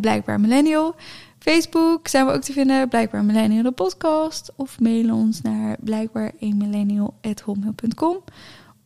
Blijkbaar 0.00 0.40
Millennial. 0.40 0.94
Facebook 1.40 2.08
zijn 2.08 2.26
we 2.26 2.32
ook 2.32 2.42
te 2.42 2.52
vinden, 2.52 2.88
Blijkbaar 2.88 3.24
Millennial 3.24 3.62
de 3.62 3.70
podcast. 3.70 4.52
Of 4.56 4.80
mail 4.80 5.14
ons 5.14 5.40
naar 5.40 5.76
blijkbaar 5.80 6.32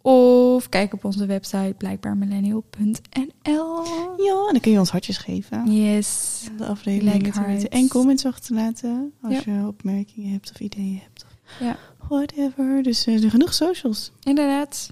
Of 0.02 0.68
kijk 0.68 0.92
op 0.92 1.04
onze 1.04 1.26
website 1.26 1.74
blijkbaarmillennial.nl. 1.78 3.84
Ja, 4.24 4.46
en 4.46 4.52
dan 4.52 4.60
kun 4.60 4.72
je 4.72 4.78
ons 4.78 4.90
hartjes 4.90 5.16
geven. 5.18 5.72
Yes. 5.72 6.44
om 6.50 6.56
De 6.58 6.66
aflevering 6.66 7.12
Like. 7.12 7.24
En 7.68 7.88
comments 7.88 8.26
achterlaten 8.26 9.12
als 9.22 9.32
Ja. 9.44 9.52
je 9.52 9.66
opmerkingen 9.66 10.32
hebt 10.32 10.50
of 10.50 10.60
ideeën 10.60 11.00
hebt. 11.02 11.26
Ja. 11.60 11.76
Whatever. 12.08 12.82
Dus 12.82 13.06
eh, 13.06 13.24
er 13.24 13.30
genoeg 13.30 13.54
socials. 13.54 14.12
Inderdaad. 14.22 14.90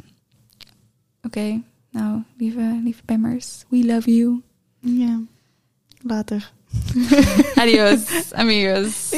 Oké, 1.23 1.61
nou, 1.91 2.23
lieve, 2.37 2.81
lieve 2.85 3.03
we 3.69 3.85
love 3.85 4.15
you. 4.15 4.41
Ja. 4.81 5.21
Later. 6.01 6.53
Adiós, 7.57 8.33
amigos. 8.35 9.11